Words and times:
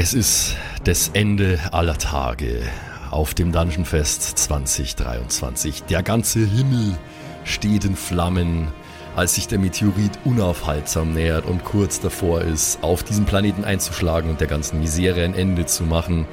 Es 0.00 0.14
ist 0.14 0.54
das 0.84 1.10
Ende 1.12 1.58
aller 1.72 1.98
Tage 1.98 2.62
auf 3.10 3.34
dem 3.34 3.50
Dungeon 3.50 3.84
Fest 3.84 4.38
2023. 4.38 5.82
Der 5.90 6.04
ganze 6.04 6.38
Himmel 6.38 6.96
steht 7.42 7.84
in 7.84 7.96
Flammen, 7.96 8.68
als 9.16 9.34
sich 9.34 9.48
der 9.48 9.58
Meteorit 9.58 10.12
unaufhaltsam 10.24 11.14
nähert 11.14 11.46
und 11.46 11.64
kurz 11.64 11.98
davor 11.98 12.42
ist, 12.42 12.78
auf 12.80 13.02
diesen 13.02 13.24
Planeten 13.24 13.64
einzuschlagen 13.64 14.30
und 14.30 14.40
der 14.40 14.46
ganzen 14.46 14.78
Misere 14.78 15.24
ein 15.24 15.34
Ende 15.34 15.66
zu 15.66 15.82
machen. 15.82 16.28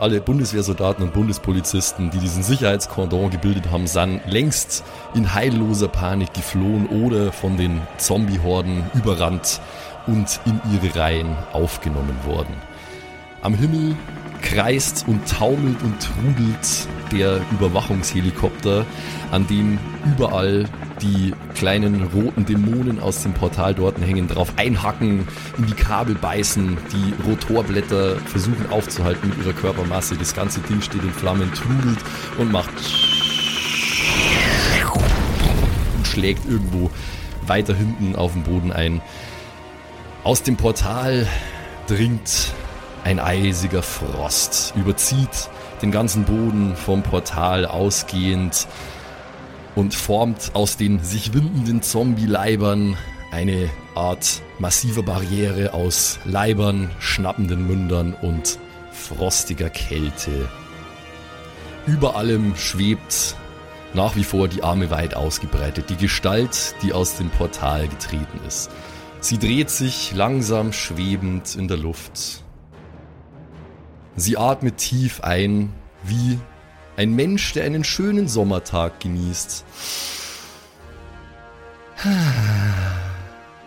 Alle 0.00 0.20
Bundeswehrsoldaten 0.20 1.04
und 1.04 1.12
Bundespolizisten, 1.12 2.10
die 2.10 2.18
diesen 2.18 2.42
Sicherheitskordon 2.42 3.30
gebildet 3.30 3.70
haben, 3.70 3.86
sind 3.86 4.20
längst 4.26 4.82
in 5.14 5.32
heilloser 5.32 5.86
Panik 5.86 6.34
geflohen 6.34 6.88
oder 6.88 7.30
von 7.30 7.56
den 7.56 7.82
Zombie-Horden 7.98 8.90
überrannt 8.94 9.60
und 10.08 10.40
in 10.44 10.60
ihre 10.74 10.98
Reihen 10.98 11.36
aufgenommen 11.52 12.16
worden. 12.26 12.69
Am 13.42 13.54
Himmel 13.54 13.96
kreist 14.42 15.06
und 15.08 15.26
taumelt 15.26 15.82
und 15.82 15.94
trudelt 15.98 16.88
der 17.10 17.40
Überwachungshelikopter, 17.52 18.84
an 19.30 19.46
dem 19.46 19.78
überall 20.04 20.68
die 21.00 21.32
kleinen 21.54 22.02
roten 22.02 22.44
Dämonen 22.44 23.00
aus 23.00 23.22
dem 23.22 23.32
Portal 23.32 23.74
dort 23.74 23.98
hängen, 23.98 24.28
drauf 24.28 24.52
einhacken, 24.56 25.26
in 25.56 25.66
die 25.66 25.72
Kabel 25.72 26.14
beißen, 26.16 26.76
die 26.92 27.14
Rotorblätter 27.26 28.16
versuchen 28.16 28.66
aufzuhalten 28.70 29.30
mit 29.30 29.38
ihrer 29.38 29.54
Körpermasse. 29.54 30.16
Das 30.16 30.34
ganze 30.34 30.60
Ding 30.60 30.82
steht 30.82 31.02
in 31.02 31.10
Flammen, 31.10 31.50
trudelt 31.54 31.98
und 32.36 32.52
macht 32.52 32.68
und 35.96 36.06
schlägt 36.06 36.44
irgendwo 36.46 36.90
weiter 37.46 37.74
hinten 37.74 38.16
auf 38.16 38.34
dem 38.34 38.42
Boden 38.42 38.70
ein. 38.70 39.00
Aus 40.24 40.42
dem 40.42 40.58
Portal 40.58 41.26
dringt 41.86 42.52
ein 43.04 43.18
eisiger 43.18 43.82
Frost 43.82 44.74
überzieht 44.76 45.48
den 45.82 45.90
ganzen 45.90 46.24
Boden 46.24 46.76
vom 46.76 47.02
Portal 47.02 47.64
ausgehend 47.64 48.66
und 49.74 49.94
formt 49.94 50.50
aus 50.54 50.76
den 50.76 51.02
sich 51.02 51.32
windenden 51.32 51.82
Zombie-Leibern 51.82 52.96
eine 53.32 53.70
Art 53.94 54.42
massiver 54.58 55.02
Barriere 55.02 55.72
aus 55.72 56.18
Leibern, 56.24 56.90
schnappenden 56.98 57.66
Mündern 57.66 58.14
und 58.20 58.58
frostiger 58.92 59.70
Kälte. 59.70 60.48
Über 61.86 62.16
allem 62.16 62.56
schwebt 62.56 63.36
nach 63.94 64.14
wie 64.14 64.24
vor 64.24 64.48
die 64.48 64.62
Arme 64.62 64.90
weit 64.90 65.14
ausgebreitet, 65.14 65.90
die 65.90 65.96
Gestalt, 65.96 66.74
die 66.82 66.92
aus 66.92 67.16
dem 67.16 67.30
Portal 67.30 67.88
getreten 67.88 68.40
ist. 68.46 68.70
Sie 69.20 69.38
dreht 69.38 69.70
sich 69.70 70.12
langsam 70.14 70.72
schwebend 70.72 71.56
in 71.56 71.66
der 71.66 71.76
Luft 71.76 72.39
Sie 74.16 74.36
atmet 74.36 74.76
tief 74.78 75.20
ein, 75.22 75.72
wie 76.02 76.38
ein 76.96 77.14
Mensch, 77.14 77.52
der 77.52 77.64
einen 77.64 77.84
schönen 77.84 78.28
Sommertag 78.28 79.00
genießt. 79.00 79.64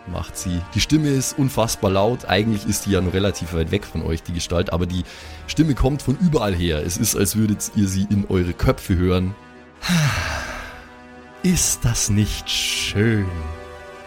Macht 0.08 0.38
sie. 0.38 0.62
Die 0.76 0.82
Stimme 0.82 1.10
ist 1.10 1.38
unfassbar 1.38 1.90
laut. 1.92 2.26
Eigentlich 2.26 2.68
ist 2.68 2.86
die 2.86 2.92
ja 2.92 3.02
nur 3.02 3.14
relativ 3.14 3.54
weit 3.54 3.72
weg 3.72 3.86
von 3.86 4.04
euch, 4.04 4.22
die 4.22 4.34
Gestalt, 4.34 4.74
aber 4.74 4.86
die 4.86 5.04
Stimme 5.48 5.76
kommt 5.76 6.02
von 6.02 6.18
überall 6.20 6.54
her. 6.54 6.86
Es 6.86 6.98
ist, 6.98 7.16
als 7.16 7.36
würdet 7.38 7.72
ihr 7.76 7.88
sie 7.88 8.06
in 8.10 8.26
eure 8.28 8.54
Köpfe 8.54 8.96
hören. 8.96 9.34
Ist 11.44 11.84
das 11.84 12.10
nicht 12.10 12.50
schön? 12.50 13.26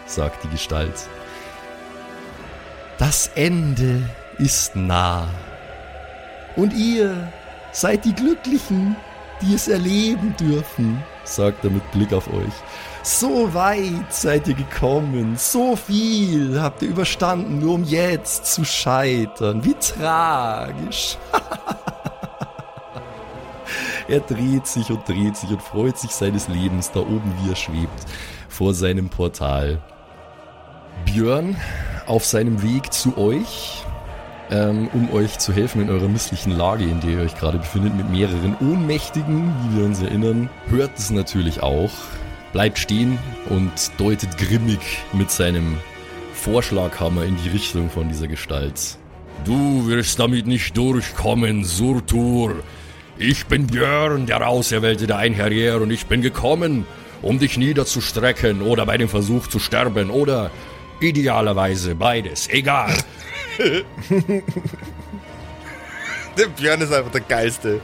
sagt 0.07 0.45
die 0.45 0.49
Gestalt. 0.49 1.09
Das 2.99 3.31
Ende 3.35 4.09
ist 4.39 4.75
nah. 4.75 5.29
Und 6.57 6.73
ihr 6.73 7.33
seid 7.73 8.05
die 8.05 8.15
Glücklichen, 8.15 8.97
die 9.43 9.55
es 9.55 9.69
erleben 9.69 10.35
dürfen, 10.41 11.03
sagt 11.25 11.65
er 11.65 11.71
mit 11.71 11.91
Blick 11.93 12.13
auf 12.13 12.29
euch. 12.29 12.53
So 13.03 13.53
weit 13.53 14.13
seid 14.13 14.49
ihr 14.49 14.55
gekommen, 14.55 15.37
so 15.37 15.77
viel 15.77 16.61
habt 16.61 16.83
ihr 16.83 16.89
überstanden, 16.89 17.59
nur 17.59 17.75
um 17.75 17.85
jetzt 17.85 18.47
zu 18.47 18.65
scheitern. 18.65 19.63
Wie 19.65 19.75
tragisch. 19.75 21.19
er 24.09 24.21
dreht 24.21 24.67
sich 24.67 24.91
und 24.91 25.07
dreht 25.07 25.37
sich 25.37 25.51
und 25.51 25.63
freut 25.63 25.99
sich 25.99 26.13
seines 26.13 26.49
Lebens 26.49 26.91
da 26.91 27.01
oben, 27.01 27.35
wie 27.43 27.51
er 27.51 27.57
schwebt, 27.57 28.07
vor 28.49 28.73
seinem 28.73 29.11
Portal. 29.11 29.83
Björn 31.05 31.57
auf 32.07 32.25
seinem 32.25 32.63
Weg 32.63 32.93
zu 32.93 33.17
euch 33.19 33.85
ähm, 34.51 34.89
um 34.93 35.13
euch 35.13 35.39
zu 35.39 35.53
helfen 35.53 35.83
in 35.83 35.91
eurer 35.91 36.09
misslichen 36.09 36.57
Lage, 36.57 36.85
in 36.85 37.01
der 37.01 37.11
ihr 37.11 37.21
euch 37.21 37.37
gerade 37.37 37.59
befindet, 37.59 37.97
mit 37.97 38.11
mehreren 38.11 38.57
Ohnmächtigen, 38.61 39.53
wie 39.63 39.79
wir 39.79 39.85
uns 39.85 40.03
erinnern. 40.03 40.49
Hört 40.69 40.99
es 40.99 41.11
natürlich 41.11 41.63
auch, 41.63 41.91
bleibt 42.53 42.79
stehen 42.79 43.19
und 43.49 43.73
deutet 43.99 44.39
grimmig 44.39 44.81
mit 45.13 45.31
seinem 45.31 45.79
Vorschlaghammer 46.33 47.25
in 47.25 47.37
die 47.43 47.49
Richtung 47.49 47.91
von 47.91 48.09
dieser 48.09 48.29
Gestalt. 48.29 48.99
Du 49.45 49.87
wirst 49.89 50.19
damit 50.19 50.47
nicht 50.47 50.77
durchkommen, 50.77 51.65
Surtur. 51.65 52.57
Ich 53.19 53.47
bin 53.47 53.67
Björn, 53.67 54.27
der 54.27 54.47
Auserwählte 54.47 55.07
der 55.07 55.19
Einherjer, 55.19 55.81
und 55.81 55.91
ich 55.91 56.07
bin 56.07 56.23
gekommen, 56.23 56.87
um 57.23 57.39
dich 57.39 57.57
niederzustrecken 57.57 58.63
oder 58.63 58.87
bei 58.87 58.99
dem 58.99 59.09
Versuch 59.09 59.47
zu 59.47 59.59
sterben 59.59 60.11
oder 60.11 60.51
idealerweise 61.01 61.95
beides. 61.95 62.49
Egal. 62.49 62.95
der 66.39 66.47
Björn 66.57 66.81
ist 66.81 66.93
einfach 66.93 67.13
der 67.13 67.23
Geilste. 67.23 67.81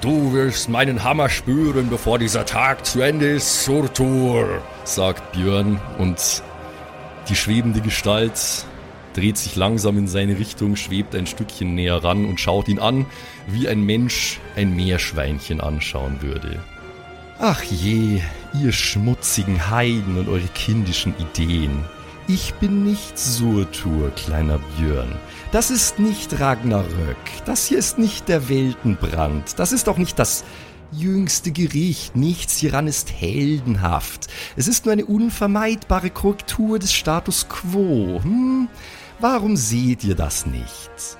Du 0.00 0.32
wirst 0.32 0.68
meinen 0.68 1.04
Hammer 1.04 1.28
spüren, 1.28 1.88
bevor 1.88 2.18
dieser 2.18 2.44
Tag 2.44 2.84
zu 2.84 3.00
Ende 3.00 3.28
ist, 3.30 3.64
Surtur, 3.64 4.62
sagt 4.84 5.32
Björn 5.32 5.80
und 5.98 6.42
die 7.28 7.36
schwebende 7.36 7.80
Gestalt 7.80 8.66
dreht 9.14 9.38
sich 9.38 9.56
langsam 9.56 9.96
in 9.96 10.06
seine 10.06 10.38
Richtung, 10.38 10.76
schwebt 10.76 11.14
ein 11.14 11.26
Stückchen 11.26 11.74
näher 11.74 12.04
ran 12.04 12.26
und 12.26 12.38
schaut 12.38 12.68
ihn 12.68 12.78
an, 12.78 13.06
wie 13.46 13.66
ein 13.66 13.82
Mensch 13.82 14.38
ein 14.54 14.76
Meerschweinchen 14.76 15.60
anschauen 15.60 16.20
würde. 16.20 16.62
Ach 17.38 17.62
je, 17.62 18.20
ihr 18.54 18.72
schmutzigen 18.72 19.70
Heiden 19.70 20.18
und 20.18 20.28
eure 20.28 20.48
kindischen 20.54 21.14
Ideen. 21.18 21.84
Ich 22.28 22.54
bin 22.54 22.82
nicht 22.82 23.16
Surtur, 23.16 24.10
kleiner 24.16 24.58
Björn. 24.76 25.14
Das 25.52 25.70
ist 25.70 26.00
nicht 26.00 26.40
Ragnarök. 26.40 27.16
Das 27.44 27.66
hier 27.66 27.78
ist 27.78 28.00
nicht 28.00 28.28
der 28.28 28.48
Weltenbrand. 28.48 29.60
Das 29.60 29.70
ist 29.70 29.88
auch 29.88 29.96
nicht 29.96 30.18
das 30.18 30.42
jüngste 30.90 31.52
Gericht. 31.52 32.16
Nichts 32.16 32.56
hieran 32.56 32.88
ist 32.88 33.12
heldenhaft. 33.12 34.26
Es 34.56 34.66
ist 34.66 34.86
nur 34.86 34.92
eine 34.92 35.04
unvermeidbare 35.04 36.10
Korrektur 36.10 36.80
des 36.80 36.92
Status 36.92 37.48
quo. 37.48 38.20
Hm? 38.20 38.66
Warum 39.20 39.56
seht 39.56 40.02
ihr 40.02 40.16
das 40.16 40.46
nicht? 40.46 41.18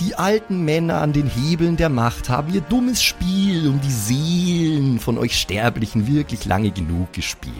Die 0.00 0.16
alten 0.16 0.64
Männer 0.64 1.02
an 1.02 1.12
den 1.12 1.28
Hebeln 1.28 1.76
der 1.76 1.88
Macht 1.88 2.28
haben 2.28 2.52
ihr 2.52 2.62
dummes 2.62 3.00
Spiel 3.00 3.68
um 3.68 3.80
die 3.80 3.92
Seelen 3.92 4.98
von 4.98 5.18
euch 5.18 5.38
Sterblichen 5.38 6.08
wirklich 6.08 6.46
lange 6.46 6.72
genug 6.72 7.12
gespielt. 7.12 7.54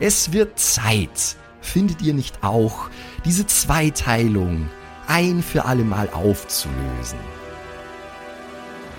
Es 0.00 0.32
wird 0.32 0.58
Zeit, 0.58 1.36
findet 1.66 2.02
ihr 2.02 2.14
nicht 2.14 2.42
auch, 2.42 2.88
diese 3.24 3.46
Zweiteilung 3.46 4.68
ein 5.06 5.42
für 5.42 5.64
allemal 5.64 6.08
aufzulösen? 6.10 7.18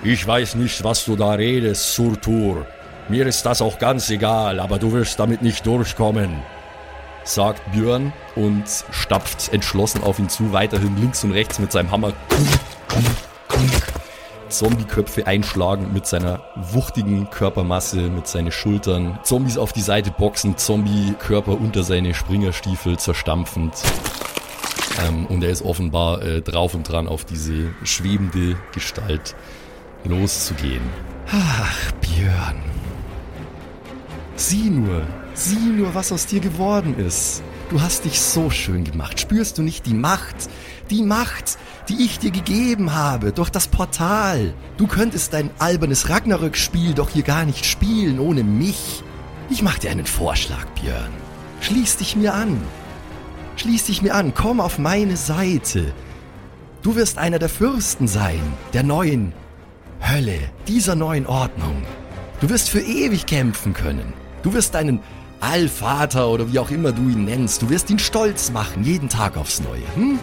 Ich 0.04 0.26
weiß 0.26 0.56
nicht, 0.56 0.84
was 0.84 1.06
du 1.06 1.16
da 1.16 1.32
redest, 1.32 1.94
Surtur. 1.94 2.66
Mir 3.10 3.26
ist 3.26 3.44
das 3.46 3.62
auch 3.62 3.80
ganz 3.80 4.10
egal, 4.10 4.60
aber 4.60 4.80
du 4.80 4.92
wirst 4.92 5.20
damit 5.20 5.42
nicht 5.42 5.66
durchkommen, 5.66 6.30
sagt 7.24 7.72
Björn 7.72 8.14
und 8.36 8.66
stapft 8.92 9.52
entschlossen 9.54 10.04
auf 10.04 10.20
ihn 10.20 10.30
zu, 10.30 10.52
weiterhin 10.54 10.98
links 10.98 11.24
und 11.24 11.32
rechts 11.32 11.58
mit 11.60 11.72
seinem 11.72 11.90
Hammer. 11.92 12.14
Zombie-Köpfe 14.50 15.28
einschlagen 15.28 15.92
mit 15.94 16.08
seiner 16.08 16.42
wuchtigen 16.56 17.30
Körpermasse, 17.30 17.98
mit 18.10 18.28
seinen 18.28 18.52
Schultern, 18.52 19.20
Zombies 19.24 19.58
auf 19.58 19.74
die 19.74 19.82
Seite 19.82 20.12
boxen, 20.12 20.58
Zombie-Körper 20.58 21.60
unter 21.60 21.84
seine 21.84 22.14
Springerstiefel 22.14 22.98
zerstampfend. 22.98 23.74
Ähm, 25.06 25.26
und 25.28 25.44
er 25.44 25.50
ist 25.50 25.64
offenbar 25.64 26.22
äh, 26.24 26.42
drauf 26.42 26.74
und 26.74 26.84
dran, 26.84 27.08
auf 27.08 27.26
diese 27.26 27.70
schwebende 27.84 28.58
Gestalt 28.74 29.36
loszugehen. 30.04 30.82
Ach, 31.32 31.92
Björn. 32.02 32.62
Sieh 34.36 34.70
nur, 34.70 35.02
sieh 35.34 35.56
nur, 35.56 35.94
was 35.96 36.12
aus 36.12 36.28
dir 36.28 36.40
geworden 36.40 36.96
ist. 37.00 37.42
Du 37.70 37.82
hast 37.82 38.06
dich 38.06 38.22
so 38.22 38.50
schön 38.50 38.86
gemacht. 38.86 39.20
Spürst 39.20 39.58
du 39.58 39.62
nicht 39.62 39.86
die 39.86 39.94
Macht? 39.94 40.36
Die 40.90 41.04
Macht, 41.04 41.58
die 41.90 42.06
ich 42.06 42.20
dir 42.20 42.32
gegeben 42.32 42.94
habe 42.94 43.34
durch 43.34 43.50
das 43.50 43.68
Portal. 43.68 44.54
Du 44.78 44.88
könntest 44.88 45.34
dein 45.34 45.50
albernes 45.60 46.10
Ragnarök-Spiel 46.10 46.94
doch 46.94 47.10
hier 47.10 47.24
gar 47.24 47.46
nicht 47.46 47.66
spielen 47.66 48.20
ohne 48.20 48.44
mich. 48.44 49.04
Ich 49.50 49.62
mach 49.62 49.78
dir 49.78 49.92
einen 49.92 50.06
Vorschlag, 50.06 50.66
Björn. 50.82 51.12
Schließ 51.62 51.98
dich 51.98 52.16
mir 52.16 52.34
an. 52.34 52.62
Schließ 53.58 53.86
dich 53.86 54.02
mir 54.02 54.16
an, 54.16 54.34
komm 54.34 54.62
auf 54.62 54.78
meine 54.78 55.18
Seite. 55.18 55.94
Du 56.84 56.96
wirst 56.96 57.18
einer 57.18 57.40
der 57.40 57.50
Fürsten 57.50 58.08
sein, 58.08 58.42
der 58.74 58.84
neuen 58.84 59.34
Hölle, 60.00 60.40
dieser 60.68 60.96
neuen 60.96 61.26
Ordnung. 61.26 61.84
Du 62.40 62.50
wirst 62.50 62.70
für 62.70 62.80
ewig 62.80 63.26
kämpfen 63.26 63.74
können. 63.74 64.14
Du 64.44 64.54
wirst 64.54 64.76
deinen 64.76 65.02
Allvater 65.40 66.30
oder 66.30 66.52
wie 66.52 66.60
auch 66.60 66.72
immer 66.72 66.92
du 66.92 67.02
ihn 67.10 67.26
nennst, 67.26 67.62
du 67.62 67.70
wirst 67.70 67.90
ihn 67.90 68.00
stolz 68.00 68.52
machen, 68.52 68.84
jeden 68.84 69.10
Tag 69.10 69.38
aufs 69.38 69.60
Neue. 69.60 69.84
Hm? 69.96 70.20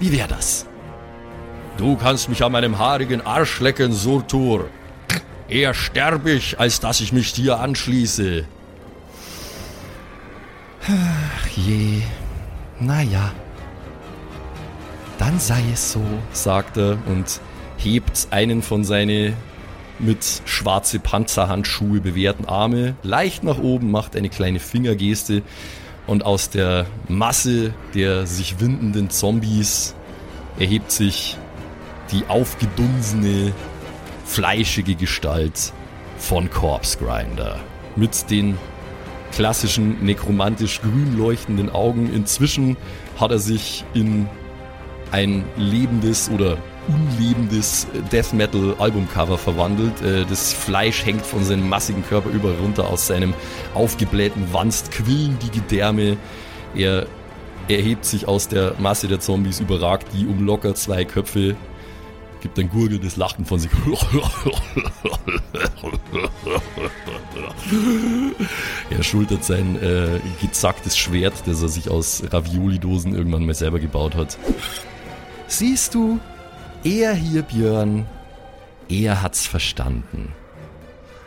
Wie 0.00 0.12
wäre 0.12 0.28
das? 0.28 0.66
Du 1.76 1.96
kannst 1.96 2.28
mich 2.28 2.42
an 2.42 2.52
meinem 2.52 2.78
haarigen 2.78 3.20
Arsch 3.20 3.60
lecken, 3.60 3.92
Surtur. 3.92 4.68
Eher 5.48 5.74
sterbe 5.74 6.32
ich, 6.32 6.58
als 6.58 6.80
dass 6.80 7.00
ich 7.00 7.12
mich 7.12 7.32
dir 7.32 7.58
anschließe. 7.60 8.44
Ach 10.86 11.46
je. 11.56 12.02
Naja. 12.80 13.32
Dann 15.18 15.38
sei 15.40 15.62
es 15.72 15.92
so, 15.92 16.02
sagt 16.32 16.76
er 16.76 16.98
und 17.06 17.40
hebt 17.76 18.28
einen 18.30 18.62
von 18.62 18.84
seinen 18.84 19.34
mit 19.98 20.24
schwarze 20.44 21.00
Panzerhandschuhe 21.00 22.00
bewehrten 22.00 22.44
Arme 22.44 22.94
leicht 23.02 23.42
nach 23.42 23.58
oben, 23.58 23.90
macht 23.90 24.14
eine 24.14 24.28
kleine 24.28 24.60
Fingergeste 24.60 25.42
und 26.08 26.24
aus 26.24 26.50
der 26.50 26.86
Masse 27.06 27.72
der 27.94 28.26
sich 28.26 28.58
windenden 28.58 29.10
Zombies 29.10 29.94
erhebt 30.58 30.90
sich 30.90 31.36
die 32.10 32.24
aufgedunsene, 32.26 33.52
fleischige 34.24 34.96
Gestalt 34.96 35.72
von 36.16 36.50
Corpse 36.50 36.98
Grinder. 36.98 37.60
Mit 37.94 38.30
den 38.30 38.56
klassischen 39.32 40.04
nekromantisch 40.04 40.80
grün 40.80 41.16
leuchtenden 41.18 41.70
Augen. 41.70 42.12
Inzwischen 42.12 42.76
hat 43.20 43.30
er 43.30 43.38
sich 43.38 43.84
in 43.94 44.26
ein 45.12 45.44
lebendes 45.56 46.30
oder 46.30 46.56
unlebendes 46.88 47.86
Death 48.10 48.32
Metal 48.32 48.74
Albumcover 48.78 49.38
verwandelt. 49.38 50.00
Äh, 50.02 50.24
das 50.24 50.52
Fleisch 50.52 51.04
hängt 51.04 51.24
von 51.24 51.44
seinem 51.44 51.68
massigen 51.68 52.04
Körper 52.04 52.30
über 52.30 52.52
runter 52.58 52.88
aus 52.88 53.06
seinem 53.06 53.34
aufgeblähten 53.74 54.48
Wanst, 54.52 54.90
quillen 54.90 55.38
die 55.42 55.50
Gedärme. 55.50 56.16
Er 56.74 57.06
erhebt 57.68 58.04
sich 58.04 58.26
aus 58.26 58.48
der 58.48 58.74
Masse 58.78 59.08
der 59.08 59.20
Zombies, 59.20 59.60
überragt 59.60 60.08
die 60.14 60.26
um 60.26 60.44
locker 60.44 60.74
zwei 60.74 61.04
Köpfe 61.04 61.56
gibt 62.40 62.58
ein 62.58 62.68
gurgelndes 62.68 63.16
Lachen 63.16 63.44
von 63.44 63.58
sich. 63.58 63.70
er 68.90 69.02
schultert 69.02 69.44
sein 69.44 69.80
äh, 69.82 70.20
gezacktes 70.40 70.96
Schwert, 70.96 71.34
das 71.46 71.62
er 71.62 71.68
sich 71.68 71.90
aus 71.90 72.22
Ravioli-Dosen 72.30 73.14
irgendwann 73.14 73.44
mal 73.44 73.54
selber 73.54 73.78
gebaut 73.80 74.14
hat. 74.14 74.38
Siehst 75.46 75.94
du, 75.94 76.20
er 76.84 77.14
hier, 77.14 77.42
Björn, 77.42 78.06
er 78.88 79.22
hat's 79.22 79.46
verstanden. 79.46 80.32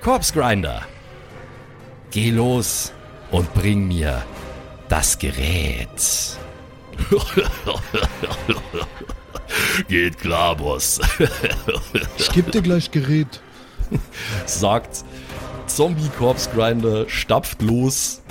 Corpse 0.02 0.34
Grinder, 0.34 0.82
geh 2.12 2.32
los 2.32 2.92
und 3.32 3.54
bring 3.54 3.88
mir 3.88 4.24
das 4.90 5.18
Gerät. 5.18 5.90
Geht 9.88 10.18
klar, 10.20 10.56
Boss. 10.56 11.00
ich 12.18 12.30
geb 12.32 12.52
dir 12.52 12.62
gleich 12.62 12.92
Gerät. 12.92 13.42
Sagt 14.46 15.04
Zombie 15.68 16.10
Corpse 16.18 16.50
Grinder, 16.54 17.08
stapft 17.10 17.62
los. 17.62 18.22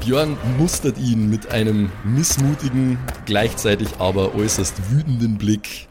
Björn 0.00 0.36
mustert 0.58 0.98
ihn 0.98 1.28
mit 1.28 1.50
einem 1.50 1.92
missmutigen, 2.04 2.98
gleichzeitig 3.26 3.88
aber 3.98 4.34
äußerst 4.34 4.90
wütenden 4.90 5.36
Blick. 5.36 5.88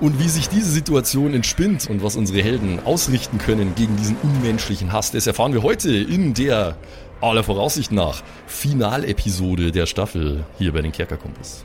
Und 0.00 0.20
wie 0.20 0.28
sich 0.28 0.50
diese 0.50 0.70
Situation 0.70 1.32
entspinnt 1.32 1.88
und 1.88 2.02
was 2.02 2.16
unsere 2.16 2.42
Helden 2.42 2.84
ausrichten 2.84 3.38
können 3.38 3.74
gegen 3.74 3.96
diesen 3.96 4.16
unmenschlichen 4.22 4.92
Hass, 4.92 5.10
das 5.10 5.26
erfahren 5.26 5.54
wir 5.54 5.62
heute 5.62 5.90
in 5.90 6.34
der 6.34 6.76
aller 7.22 7.42
Voraussicht 7.42 7.92
nach 7.92 8.22
Finalepisode 8.46 9.72
der 9.72 9.86
Staffel 9.86 10.44
hier 10.58 10.72
bei 10.72 10.82
den 10.82 10.92
Kerkerkumpels. 10.92 11.64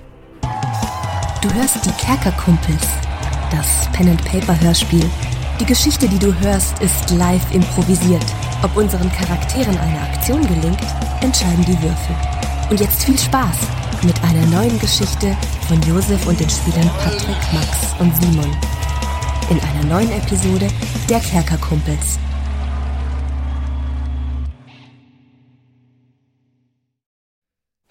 Du 1.42 1.54
hörst 1.54 1.84
die 1.86 1.92
Kerkerkumpels, 2.06 2.88
das 3.52 3.92
Pen 3.92 4.08
and 4.08 4.24
Paper 4.24 4.60
Hörspiel. 4.62 5.04
Die 5.60 5.66
Geschichte, 5.66 6.08
die 6.08 6.20
du 6.20 6.34
hörst, 6.40 6.80
ist 6.82 7.12
live 7.12 7.54
improvisiert. 7.54 8.26
Ob 8.64 8.78
unseren 8.78 9.12
Charakteren 9.12 9.76
eine 9.78 10.02
Aktion 10.02 10.42
gelingt, 10.46 10.82
entscheiden 11.22 11.66
die 11.66 11.82
Würfel. 11.82 12.16
Und 12.70 12.80
jetzt 12.80 13.04
viel 13.04 13.18
Spaß 13.18 13.58
mit 14.04 14.16
einer 14.24 14.46
neuen 14.48 14.78
Geschichte 14.80 15.36
von 15.68 15.82
Josef 15.82 16.26
und 16.28 16.40
den 16.40 16.50
Spielern 16.50 16.90
Patrick, 17.00 17.54
Max 17.54 17.96
und 18.00 18.16
Simon. 18.22 18.56
In 19.50 19.60
einer 19.62 19.84
neuen 19.86 20.12
Episode 20.12 20.68
der 21.10 21.20
Kerkerkumpels. 21.20 22.20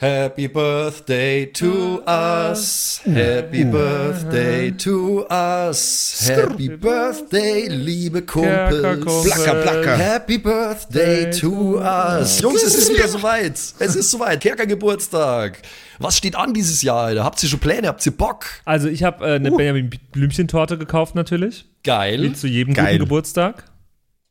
Happy 0.00 0.48
Birthday 0.48 1.44
to 1.44 2.02
us. 2.06 3.02
Happy 3.04 3.64
Birthday 3.64 4.70
to 4.70 5.26
us. 5.28 6.26
Happy 6.26 6.70
Birthday, 6.70 7.68
liebe 7.68 8.22
Kumpels. 8.22 9.24
Placker, 9.26 9.60
placker. 9.60 9.96
Happy 9.98 10.38
Birthday 10.38 11.30
to 11.30 11.80
us. 11.80 12.40
Jungs, 12.40 12.62
es 12.62 12.76
ist 12.76 12.94
wieder 12.94 13.08
soweit. 13.08 13.52
Es 13.78 13.94
ist 13.94 14.10
soweit. 14.10 14.40
Kerker-Geburtstag. 14.40 15.60
Was 15.98 16.16
steht 16.16 16.34
an 16.34 16.54
dieses 16.54 16.80
Jahr, 16.80 17.04
Alter? 17.04 17.24
Habt 17.24 17.42
ihr 17.42 17.50
schon 17.50 17.60
Pläne? 17.60 17.88
Habt 17.88 18.06
ihr 18.06 18.16
Bock? 18.16 18.46
Also, 18.64 18.88
ich 18.88 19.02
habe 19.02 19.22
äh, 19.26 19.34
eine 19.34 19.52
uh. 19.52 19.56
Benjamin 19.58 19.90
Blümchen-Torte 20.12 20.78
gekauft, 20.78 21.14
natürlich. 21.14 21.66
Geil. 21.84 22.22
Wie 22.22 22.32
zu 22.32 22.46
jedem 22.46 22.72
Geil. 22.72 22.92
guten 22.92 23.00
Geburtstag. 23.00 23.69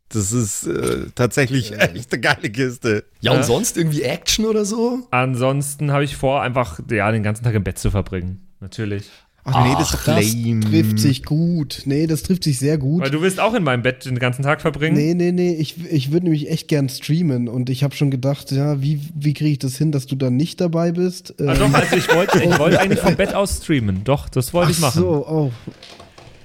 Das 0.10 0.32
ist 0.32 0.66
äh, 0.66 1.06
tatsächlich 1.14 1.72
echt 1.80 2.12
eine 2.12 2.22
geile 2.22 2.50
Kiste. 2.50 3.06
Ja, 3.22 3.34
und 3.34 3.46
sonst 3.46 3.78
irgendwie 3.78 4.02
Action 4.02 4.46
oder 4.46 4.66
so? 4.66 5.08
Ansonsten 5.12 5.92
habe 5.92 6.04
ich 6.04 6.18
vor, 6.18 6.42
einfach 6.42 6.80
ja, 6.90 7.12
den 7.12 7.22
ganzen 7.22 7.44
Tag 7.44 7.54
im 7.54 7.64
Bett 7.64 7.78
zu 7.78 7.92
verbringen. 7.92 8.48
Natürlich. 8.60 9.10
Ach, 9.52 9.66
nee, 9.66 9.74
das, 9.78 9.96
Ach, 9.96 10.06
das 10.06 10.36
trifft 10.70 11.00
sich 11.00 11.24
gut. 11.24 11.84
Nee, 11.86 12.08
das 12.08 12.24
trifft 12.24 12.44
sich 12.44 12.60
sehr 12.60 12.78
gut. 12.78 13.02
Weil 13.02 13.10
du 13.10 13.22
willst 13.22 13.40
auch 13.40 13.54
in 13.54 13.64
meinem 13.64 13.82
Bett 13.82 14.06
den 14.06 14.20
ganzen 14.20 14.44
Tag 14.44 14.62
verbringen? 14.62 14.96
Nee, 14.96 15.14
nee, 15.14 15.32
nee. 15.32 15.54
Ich, 15.56 15.76
ich 15.92 16.12
würde 16.12 16.26
nämlich 16.26 16.50
echt 16.50 16.68
gern 16.68 16.90
streamen 16.90 17.48
und 17.48 17.70
ich 17.70 17.84
habe 17.84 17.96
schon 17.96 18.12
gedacht, 18.12 18.52
ja, 18.52 18.82
wie, 18.82 19.00
wie 19.16 19.34
kriege 19.34 19.52
ich 19.52 19.60
das 19.60 19.78
hin, 19.78 19.92
dass 19.92 20.06
du 20.06 20.16
dann 20.16 20.36
nicht 20.36 20.60
dabei 20.62 20.92
bist? 20.92 21.34
Ah, 21.40 21.54
doch, 21.54 21.74
also 21.74 21.96
ich 21.96 22.14
wollte 22.14 22.44
ich 22.44 22.60
wollt 22.60 22.76
eigentlich 22.78 23.00
vom 23.00 23.16
Bett 23.16 23.34
aus 23.34 23.58
streamen. 23.64 24.04
Doch, 24.04 24.30
das 24.30 24.54
wollte 24.54 24.72
ich 24.72 24.80
machen. 24.80 25.00
so, 25.00 25.26
oh. 25.28 25.52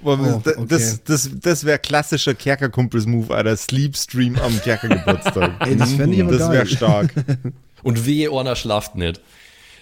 Oh, 0.05 0.13
okay. 0.13 0.67
Das, 0.69 1.03
das, 1.03 1.31
das 1.41 1.65
wäre 1.65 1.79
klassischer 1.79 2.35
Kerkerkumpels-Move, 2.35 3.35
Alter. 3.35 3.57
Sleepstream 3.57 4.37
am 4.37 4.61
Kerkergeburtstag. 4.61 5.53
Ey, 5.67 5.77
das 5.77 5.93
fände 5.95 6.17
ich 6.17 6.23
aber 6.23 6.37
Das 6.37 6.51
wäre 6.51 6.67
stark. 6.67 7.15
Und 7.83 8.07
wehe, 8.07 8.31
Orna 8.31 8.57
schlaft 8.57 8.97
nicht. 8.97 9.21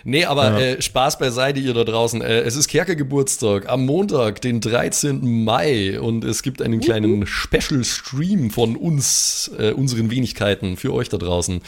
Nee, 0.04 0.24
aber 0.24 0.58
ja. 0.58 0.58
äh, 0.58 0.82
Spaß 0.82 1.18
beiseite, 1.18 1.60
ihr 1.60 1.74
da 1.74 1.84
draußen. 1.84 2.22
Äh, 2.22 2.40
es 2.40 2.56
ist 2.56 2.68
Kerkergeburtstag 2.68 3.68
am 3.68 3.86
Montag, 3.86 4.40
den 4.40 4.60
13. 4.60 5.44
Mai. 5.44 6.00
Und 6.00 6.24
es 6.24 6.42
gibt 6.42 6.60
einen 6.60 6.80
kleinen 6.80 7.26
Special-Stream 7.26 8.50
von 8.50 8.76
uns, 8.76 9.50
äh, 9.58 9.72
unseren 9.72 10.10
Wenigkeiten, 10.10 10.76
für 10.76 10.92
euch 10.92 11.08
da 11.08 11.18
draußen. 11.18 11.60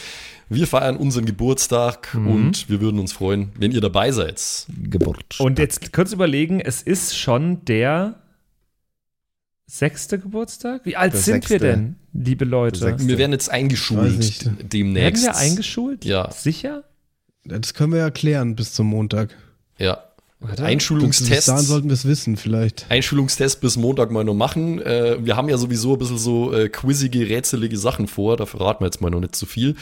Wir 0.49 0.67
feiern 0.67 0.97
unseren 0.97 1.25
Geburtstag 1.25 2.13
mhm. 2.13 2.27
und 2.27 2.69
wir 2.69 2.81
würden 2.81 2.99
uns 2.99 3.13
freuen, 3.13 3.51
wenn 3.57 3.71
ihr 3.71 3.81
dabei 3.81 4.11
seid. 4.11 4.67
Geburt. 4.89 5.39
Und 5.39 5.57
jetzt 5.57 5.91
kurz 5.91 6.11
überlegen, 6.11 6.59
es 6.59 6.81
ist 6.83 7.17
schon 7.17 7.65
der 7.65 8.15
sechste 9.67 10.19
Geburtstag? 10.19 10.81
Wie 10.85 10.95
alt 10.95 11.13
der 11.13 11.19
sind 11.19 11.33
sechste. 11.45 11.53
wir 11.53 11.59
denn, 11.59 11.95
liebe 12.13 12.45
Leute? 12.45 12.97
Wir 12.99 13.17
werden 13.17 13.31
jetzt 13.31 13.49
eingeschult 13.49 14.49
demnächst. 14.61 15.23
Werden 15.23 15.35
wir 15.35 15.41
eingeschult? 15.41 16.05
Ja. 16.05 16.31
Sicher? 16.31 16.83
Das 17.43 17.73
können 17.73 17.93
wir 17.93 17.99
erklären 17.99 18.55
bis 18.55 18.73
zum 18.73 18.87
Montag. 18.87 19.35
Ja. 19.77 20.03
Warte, 20.39 20.65
Einschulungstest. 20.65 21.29
Bis 21.29 21.45
dahin 21.45 21.65
sollten 21.65 21.87
wir 21.87 21.93
es 21.93 22.05
wissen, 22.05 22.37
vielleicht. 22.37 22.85
Einschulungstest 22.89 23.61
bis 23.61 23.77
Montag 23.77 24.11
mal 24.11 24.23
noch 24.23 24.33
machen. 24.33 24.81
Äh, 24.81 25.17
wir 25.23 25.35
haben 25.35 25.49
ja 25.49 25.57
sowieso 25.57 25.93
ein 25.93 25.99
bisschen 25.99 26.17
so 26.17 26.53
äh, 26.53 26.69
quizzige, 26.69 27.29
rätselige 27.29 27.77
Sachen 27.77 28.07
vor. 28.07 28.37
Da 28.37 28.45
verraten 28.45 28.81
wir 28.81 28.87
jetzt 28.87 29.01
mal 29.01 29.09
noch 29.09 29.21
nicht 29.21 29.35
zu 29.35 29.45
viel. 29.45 29.75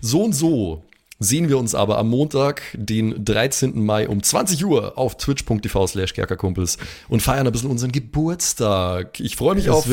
So 0.00 0.22
und 0.22 0.34
so 0.34 0.84
sehen 1.24 1.48
wir 1.48 1.58
uns 1.58 1.74
aber 1.74 1.98
am 1.98 2.08
Montag, 2.08 2.62
den 2.74 3.24
13. 3.24 3.84
Mai 3.84 4.08
um 4.08 4.22
20 4.22 4.64
Uhr 4.64 4.96
auf 4.96 5.16
twitch.tv 5.16 5.86
slash 5.86 6.14
kerkerkumpels 6.14 6.78
und 7.08 7.20
feiern 7.20 7.46
ein 7.46 7.52
bisschen 7.52 7.70
unseren 7.70 7.92
Geburtstag. 7.92 9.18
Ich 9.20 9.36
freue 9.36 9.56
mich 9.56 9.66
das 9.66 9.74
auf 9.74 9.88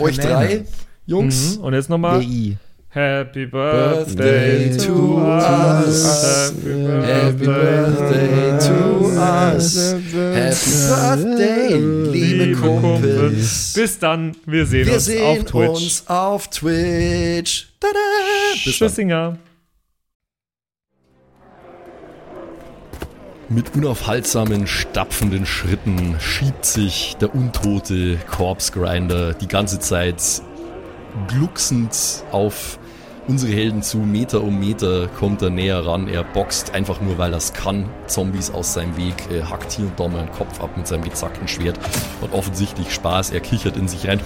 euch 0.00 0.18
drei, 0.18 0.64
Jungs. 1.06 1.58
Mhm. 1.58 1.64
Und 1.64 1.74
jetzt 1.74 1.90
nochmal. 1.90 2.24
Happy 2.92 3.46
birthday, 3.46 4.76
to 4.76 5.18
us. 5.20 6.52
Happy 6.52 7.44
birthday 7.44 8.58
to 8.58 9.06
us. 9.16 9.76
Happy 9.92 10.10
birthday, 10.12 11.78
liebe 12.10 12.56
Kumpels. 12.60 13.74
Bis 13.74 13.96
dann, 13.96 14.34
wir 14.44 14.66
sehen 14.66 14.86
wir 14.86 14.94
uns 14.94 15.04
sehen 15.04 15.24
auf 15.24 15.44
Twitch. 15.44 15.68
uns 15.68 16.04
auf 16.08 16.48
Twitch. 16.48 17.68
Tada. 17.78 17.94
Bis 18.64 18.74
Tschüssinger. 18.74 19.38
Mit 23.52 23.74
unaufhaltsamen, 23.74 24.68
stapfenden 24.68 25.44
Schritten 25.44 26.14
schiebt 26.20 26.64
sich 26.64 27.16
der 27.20 27.34
untote 27.34 28.16
Corpse 28.30 28.70
Grinder 28.70 29.34
die 29.34 29.48
ganze 29.48 29.80
Zeit 29.80 30.22
glucksend 31.26 32.22
auf 32.30 32.78
unsere 33.26 33.52
Helden 33.52 33.82
zu. 33.82 33.98
Meter 33.98 34.44
um 34.44 34.60
Meter 34.60 35.08
kommt 35.08 35.42
er 35.42 35.50
näher 35.50 35.84
ran. 35.84 36.06
Er 36.06 36.22
boxt 36.22 36.74
einfach 36.74 37.00
nur, 37.00 37.18
weil 37.18 37.32
er 37.32 37.38
es 37.38 37.52
kann. 37.52 37.88
Zombies 38.06 38.52
aus 38.52 38.74
seinem 38.74 38.96
Weg, 38.96 39.14
äh, 39.32 39.42
hackt 39.42 39.72
hier 39.72 39.86
und 39.86 39.98
da 39.98 40.06
mal 40.06 40.26
den 40.26 40.32
Kopf 40.32 40.60
ab 40.60 40.76
mit 40.76 40.86
seinem 40.86 41.02
gezackten 41.02 41.48
Schwert. 41.48 41.80
Und 42.20 42.32
offensichtlich 42.32 42.94
Spaß. 42.94 43.32
Er 43.32 43.40
kichert 43.40 43.76
in 43.76 43.88
sich 43.88 44.06
rein. 44.06 44.20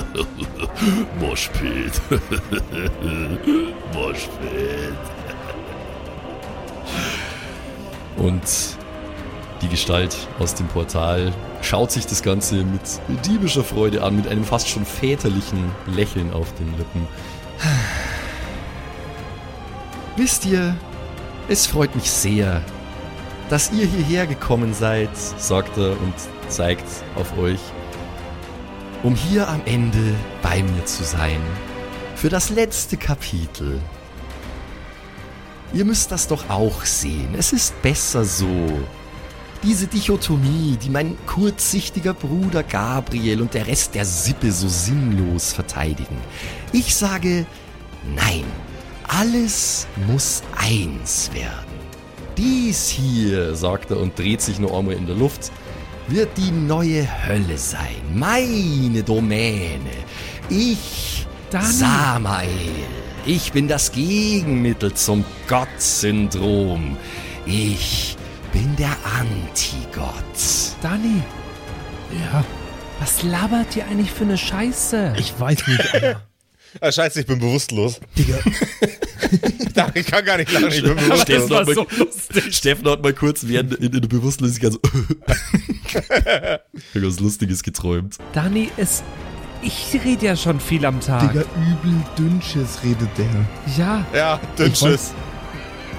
Moshpit. 1.20 2.00
Moshpit. 3.92 5.21
Und 8.16 8.42
die 9.62 9.68
Gestalt 9.68 10.16
aus 10.38 10.54
dem 10.54 10.66
Portal 10.68 11.32
schaut 11.62 11.92
sich 11.92 12.06
das 12.06 12.22
Ganze 12.22 12.64
mit 12.64 12.82
diebischer 13.26 13.64
Freude 13.64 14.02
an, 14.02 14.16
mit 14.16 14.26
einem 14.26 14.44
fast 14.44 14.68
schon 14.68 14.84
väterlichen 14.84 15.70
Lächeln 15.86 16.32
auf 16.32 16.52
den 16.54 16.76
Lippen. 16.76 17.06
Wisst 20.16 20.44
ihr, 20.44 20.76
es 21.48 21.66
freut 21.66 21.94
mich 21.94 22.10
sehr, 22.10 22.62
dass 23.48 23.72
ihr 23.72 23.86
hierher 23.86 24.26
gekommen 24.26 24.74
seid, 24.74 25.10
sagt 25.16 25.76
er 25.78 25.90
und 25.90 26.14
zeigt 26.48 26.86
auf 27.16 27.38
euch, 27.38 27.60
um 29.02 29.14
hier 29.14 29.48
am 29.48 29.62
Ende 29.64 30.14
bei 30.42 30.62
mir 30.62 30.84
zu 30.84 31.04
sein. 31.04 31.40
Für 32.14 32.28
das 32.28 32.50
letzte 32.50 32.96
Kapitel. 32.96 33.80
Ihr 35.74 35.84
müsst 35.84 36.12
das 36.12 36.28
doch 36.28 36.50
auch 36.50 36.84
sehen. 36.84 37.34
Es 37.36 37.52
ist 37.52 37.80
besser 37.82 38.24
so. 38.24 38.46
Diese 39.62 39.86
Dichotomie, 39.86 40.76
die 40.82 40.90
mein 40.90 41.16
kurzsichtiger 41.26 42.14
Bruder 42.14 42.62
Gabriel 42.62 43.40
und 43.40 43.54
der 43.54 43.66
Rest 43.66 43.94
der 43.94 44.04
Sippe 44.04 44.50
so 44.52 44.68
sinnlos 44.68 45.52
verteidigen. 45.52 46.16
Ich 46.72 46.94
sage, 46.94 47.46
nein, 48.14 48.44
alles 49.06 49.86
muss 50.08 50.42
eins 50.56 51.30
werden. 51.32 51.72
Dies 52.36 52.88
hier, 52.88 53.54
sagt 53.54 53.90
er 53.92 54.00
und 54.00 54.18
dreht 54.18 54.40
sich 54.40 54.58
noch 54.58 54.76
einmal 54.76 54.94
in 54.94 55.06
der 55.06 55.16
Luft, 55.16 55.52
wird 56.08 56.36
die 56.36 56.50
neue 56.50 57.06
Hölle 57.26 57.56
sein. 57.56 58.02
Meine 58.14 59.02
Domäne. 59.02 59.90
Ich, 60.48 61.26
Dani. 61.50 61.64
Samael. 61.66 63.01
Ich 63.24 63.52
bin 63.52 63.68
das 63.68 63.92
Gegenmittel 63.92 64.92
zum 64.94 65.24
Gott-Syndrom. 65.48 66.96
Ich 67.46 68.16
bin 68.52 68.74
der 68.76 68.96
Antigott. 69.18 70.14
Dani, 70.82 71.22
Ja, 72.12 72.44
was 73.00 73.22
labert 73.22 73.74
ihr 73.76 73.86
eigentlich 73.86 74.10
für 74.10 74.24
eine 74.24 74.38
Scheiße? 74.38 75.14
ich 75.18 75.38
weiß 75.38 75.66
nicht, 75.66 75.94
Alter. 75.94 76.22
Ah, 76.80 76.90
scheiße, 76.90 77.20
ich 77.20 77.26
bin 77.26 77.38
bewusstlos. 77.38 78.00
Digga, 78.16 78.38
Ich 79.94 80.06
kann 80.06 80.24
gar 80.24 80.38
nicht 80.38 80.50
lachen, 80.52 80.68
ich 80.68 80.82
bin 80.82 80.96
bewusstlos. 80.96 81.24
das 81.26 81.50
war 81.50 81.64
mal- 81.64 81.74
so 81.74 81.86
lustig. 81.98 82.56
Steffen 82.56 82.88
hat 82.88 83.02
mal 83.02 83.12
kurz 83.12 83.46
während 83.46 83.74
in, 83.74 83.92
in 83.92 84.00
der 84.00 84.08
Bewusstlosigkeit 84.08 84.72
so 84.72 84.78
irgendwas 86.94 87.20
Lustiges 87.20 87.62
geträumt. 87.62 88.18
Dani, 88.32 88.70
es. 88.76 89.02
Ich 89.62 89.98
rede 90.04 90.26
ja 90.26 90.36
schon 90.36 90.58
viel 90.60 90.84
am 90.84 91.00
Tag. 91.00 91.32
Digga, 91.32 91.44
übel 91.56 91.94
Dünnsches 92.18 92.80
redet 92.82 93.08
der. 93.16 93.26
Ja, 93.76 94.04
Ja, 94.14 94.40
Dünnschiss. 94.58 95.14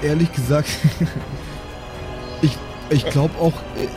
Ehrlich 0.02 0.32
gesagt, 0.34 0.68
ich, 2.42 2.58
ich 2.90 3.06
glaube 3.10 3.34
auch, 3.40 3.54
äh, 3.78 3.88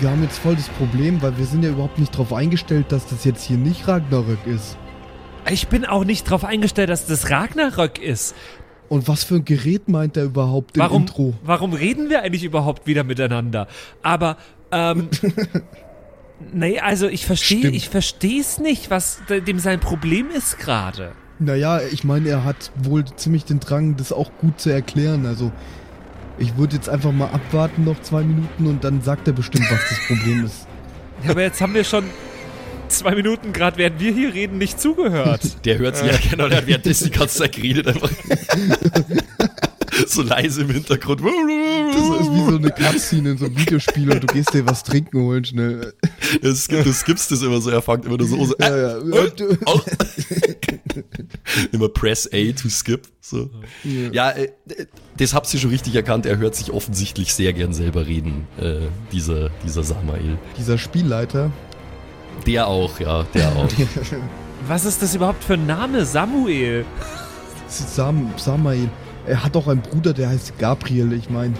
wir 0.00 0.10
haben 0.10 0.22
jetzt 0.22 0.38
voll 0.38 0.56
das 0.56 0.68
Problem, 0.70 1.20
weil 1.20 1.36
wir 1.36 1.44
sind 1.44 1.62
ja 1.62 1.70
überhaupt 1.70 1.98
nicht 1.98 2.16
drauf 2.16 2.32
eingestellt, 2.32 2.86
dass 2.90 3.06
das 3.06 3.24
jetzt 3.24 3.44
hier 3.44 3.58
nicht 3.58 3.86
Ragnarök 3.86 4.46
ist. 4.46 4.78
ich 5.50 5.68
bin 5.68 5.84
auch 5.84 6.04
nicht 6.04 6.24
drauf 6.30 6.44
eingestellt, 6.44 6.88
dass 6.88 7.04
das 7.06 7.28
Ragnarök 7.28 7.98
ist. 7.98 8.34
Und 8.88 9.08
was 9.08 9.24
für 9.24 9.36
ein 9.36 9.44
Gerät 9.44 9.88
meint 9.88 10.16
er 10.16 10.24
überhaupt 10.24 10.76
im 10.76 10.82
Warum, 10.82 11.02
Intro? 11.02 11.34
warum 11.42 11.72
reden 11.74 12.08
wir 12.10 12.22
eigentlich 12.22 12.44
überhaupt 12.44 12.86
wieder 12.86 13.04
miteinander? 13.04 13.68
Aber, 14.02 14.36
ähm. 14.70 15.08
nee, 16.52 16.78
also 16.80 17.08
ich 17.08 17.26
verstehe, 17.26 17.70
ich 17.70 17.88
verstehe 17.88 18.40
es 18.40 18.58
nicht, 18.58 18.90
was 18.90 19.20
de- 19.28 19.40
dem 19.40 19.58
sein 19.58 19.80
Problem 19.80 20.30
ist 20.30 20.58
gerade. 20.58 21.12
Naja, 21.38 21.80
ich 21.90 22.04
meine, 22.04 22.28
er 22.28 22.44
hat 22.44 22.70
wohl 22.76 23.04
ziemlich 23.16 23.44
den 23.44 23.58
Drang, 23.60 23.96
das 23.96 24.12
auch 24.12 24.30
gut 24.40 24.60
zu 24.60 24.70
erklären. 24.70 25.26
Also, 25.26 25.50
ich 26.38 26.56
würde 26.56 26.76
jetzt 26.76 26.88
einfach 26.88 27.12
mal 27.12 27.26
abwarten 27.30 27.84
noch 27.84 28.00
zwei 28.02 28.22
Minuten 28.22 28.66
und 28.66 28.84
dann 28.84 29.02
sagt 29.02 29.26
er 29.26 29.32
bestimmt, 29.32 29.70
was 29.70 29.80
das 29.88 29.98
Problem 30.06 30.44
ist. 30.44 30.66
Ja, 31.24 31.30
aber 31.30 31.42
jetzt 31.42 31.60
haben 31.60 31.74
wir 31.74 31.84
schon 31.84 32.04
zwei 32.88 33.14
Minuten 33.14 33.52
gerade, 33.52 33.76
während 33.78 34.00
wir 34.00 34.12
hier 34.12 34.34
reden, 34.34 34.58
nicht 34.58 34.80
zugehört. 34.80 35.40
Der 35.64 35.78
hört 35.78 35.96
sich 35.96 36.06
ja 36.12 36.18
genau, 36.30 36.48
der 36.48 36.58
hat 36.58 36.66
währenddessen 36.66 37.10
die 37.10 37.18
ganze 37.18 37.38
Zeit 37.38 37.52
geredet 37.52 37.88
einfach. 37.88 38.10
so 40.06 40.22
leise 40.22 40.62
im 40.62 40.70
Hintergrund. 40.70 41.20
Das 41.20 42.02
ist 42.20 42.32
wie 42.32 42.50
so 42.50 42.56
eine 42.56 42.70
Cutscene 42.70 43.30
in 43.32 43.38
so 43.38 43.46
einem 43.46 43.56
Videospiel 43.58 44.10
und 44.12 44.22
du 44.22 44.26
gehst 44.26 44.54
dir 44.54 44.66
was 44.66 44.82
trinken 44.82 45.20
holen 45.20 45.44
schnell. 45.44 45.94
Das, 46.40 46.66
das 46.66 47.00
skippst 47.00 47.30
das 47.30 47.42
immer 47.42 47.60
so, 47.60 47.70
er 47.70 47.82
fängt 47.82 48.06
immer 48.06 48.16
nur 48.16 48.26
so, 48.26 48.44
so 48.44 48.54
Ja, 48.58 48.76
ja. 48.76 48.98
äh, 48.98 49.56
oh. 49.66 49.80
immer 51.72 51.88
press 51.88 52.28
A 52.32 52.52
to 52.52 52.68
skip. 52.68 53.08
So. 53.20 53.50
Ja, 53.84 54.30
äh, 54.30 54.48
das 55.18 55.34
habt 55.34 55.52
ihr 55.52 55.60
schon 55.60 55.70
richtig 55.70 55.94
erkannt, 55.94 56.26
er 56.26 56.38
hört 56.38 56.54
sich 56.54 56.70
offensichtlich 56.70 57.34
sehr 57.34 57.52
gern 57.52 57.72
selber 57.72 58.06
reden, 58.06 58.46
äh, 58.58 58.76
dieser, 59.12 59.50
dieser 59.64 59.82
Samael. 59.82 60.38
Dieser 60.58 60.78
Spielleiter, 60.78 61.50
Der 62.46 62.66
auch, 62.66 62.98
ja, 62.98 63.24
der 63.34 63.48
auch. 63.56 63.68
Was 64.66 64.84
ist 64.84 65.02
das 65.02 65.14
überhaupt 65.14 65.44
für 65.44 65.54
ein 65.54 65.66
Name? 65.66 66.04
Samuel. 66.04 66.84
Sam, 67.68 68.32
Samael. 68.36 68.88
Er 69.26 69.44
hat 69.44 69.56
auch 69.56 69.68
einen 69.68 69.80
Bruder, 69.82 70.12
der 70.12 70.28
heißt 70.30 70.58
Gabriel, 70.58 71.12
ich 71.12 71.30
meine. 71.30 71.54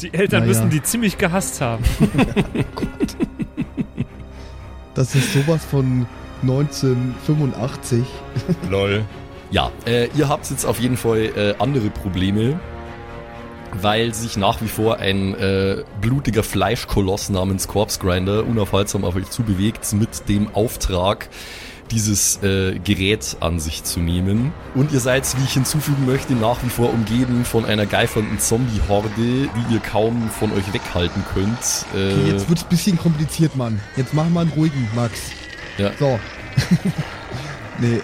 Die 0.00 0.12
Eltern 0.14 0.40
Naja. 0.40 0.52
müssen 0.52 0.70
die 0.70 0.82
ziemlich 0.82 1.18
gehasst 1.18 1.60
haben. 1.60 1.84
Das 4.94 5.14
ist 5.14 5.32
sowas 5.32 5.64
von 5.64 6.06
1985. 6.42 8.02
Lol. 8.68 9.04
Ja, 9.52 9.70
äh, 9.86 10.08
ihr 10.16 10.28
habt 10.28 10.50
jetzt 10.50 10.64
auf 10.64 10.80
jeden 10.80 10.96
Fall 10.96 11.30
äh, 11.36 11.54
andere 11.60 11.88
Probleme, 11.90 12.58
weil 13.80 14.12
sich 14.12 14.36
nach 14.36 14.60
wie 14.60 14.66
vor 14.66 14.96
ein 14.98 15.34
äh, 15.36 15.84
blutiger 16.00 16.42
Fleischkoloss 16.42 17.28
namens 17.30 17.68
Corpse 17.68 18.00
Grinder 18.00 18.44
unaufhaltsam 18.44 19.04
auf 19.04 19.14
euch 19.14 19.30
zubewegt 19.30 19.92
mit 19.92 20.28
dem 20.28 20.52
Auftrag, 20.54 21.28
dieses 21.90 22.42
äh, 22.42 22.78
Gerät 22.78 23.36
an 23.40 23.60
sich 23.60 23.84
zu 23.84 24.00
nehmen. 24.00 24.52
Und 24.74 24.92
ihr 24.92 25.00
seid, 25.00 25.24
wie 25.38 25.44
ich 25.44 25.52
hinzufügen 25.52 26.06
möchte, 26.06 26.34
nach 26.34 26.62
wie 26.62 26.68
vor 26.68 26.92
umgeben 26.92 27.44
von 27.44 27.64
einer 27.64 27.86
geifernden 27.86 28.38
Zombie-Horde, 28.38 29.10
die 29.16 29.74
ihr 29.74 29.80
kaum 29.80 30.30
von 30.30 30.52
euch 30.52 30.72
weghalten 30.72 31.24
könnt. 31.34 31.86
Äh, 31.94 32.12
Okay, 32.12 32.30
jetzt 32.32 32.48
wird's 32.48 32.62
ein 32.62 32.68
bisschen 32.68 32.98
kompliziert, 32.98 33.56
Mann. 33.56 33.80
Jetzt 33.96 34.14
machen 34.14 34.32
wir 34.32 34.40
einen 34.40 34.50
ruhigen, 34.50 34.88
Max. 34.94 35.20
Ja. 35.78 35.90
So. 35.98 36.18
nee, 37.78 37.96
äh, 37.96 38.00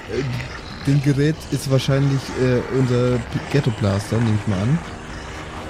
den 0.87 1.03
Gerät 1.03 1.37
ist 1.51 1.71
wahrscheinlich 1.71 2.21
äh, 2.41 2.61
unser 2.79 3.19
Ghetto 3.53 3.71
Blaster, 3.81 4.19
nehme 4.19 4.39
ich 4.41 4.49
mal 4.49 4.59
an. 4.61 4.79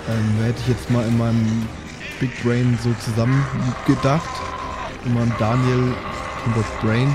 Ähm, 0.09 0.45
hätte 0.45 0.61
ich 0.63 0.69
jetzt 0.69 0.91
mal 0.91 1.07
in 1.07 1.17
meinem 1.17 1.67
Big 2.21 2.31
Brain 2.43 2.79
so 2.83 2.93
zusammen 3.05 3.45
gedacht. 3.87 4.29
In 5.05 5.15
meinem 5.15 5.33
Daniel 5.39 5.95
und 6.47 6.57
das 6.57 6.67
Brain. 6.83 7.15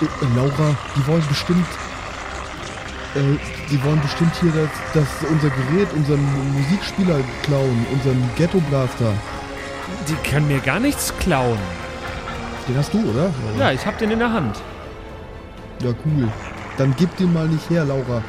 Äh, 0.00 0.36
Laura, 0.36 0.74
die 0.96 1.06
wollen 1.06 1.24
bestimmt. 1.28 1.66
Äh, 3.14 3.38
die 3.70 3.82
wollen 3.84 4.00
bestimmt 4.00 4.32
hier 4.40 4.52
das, 4.52 4.70
das 4.94 5.30
unser 5.30 5.50
Gerät, 5.50 5.88
unseren 5.94 6.24
Musikspieler 6.54 7.20
klauen, 7.42 7.86
unseren 7.92 8.30
Ghetto 8.36 8.60
Blaster. 8.70 9.12
Die 10.08 10.28
können 10.28 10.48
mir 10.48 10.60
gar 10.60 10.80
nichts 10.80 11.12
klauen. 11.18 11.58
Den 12.68 12.76
hast 12.76 12.92
du, 12.94 12.98
oder? 13.10 13.30
Ja, 13.58 13.72
ich 13.72 13.84
hab 13.84 13.98
den 13.98 14.10
in 14.10 14.18
der 14.18 14.32
Hand. 14.32 14.60
Ja, 15.82 15.90
cool. 16.04 16.28
Dann 16.76 16.94
gib 16.96 17.14
den 17.16 17.32
mal 17.32 17.46
nicht 17.48 17.68
her, 17.70 17.84
Laura. 17.84 18.22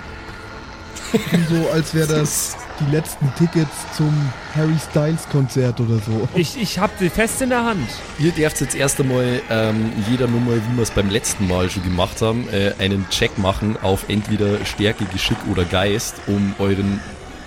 So, 1.50 1.70
als 1.74 1.94
wäre 1.94 2.08
das 2.08 2.56
die 2.82 2.92
letzten 2.92 3.32
Tickets 3.36 3.72
zum 3.96 4.14
Harry 4.56 4.78
Styles 4.90 5.28
Konzert 5.30 5.80
oder 5.80 5.96
so. 6.00 6.28
Ich, 6.36 6.62
ich 6.62 6.80
hab 6.80 6.98
die 7.00 7.10
fest 7.10 7.42
in 7.42 7.50
der 7.50 7.64
Hand. 7.64 7.88
Ihr 8.20 8.32
dürft 8.32 8.62
jetzt 8.62 8.76
erst 8.76 9.00
einmal 9.00 9.42
ähm, 9.50 9.92
jeder 10.10 10.28
Nummer, 10.28 10.56
wie 10.56 10.76
wir 10.76 10.84
es 10.84 10.92
beim 10.92 11.10
letzten 11.10 11.48
Mal 11.48 11.70
schon 11.70 11.84
gemacht 11.84 12.22
haben, 12.22 12.48
äh, 12.50 12.74
einen 12.80 13.08
Check 13.10 13.38
machen 13.38 13.78
auf 13.82 14.06
entweder 14.10 14.66
Stärke, 14.66 15.06
Geschick 15.06 15.38
oder 15.50 15.66
Geist, 15.66 16.16
um 16.28 16.54
euren 16.60 17.00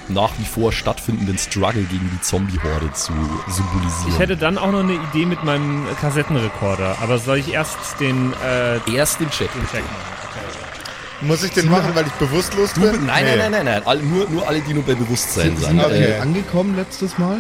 nach 0.08 0.32
wie 0.38 0.44
vor 0.44 0.72
stattfindenden 0.72 1.38
Struggle 1.38 1.82
gegen 1.84 2.10
die 2.12 2.20
Zombie-Horde 2.20 2.92
zu 2.92 3.12
symbolisieren. 3.48 4.08
Ich 4.08 4.18
hätte 4.18 4.36
dann 4.36 4.58
auch 4.58 4.70
noch 4.70 4.80
eine 4.80 4.94
Idee 4.94 5.24
mit 5.24 5.44
meinem 5.44 5.86
Kassettenrekorder. 6.00 6.98
Aber 7.00 7.18
soll 7.18 7.38
ich 7.38 7.52
erst 7.52 7.78
den, 8.00 8.34
äh, 8.44 8.94
erst 8.94 9.20
den 9.20 9.30
Check. 9.30 9.52
den 9.54 9.66
Check 9.66 9.82
machen? 9.82 10.23
Muss 11.20 11.42
ich 11.44 11.52
den 11.52 11.70
machen, 11.70 11.90
weil 11.94 12.06
ich 12.06 12.12
bewusstlos 12.14 12.72
Du, 12.74 12.80
bin? 12.82 13.06
nein, 13.06 13.24
Nee. 13.24 13.36
nein, 13.36 13.50
nein, 13.52 13.64
nein, 13.64 13.82
nein. 13.84 14.10
Nur, 14.10 14.28
nur 14.28 14.46
alle, 14.48 14.60
die 14.60 14.74
nur 14.74 14.82
bei 14.82 14.94
Bewusstsein 14.94 15.56
Sind, 15.56 15.58
sind. 15.58 15.66
sind 15.68 15.78
wir 15.78 15.86
Okay. 15.86 16.18
angekommen 16.20 16.76
letztes 16.76 17.16
Mal? 17.18 17.38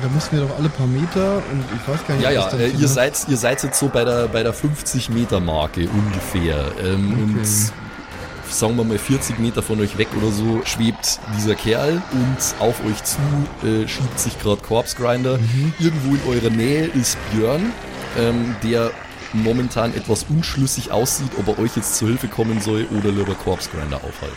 Da 0.00 0.08
mussten 0.08 0.36
wir 0.38 0.46
doch 0.46 0.56
alle 0.58 0.68
paar 0.68 0.86
Meter 0.86 1.36
und 1.50 1.64
ich 1.74 1.88
weiß 1.88 2.06
gar 2.06 2.14
nicht, 2.14 2.30
Ja, 2.30 2.44
was 2.46 2.52
ja, 2.52 2.58
äh, 2.58 2.68
ihr 2.68 2.74
eine- 2.78 2.88
seid, 2.88 3.14
ihr 3.28 3.36
seid 3.36 3.62
jetzt 3.62 3.78
so 3.78 3.88
bei 3.88 4.04
der, 4.04 4.28
bei 4.28 4.42
der 4.42 4.54
50-Meter-Marke 4.54 5.88
ungefähr. 5.88 6.66
Ähm, 6.82 7.12
Okay. 7.12 7.22
Und 7.22 8.52
sagen 8.52 8.76
wir 8.76 8.84
mal 8.84 8.98
40 8.98 9.38
Meter 9.40 9.62
von 9.62 9.80
euch 9.80 9.98
weg 9.98 10.08
oder 10.20 10.30
so 10.30 10.62
schwebt 10.64 11.18
dieser 11.36 11.54
Kerl 11.56 12.00
und 12.12 12.38
auf 12.60 12.76
euch 12.86 13.02
zu 13.02 13.18
äh, 13.66 13.88
schiebt 13.88 14.18
sich 14.20 14.38
gerade 14.40 14.60
Corpse 14.62 14.94
Grinder. 14.96 15.38
Irgendwo 15.80 16.14
in 16.14 16.20
eurer 16.28 16.50
Nähe 16.50 16.84
ist 16.86 17.16
Björn, 17.32 17.72
ähm, 18.18 18.54
der 18.62 18.92
momentan 19.34 19.94
etwas 19.94 20.24
unschlüssig 20.28 20.90
aussieht, 20.92 21.32
ob 21.38 21.48
er 21.48 21.58
euch 21.58 21.76
jetzt 21.76 21.96
zur 21.96 22.08
Hilfe 22.08 22.28
kommen 22.28 22.60
soll 22.60 22.86
oder 22.96 23.10
lieber 23.10 23.34
Corpse 23.34 23.68
Grinder 23.70 23.96
aufhalten. 23.96 24.36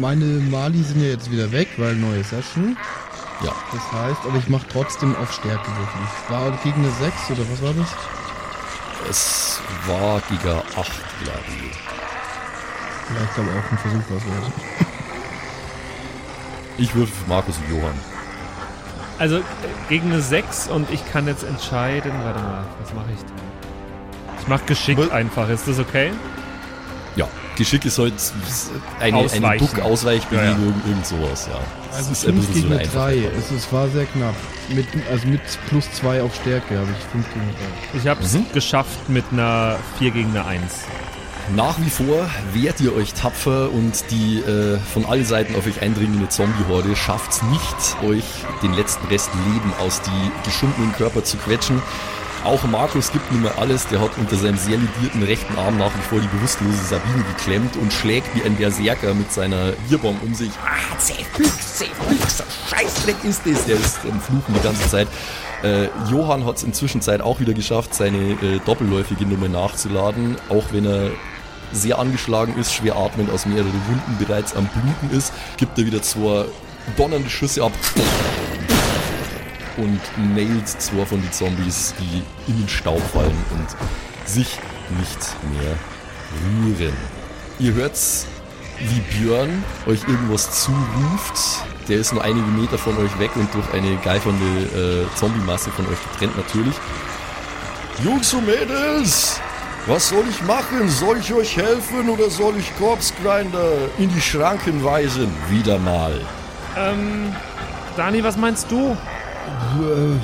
Meine 0.00 0.24
Mali 0.24 0.82
sind 0.82 1.00
ja 1.02 1.08
jetzt 1.08 1.30
wieder 1.30 1.50
weg, 1.52 1.68
weil 1.78 1.94
neue 1.96 2.22
Session. 2.22 2.76
Ja, 3.42 3.52
Das 3.72 3.92
heißt, 3.92 4.20
aber 4.26 4.36
ich 4.36 4.48
mache 4.48 4.66
trotzdem 4.70 5.16
auf 5.16 5.32
Stärke 5.32 5.66
würfeln. 5.68 6.08
War 6.28 6.50
gegen 6.62 6.82
eine 6.82 6.90
6 6.90 7.30
oder 7.30 7.50
was 7.50 7.62
war 7.62 7.72
das? 7.74 7.88
es 9.08 9.60
war 9.86 10.20
Giga 10.28 10.62
8, 10.76 10.90
glaube 11.22 11.40
ich. 11.48 11.78
Vielleicht 13.08 13.38
aber 13.38 13.48
auch 13.48 13.72
ein 13.72 13.78
Versuch 13.78 14.02
was 14.10 14.24
wert. 14.26 14.52
Ich 16.78 16.94
würfel 16.94 17.14
für 17.14 17.28
Markus 17.28 17.56
und 17.58 17.76
Johann. 17.76 17.98
Also 19.18 19.36
äh, 19.36 19.42
gegen 19.90 20.12
eine 20.12 20.22
6 20.22 20.68
und 20.68 20.90
ich 20.90 21.04
kann 21.12 21.26
jetzt 21.26 21.42
entscheiden. 21.44 22.12
Warte 22.24 22.40
mal, 22.40 22.64
was 22.80 22.94
mache 22.94 23.10
ich 23.12 23.18
denn? 23.20 23.49
Ich 24.40 24.48
mache 24.48 24.64
Geschick 24.66 24.98
Was? 24.98 25.10
einfach. 25.10 25.48
Ist 25.48 25.68
das 25.68 25.78
okay? 25.78 26.12
Ja, 27.16 27.26
Geschick 27.56 27.84
ist 27.84 27.98
halt 27.98 28.14
eine, 29.00 29.06
eine 29.08 29.16
Ausweichen. 29.26 29.66
Duck-Ausweichbewegung, 29.66 30.74
irgend 30.86 31.06
sowas, 31.06 31.48
ja. 31.50 31.58
Das 31.88 31.96
Also 31.98 32.12
ist 32.12 32.26
ein 32.28 32.34
5 32.34 32.46
bisschen 32.46 32.54
gegen 32.54 32.68
so 32.68 32.74
eine 32.74 32.82
einfach. 32.82 33.00
3. 33.06 33.38
Es, 33.38 33.50
es 33.50 33.72
war 33.72 33.88
sehr 33.88 34.06
knapp. 34.06 34.34
Mit, 34.68 34.86
also 35.10 35.26
mit 35.26 35.40
plus 35.68 35.90
2 35.92 36.22
auf 36.22 36.34
Stärke 36.36 36.78
habe 36.78 36.88
ich 36.96 37.04
5 37.12 37.26
gegen 37.34 37.46
3. 37.92 37.98
Ich 38.00 38.06
habe 38.06 38.22
es 38.22 38.32
Mhm. 38.34 38.46
geschafft 38.52 39.08
mit 39.08 39.24
einer 39.32 39.76
4 39.98 40.10
gegen 40.12 40.30
eine 40.30 40.46
1. 40.46 40.62
Nach 41.56 41.74
wie 41.80 41.90
vor 41.90 42.30
wehrt 42.52 42.80
ihr 42.80 42.94
euch 42.94 43.12
tapfer 43.12 43.72
und 43.72 44.04
die 44.12 44.38
äh, 44.38 44.78
von 44.94 45.04
allen 45.04 45.24
Seiten 45.24 45.56
auf 45.56 45.66
euch 45.66 45.82
eindringende 45.82 46.28
Zombie-Horde 46.28 46.94
schafft 46.94 47.32
es 47.32 47.42
nicht, 47.42 48.08
euch 48.08 48.24
den 48.62 48.72
letzten 48.72 49.04
Rest 49.08 49.30
Leben 49.52 49.72
aus 49.80 50.00
die 50.00 50.30
geschundenen 50.48 50.92
Körper 50.92 51.24
zu 51.24 51.36
quetschen. 51.38 51.82
Auch 52.44 52.64
Markus 52.64 53.12
gibt 53.12 53.30
nicht 53.30 53.42
mehr 53.42 53.58
alles, 53.58 53.86
der 53.88 54.00
hat 54.00 54.16
unter 54.16 54.34
seinem 54.34 54.56
sehr 54.56 54.78
lidierten 54.78 55.22
rechten 55.22 55.58
Arm 55.58 55.76
nach 55.76 55.94
wie 55.94 56.02
vor 56.08 56.20
die 56.20 56.26
bewusstlose 56.28 56.84
Sabine 56.88 57.22
geklemmt 57.36 57.76
und 57.76 57.92
schlägt 57.92 58.34
wie 58.34 58.42
ein 58.42 58.56
Berserker 58.56 59.12
mit 59.12 59.30
seiner 59.30 59.72
Bierbomb 59.88 60.22
um 60.22 60.34
sich. 60.34 60.50
Ah, 60.64 60.96
Zähfix, 60.98 61.76
Zähfix, 61.76 62.42
Scheißdreck 62.70 63.16
ist 63.24 63.42
das. 63.44 63.66
Der 63.66 63.76
ist 63.76 63.98
am 64.10 64.20
Fluchen 64.20 64.54
die 64.54 64.62
ganze 64.62 64.88
Zeit. 64.88 65.08
Äh, 65.62 65.88
Johann 66.10 66.46
hat 66.46 66.56
es 66.56 66.62
inzwischen 66.62 67.02
auch 67.20 67.40
wieder 67.40 67.52
geschafft, 67.52 67.94
seine 67.94 68.16
äh, 68.16 68.58
doppelläufige 68.64 69.26
Nummer 69.26 69.48
nachzuladen, 69.48 70.36
auch 70.48 70.64
wenn 70.72 70.86
er 70.86 71.10
sehr 71.72 71.98
angeschlagen 71.98 72.56
ist, 72.58 72.72
schwer 72.72 72.96
atmend 72.96 73.30
aus 73.30 73.44
mehreren 73.44 73.82
Wunden 73.86 74.16
bereits 74.18 74.56
am 74.56 74.66
Bluten 74.66 75.16
ist, 75.16 75.32
gibt 75.58 75.78
er 75.78 75.84
wieder 75.84 76.02
zwei 76.02 76.46
donnernde 76.96 77.28
Schüsse 77.28 77.62
ab 77.62 77.72
und 79.76 80.00
nailt 80.34 80.68
zwei 80.68 81.04
von 81.06 81.20
den 81.20 81.32
Zombies, 81.32 81.94
die 81.98 82.22
in 82.50 82.58
den 82.58 82.68
Staub 82.68 83.02
fallen 83.12 83.44
und 83.52 83.66
sich 84.28 84.58
nicht 84.98 85.18
mehr 85.52 85.76
rühren. 86.64 86.96
Ihr 87.58 87.74
hört's, 87.74 88.26
wie 88.78 89.00
Björn 89.00 89.62
euch 89.86 90.00
irgendwas 90.08 90.64
zuruft. 90.64 91.64
Der 91.88 91.98
ist 91.98 92.12
nur 92.12 92.22
einige 92.22 92.46
Meter 92.46 92.78
von 92.78 92.96
euch 92.98 93.18
weg 93.18 93.30
und 93.34 93.52
durch 93.54 93.72
eine 93.72 93.96
geifernde 93.98 95.06
äh, 95.06 95.16
Zombie-Masse 95.16 95.70
von 95.70 95.86
euch 95.86 95.98
getrennt 96.12 96.36
natürlich. 96.36 96.74
Jungs 98.04 98.32
und 98.32 98.46
Mädels, 98.46 99.40
was 99.86 100.08
soll 100.08 100.24
ich 100.28 100.42
machen? 100.42 100.88
Soll 100.88 101.18
ich 101.18 101.32
euch 101.32 101.56
helfen 101.56 102.08
oder 102.08 102.30
soll 102.30 102.56
ich 102.58 102.76
Corpse 102.78 103.12
Grinder 103.22 103.72
in 103.98 104.08
die 104.08 104.20
Schranken 104.20 104.82
weisen? 104.84 105.30
Wieder 105.48 105.78
mal. 105.78 106.20
Ähm, 106.76 107.34
Dani, 107.96 108.22
was 108.22 108.36
meinst 108.36 108.70
du? 108.70 108.96
Äh, 109.80 110.16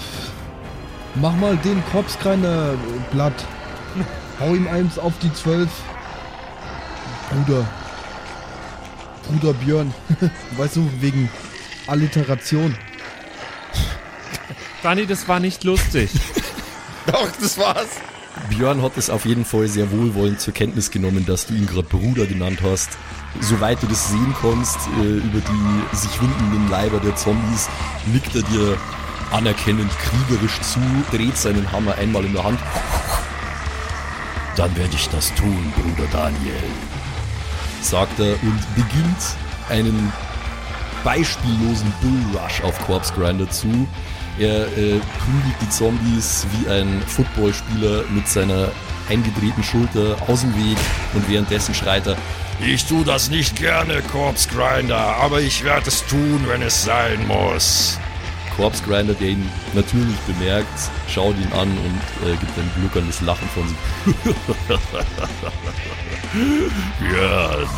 mach 1.17 1.35
mal 1.37 1.57
den 1.59 1.83
Korpsgrinder 1.91 2.75
Blatt. 3.13 3.45
Hau 4.41 4.55
ihm 4.55 4.69
eins 4.69 4.99
auf 4.99 5.15
die 5.19 5.33
12. 5.33 5.69
Bruder. 7.31 7.67
Bruder 9.29 9.55
Björn. 9.55 9.95
weißt 10.57 10.77
du, 10.77 10.91
wegen 11.01 11.29
Alliteration. 11.87 12.75
Dani, 14.83 15.07
das 15.07 15.27
war 15.29 15.41
nicht 15.41 15.65
lustig. 15.65 16.11
Doch, 17.07 17.31
das 17.41 17.59
war's. 17.59 17.89
Björn 18.51 18.83
hat 18.83 18.97
es 18.97 19.11
auf 19.11 19.25
jeden 19.25 19.45
Fall 19.45 19.67
sehr 19.69 19.91
wohlwollend 19.91 20.41
zur 20.41 20.55
Kenntnis 20.55 20.91
genommen, 20.91 21.25
dass 21.27 21.47
du 21.47 21.55
ihn 21.55 21.67
gerade 21.67 21.89
Bruder 21.89 22.27
genannt 22.27 22.61
hast. 22.63 22.91
Soweit 23.41 23.83
du 23.83 23.87
das 23.87 24.11
sehen 24.11 24.35
kannst, 24.41 24.79
äh, 25.01 25.17
über 25.19 25.41
die 25.41 25.97
sich 25.97 26.21
windenden 26.21 26.71
Leiber 26.71 27.01
der 27.01 27.17
Zombies, 27.17 27.69
nickt 28.13 28.35
er 28.35 28.43
dir 28.43 28.79
anerkennend 29.33 29.91
kriegerisch 29.99 30.61
zu, 30.61 30.81
dreht 31.11 31.37
seinen 31.37 31.71
Hammer 31.73 31.95
einmal 31.97 32.25
in 32.25 32.33
der 32.33 32.45
Hand. 32.45 32.59
Dann 34.57 34.75
werde 34.77 34.95
ich 34.95 35.09
das 35.11 35.35
tun, 35.35 35.73
Bruder 35.77 36.09
Daniel, 36.11 36.55
sagt 37.83 38.19
er 38.19 38.33
und 38.43 38.75
beginnt 38.75 39.37
einen 39.69 40.13
beispiellosen 41.05 41.93
Bullrush 42.01 42.63
auf 42.63 42.79
Corpse 42.87 43.13
Grinder 43.15 43.49
zu. 43.51 43.87
Er 44.39 44.67
äh, 44.67 45.01
prügelt 45.19 45.57
die 45.61 45.71
Zombies 45.71 46.47
wie 46.53 46.69
ein 46.69 47.03
Footballspieler 47.07 48.05
mit 48.11 48.27
seiner 48.29 48.71
eingedrehten 49.09 49.63
Schulter 49.63 50.17
aus 50.27 50.41
dem 50.41 50.55
Weg 50.57 50.77
und 51.15 51.29
währenddessen 51.29 51.75
schreit 51.75 52.07
er, 52.07 52.17
ich 52.61 52.87
tu 52.87 53.05
das 53.05 53.31
nicht 53.31 53.57
gerne, 53.57 54.03
Corpse 54.11 54.49
Grinder, 54.49 54.99
aber 54.99 55.41
ich 55.41 55.63
werde 55.63 55.89
es 55.89 56.05
tun, 56.07 56.45
wenn 56.49 56.63
es 56.63 56.85
sein 56.85 57.27
muss. 57.27 57.99
Corpse 58.57 58.83
Grinder, 58.85 59.15
der 59.15 59.29
ihn 59.29 59.49
natürlich 59.75 60.17
bemerkt, 60.27 60.67
schaut 61.09 61.37
ihn 61.37 61.53
an 61.53 61.69
und 61.69 62.01
äh, 62.27 62.35
gibt 62.37 62.59
ein 62.59 62.69
gluckerndes 62.77 63.21
Lachen 63.21 63.49
von 63.51 63.69
sich. 63.69 63.77
Björn, 66.99 67.69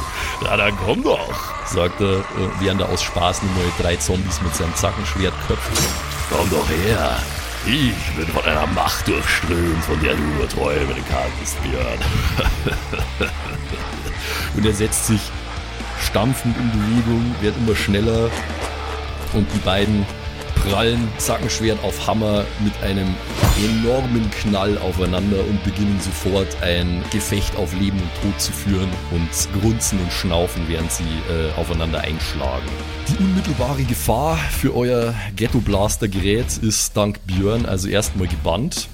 na 0.43 0.57
dann 0.57 0.75
komm 0.85 1.03
doch, 1.03 1.67
sagt 1.67 2.01
er, 2.01 2.19
äh, 2.19 2.23
während 2.61 2.81
er 2.81 2.89
aus 2.89 3.03
Spaß 3.03 3.43
nur 3.43 3.53
neue 3.55 3.73
drei 3.81 3.97
Zombies 3.97 4.41
mit 4.41 4.55
seinem 4.55 4.73
Zackenschwert 4.75 5.35
köpft. 5.47 5.83
Komm 6.31 6.49
doch 6.51 6.67
her. 6.69 7.19
Ich 7.67 8.17
bin 8.17 8.29
von 8.29 8.45
einer 8.45 8.67
Macht 8.69 9.09
durchströmt, 9.09 9.85
von 9.85 10.01
der 10.01 10.15
du 10.15 10.23
nur 10.23 10.49
träumen 10.49 10.97
kannst, 11.11 11.61
Björn. 11.63 11.99
und 14.57 14.65
er 14.65 14.75
setzt 14.75 15.09
sich 15.09 15.21
stampfend 16.05 16.57
in 16.57 16.71
Bewegung, 16.71 17.35
wird 17.41 17.57
immer 17.57 17.75
schneller 17.75 18.31
und 19.33 19.53
die 19.53 19.59
beiden 19.59 20.07
prallen 20.65 21.09
Zackenschwert 21.19 21.83
auf 21.83 22.07
Hammer 22.07 22.45
mit 22.61 22.73
einem 22.83 23.15
enormen 23.65 24.31
Knall 24.31 24.79
aufeinander 24.79 25.41
und 25.41 25.63
beginnen 25.65 25.99
sofort 26.01 26.49
ein 26.63 27.03
Gefecht 27.11 27.57
auf 27.57 27.73
Leben 27.75 27.99
und 27.99 28.23
Tod 28.23 28.41
zu 28.41 28.53
führen 28.53 28.89
und 29.11 29.61
grunzen 29.61 29.99
und 29.99 30.13
schnaufen, 30.13 30.63
während 30.69 30.91
sie 30.93 31.05
äh, 31.05 31.59
aufeinander 31.59 32.01
einschlagen. 32.01 32.67
Die 33.09 33.23
unmittelbare 33.23 33.83
Gefahr 33.85 34.37
für 34.37 34.75
euer 34.75 35.15
Ghetto 35.37 35.59
Blaster 35.59 36.09
Gerät 36.09 36.59
ist 36.59 36.97
dank 36.97 37.19
Björn 37.27 37.67
also 37.67 37.89
erstmal 37.89 38.29
gebannt. 38.29 38.89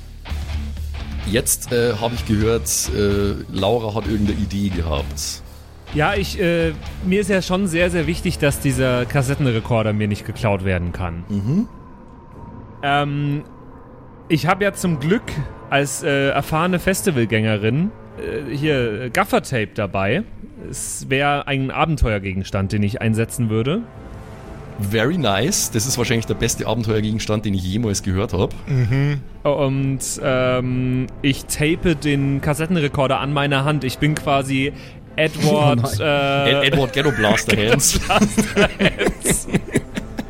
Jetzt 1.30 1.72
äh, 1.72 1.94
habe 1.94 2.14
ich 2.14 2.26
gehört, 2.26 2.68
äh, 2.94 3.34
Laura 3.52 3.94
hat 3.94 4.06
irgendeine 4.06 4.38
Idee 4.38 4.68
gehabt. 4.68 5.43
Ja, 5.94 6.14
ich, 6.14 6.40
äh, 6.40 6.72
mir 7.06 7.20
ist 7.20 7.30
ja 7.30 7.40
schon 7.40 7.68
sehr, 7.68 7.88
sehr 7.88 8.08
wichtig, 8.08 8.38
dass 8.38 8.58
dieser 8.58 9.06
Kassettenrekorder 9.06 9.92
mir 9.92 10.08
nicht 10.08 10.26
geklaut 10.26 10.64
werden 10.64 10.90
kann. 10.90 11.24
Ähm, 12.82 13.44
ich 14.28 14.48
habe 14.48 14.64
ja 14.64 14.72
zum 14.72 14.98
Glück 14.98 15.22
als 15.70 16.02
äh, 16.02 16.30
erfahrene 16.30 16.80
Festivalgängerin 16.80 17.92
äh, 18.18 18.54
hier 18.56 19.08
Gaffertape 19.10 19.70
dabei. 19.74 20.24
Es 20.68 21.08
wäre 21.10 21.46
ein 21.46 21.70
Abenteuergegenstand, 21.70 22.72
den 22.72 22.82
ich 22.82 23.00
einsetzen 23.00 23.48
würde. 23.48 23.82
Very 24.80 25.18
nice. 25.18 25.70
Das 25.70 25.86
ist 25.86 25.96
wahrscheinlich 25.96 26.26
der 26.26 26.34
beste 26.34 26.66
Abenteuergegenstand, 26.66 27.44
den 27.44 27.54
ich 27.54 27.62
jemals 27.62 28.02
gehört 28.02 28.32
habe. 28.32 28.52
Und 29.44 30.00
ähm, 30.20 31.06
ich 31.22 31.44
tape 31.44 31.94
den 31.94 32.40
Kassettenrekorder 32.40 33.20
an 33.20 33.32
meiner 33.32 33.64
Hand. 33.64 33.84
Ich 33.84 33.98
bin 33.98 34.16
quasi 34.16 34.72
Edward. 35.16 35.80
Oh 35.98 36.02
äh, 36.02 36.66
Edward 36.66 36.92
Ghetto 36.92 37.10
Blaster 37.12 37.56
Hands. 37.56 38.00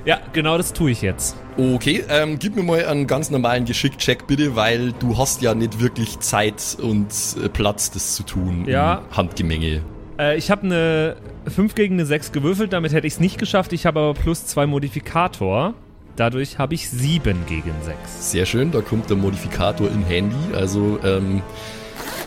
ja, 0.05 0.19
genau 0.33 0.57
das 0.59 0.73
tue 0.73 0.91
ich 0.91 1.03
jetzt. 1.03 1.37
Okay, 1.57 2.05
ähm, 2.09 2.39
gib 2.39 2.57
mir 2.57 2.63
mal 2.63 2.85
einen 2.85 3.07
ganz 3.07 3.31
normalen 3.31 3.65
Geschick-Check 3.65 4.27
bitte, 4.27 4.57
weil 4.57 4.93
du 4.93 5.17
hast 5.17 5.41
ja 5.43 5.55
nicht 5.55 5.81
wirklich 5.81 6.19
Zeit 6.21 6.77
und 6.83 7.07
äh, 7.43 7.49
Platz, 7.49 7.91
das 7.93 8.15
zu 8.17 8.25
tun 8.25 8.65
Ja. 8.67 9.03
im 9.11 9.17
Handgemenge. 9.17 9.83
Äh, 10.19 10.37
ich 10.37 10.51
habe 10.51 10.63
eine 10.65 11.17
5 11.49 11.75
gegen 11.75 11.95
eine 11.95 12.07
6 12.07 12.33
gewürfelt, 12.33 12.73
damit 12.73 12.93
hätte 12.93 13.07
ich 13.07 13.15
es 13.15 13.21
nicht 13.21 13.39
geschafft. 13.39 13.73
Ich 13.73 13.87
habe 13.87 14.01
aber 14.01 14.15
plus 14.15 14.47
2 14.47 14.67
Modifikator. 14.67 15.75
Dadurch 16.17 16.59
habe 16.59 16.75
ich 16.75 16.89
7 16.91 17.45
gegen 17.47 17.73
6. 17.85 18.31
Sehr 18.33 18.47
schön, 18.47 18.71
da 18.71 18.81
kommt 18.81 19.11
der 19.11 19.17
Modifikator 19.17 19.89
in 19.89 20.05
Handy. 20.05 20.37
Also, 20.55 20.99
ähm, 21.05 21.43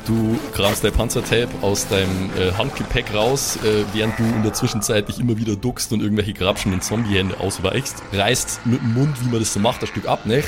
du 0.06 0.40
kramst 0.54 0.84
dein 0.84 0.94
Panzertape 0.94 1.50
aus 1.62 1.88
deinem 1.88 2.30
äh, 2.38 2.52
Handgepäck 2.54 3.14
raus, 3.14 3.58
äh, 3.58 3.84
während 3.94 4.18
du 4.20 4.24
in 4.24 4.44
der 4.44 4.54
Zwischenzeit 4.54 5.08
dich 5.08 5.20
immer 5.20 5.38
wieder 5.38 5.56
duckst 5.56 5.92
und 5.94 6.02
irgendwelche 6.02 6.34
grabschenden 6.34 6.82
Zombie-Hände 6.82 7.40
ausweichst. 7.40 8.04
Reißt 8.14 8.66
mit 8.66 8.82
dem 8.82 8.94
Mund, 8.94 9.16
wie 9.22 9.30
man 9.30 9.40
das 9.40 9.54
so 9.54 9.60
macht, 9.60 9.82
ein 9.82 9.88
Stück 9.88 10.08
ab, 10.08 10.26
ne? 10.26 10.44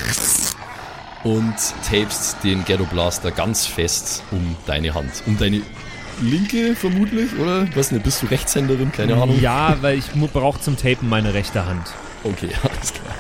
Und 1.23 1.55
tapest 1.89 2.37
den 2.43 2.63
Ghetto 2.63 2.85
Blaster 2.85 3.31
ganz 3.31 3.65
fest 3.65 4.23
um 4.31 4.55
deine 4.65 4.93
Hand. 4.93 5.11
Um 5.25 5.37
deine 5.37 5.61
linke 6.21 6.75
vermutlich, 6.75 7.37
oder? 7.37 7.67
Was 7.75 7.91
nicht, 7.91 8.03
bist 8.03 8.21
du 8.21 8.27
Rechtshänderin? 8.27 8.91
Keine 8.91 9.15
Ahnung. 9.15 9.39
Ja, 9.41 9.77
weil 9.81 9.97
ich 9.97 10.05
brauche 10.33 10.61
zum 10.61 10.77
Tapen 10.77 11.09
meine 11.09 11.33
rechte 11.33 11.65
Hand. 11.65 11.93
Okay, 12.23 12.49
alles 12.63 12.93
klar. 12.93 13.15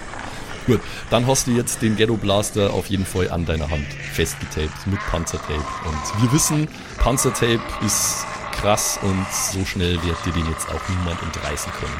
Gut, 0.69 0.81
dann 1.09 1.25
hast 1.25 1.47
du 1.47 1.51
jetzt 1.51 1.81
den 1.81 1.95
Ghetto 1.95 2.15
Blaster 2.15 2.71
auf 2.71 2.85
jeden 2.91 3.05
Fall 3.05 3.31
an 3.31 3.43
deiner 3.43 3.71
Hand 3.71 3.87
festgetaped 4.13 4.85
mit 4.85 4.99
Panzertape. 5.09 5.55
Und 5.55 6.21
wir 6.21 6.31
wissen, 6.31 6.67
Panzertape 6.99 7.59
ist 7.83 8.23
krass 8.51 8.99
und 9.01 9.25
so 9.31 9.65
schnell 9.65 9.93
wird 10.03 10.23
dir 10.27 10.31
den 10.31 10.47
jetzt 10.47 10.69
auch 10.69 10.89
niemand 10.89 11.19
entreißen 11.23 11.71
können. 11.73 11.97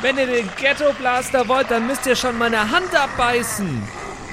Wenn 0.00 0.18
ihr 0.18 0.26
den 0.26 0.50
Ghetto 0.60 0.92
Blaster 0.98 1.46
wollt, 1.46 1.70
dann 1.70 1.86
müsst 1.86 2.06
ihr 2.06 2.16
schon 2.16 2.36
meine 2.38 2.58
Hand 2.58 2.92
abbeißen. 2.92 3.68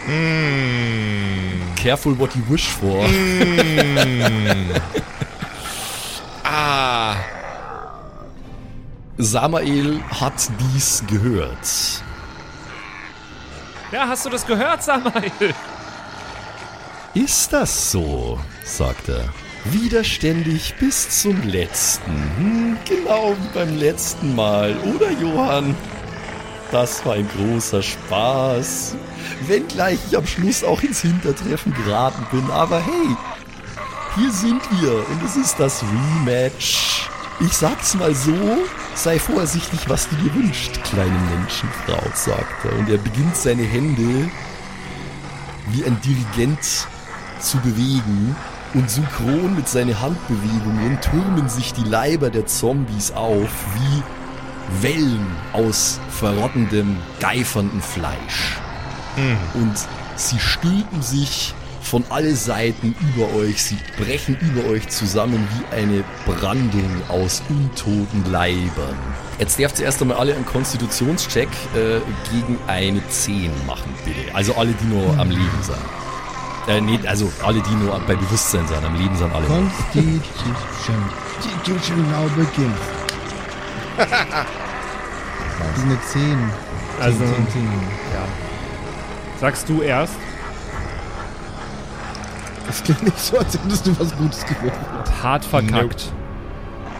Mm. 0.07 1.75
Careful 1.75 2.17
what 2.17 2.35
you 2.35 2.41
wish 2.49 2.67
for. 2.67 3.07
Mm. 3.07 4.71
ah. 6.43 7.17
Samael 9.17 10.01
hat 10.09 10.49
dies 10.73 11.03
gehört. 11.07 12.03
Ja, 13.95 14.09
hast 14.09 14.25
du 14.25 14.29
das 14.29 14.45
gehört, 14.45 14.83
Samael? 14.83 15.31
Ist 17.13 17.53
das 17.53 17.93
so? 17.93 18.37
sagt 18.65 19.07
er. 19.07 19.29
Widerständig 19.63 20.75
bis 20.81 21.21
zum 21.21 21.41
letzten. 21.47 22.11
Hm, 22.35 22.77
genau 22.83 23.37
wie 23.39 23.57
beim 23.57 23.77
letzten 23.77 24.35
Mal, 24.35 24.75
oder 24.93 25.11
Johann? 25.11 25.77
Das 26.73 27.05
war 27.05 27.13
ein 27.13 27.29
großer 27.37 27.81
Spaß. 27.81 28.97
Wenngleich 29.47 29.99
ich 30.09 30.17
am 30.17 30.27
Schluss 30.27 30.65
auch 30.65 30.83
ins 30.83 30.99
Hintertreffen 30.99 31.73
geraten 31.73 32.27
bin, 32.31 32.51
aber 32.51 32.81
hey, 32.81 33.15
hier 34.17 34.31
sind 34.33 34.61
wir 34.81 34.91
und 34.91 35.23
es 35.23 35.37
ist 35.37 35.57
das 35.57 35.81
Rematch. 35.83 37.09
Ich 37.39 37.53
sag's 37.53 37.95
mal 37.95 38.15
so, 38.15 38.33
Sei 38.95 39.19
vorsichtig, 39.19 39.89
was 39.89 40.07
du 40.07 40.15
dir 40.15 40.33
wünschst, 40.33 40.81
kleine 40.85 41.19
Menschenfrau, 41.35 42.01
sagt 42.13 42.63
er. 42.63 42.79
Und 42.79 42.89
er 42.89 42.97
beginnt 42.97 43.35
seine 43.35 43.63
Hände 43.63 44.29
wie 45.67 45.83
ein 45.83 45.99
Dirigent 45.99 46.87
zu 47.39 47.57
bewegen. 47.57 48.35
Und 48.73 48.89
synchron 48.89 49.55
mit 49.55 49.67
seinen 49.67 50.01
Handbewegungen 50.01 50.99
türmen 51.01 51.49
sich 51.49 51.73
die 51.73 51.83
Leiber 51.83 52.29
der 52.29 52.45
Zombies 52.45 53.11
auf 53.11 53.49
wie 53.75 54.81
Wellen 54.81 55.27
aus 55.51 55.99
verrottendem, 56.09 56.97
geiferndem 57.19 57.81
Fleisch. 57.81 58.57
Mhm. 59.17 59.61
Und 59.61 59.73
sie 60.15 60.39
stülpen 60.39 61.01
sich 61.01 61.53
von 61.85 62.03
alle 62.09 62.35
Seiten 62.35 62.95
über 62.99 63.33
euch. 63.35 63.63
Sie 63.63 63.77
brechen 63.97 64.37
über 64.41 64.69
euch 64.69 64.87
zusammen 64.89 65.47
wie 65.51 65.75
eine 65.75 66.03
Brandung 66.25 66.89
aus 67.09 67.41
untoten 67.49 68.31
Leibern. 68.31 68.97
Jetzt 69.39 69.59
dürft 69.59 69.79
ihr 69.79 69.85
erst 69.85 70.01
einmal 70.01 70.17
alle 70.17 70.33
einen 70.33 70.45
Konstitutionscheck 70.45 71.49
äh, 71.75 71.99
gegen 72.31 72.57
eine 72.67 73.07
10 73.07 73.51
machen, 73.67 73.93
bitte. 74.03 74.33
Also 74.33 74.55
alle, 74.55 74.73
die 74.73 74.85
nur 74.85 75.17
am 75.19 75.29
Leben 75.29 75.61
sind. 75.61 75.77
Äh, 76.67 76.81
nee, 76.81 76.99
also 77.07 77.31
alle, 77.43 77.61
die 77.61 77.75
nur 77.75 77.99
bei 78.07 78.15
Bewusstsein 78.15 78.65
sind. 78.67 78.83
Am 78.83 78.95
Leben 78.95 79.15
sind 79.15 79.31
alle. 79.33 79.45
Constitution. 79.45 80.23
Constitution 81.39 82.11
now 82.11 82.27
begins. 82.35 82.79
das 83.97 84.07
ist 85.77 85.83
eine 85.83 86.01
10. 86.01 86.37
Also, 86.99 87.19
10, 87.19 87.27
10, 87.27 87.47
10. 87.51 87.63
ja. 88.13 88.25
Sagst 89.39 89.69
du 89.69 89.81
erst? 89.81 90.15
Das 92.75 92.83
klingt 92.83 93.03
nicht 93.03 93.19
so, 93.19 93.37
als 93.37 93.53
hättest 93.53 93.87
du 93.87 93.97
was 93.97 94.13
Gutes 94.17 94.45
gewürfelt. 94.45 95.23
Hart 95.23 95.45
verkackt. 95.45 96.11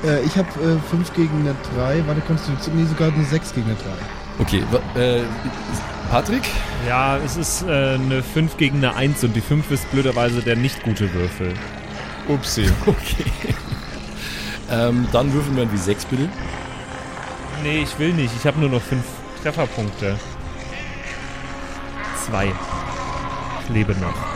Äh, 0.06 0.22
ich 0.22 0.38
habe 0.38 0.48
5 0.90 1.10
äh, 1.10 1.14
gegen 1.14 1.40
eine 1.42 1.54
3. 1.76 2.08
Warte, 2.08 2.22
Konstitution, 2.22 2.78
nee, 2.78 2.86
sogar 2.86 3.12
eine 3.12 3.26
6 3.26 3.54
gegen 3.54 3.66
eine 3.68 3.76
3. 3.76 3.84
Okay, 4.40 4.64
äh, 4.98 5.24
Patrick? 6.10 6.44
Ja, 6.88 7.18
es 7.18 7.36
ist 7.36 7.64
äh, 7.64 7.96
eine 7.96 8.24
5 8.24 8.56
gegen 8.56 8.78
eine 8.78 8.96
1 8.96 9.26
und 9.26 9.36
die 9.36 9.42
5 9.42 9.70
ist 9.72 9.92
blöderweise 9.92 10.42
der 10.42 10.56
nicht 10.56 10.82
gute 10.82 11.14
Würfel. 11.14 11.54
Upsi. 12.30 12.70
Okay. 12.86 13.26
ähm, 14.72 15.08
dann 15.12 15.34
würfeln 15.34 15.58
wir 15.58 15.64
ein 15.64 15.70
W6 15.78 16.08
bitte. 16.10 16.30
Nee, 17.64 17.80
ich 17.80 18.00
will 18.00 18.14
nicht. 18.14 18.34
Ich 18.40 18.48
habe 18.48 18.62
nur 18.62 18.70
noch 18.70 18.82
5 18.82 19.04
Trefferpunkte. 19.44 20.16
2. 22.28 22.54
Ich 23.64 23.70
lebe 23.74 23.92
noch. 23.96 24.35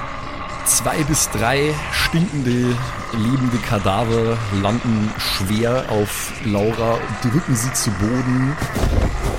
Zwei 0.69 1.03
bis 1.03 1.27
drei 1.31 1.73
stinkende, 1.91 2.77
lebende 3.11 3.57
Kadaver 3.67 4.37
landen 4.61 5.11
schwer 5.17 5.85
auf 5.89 6.31
Laura, 6.45 6.99
drücken 7.23 7.55
sie 7.55 7.73
zu 7.73 7.89
Boden 7.89 8.55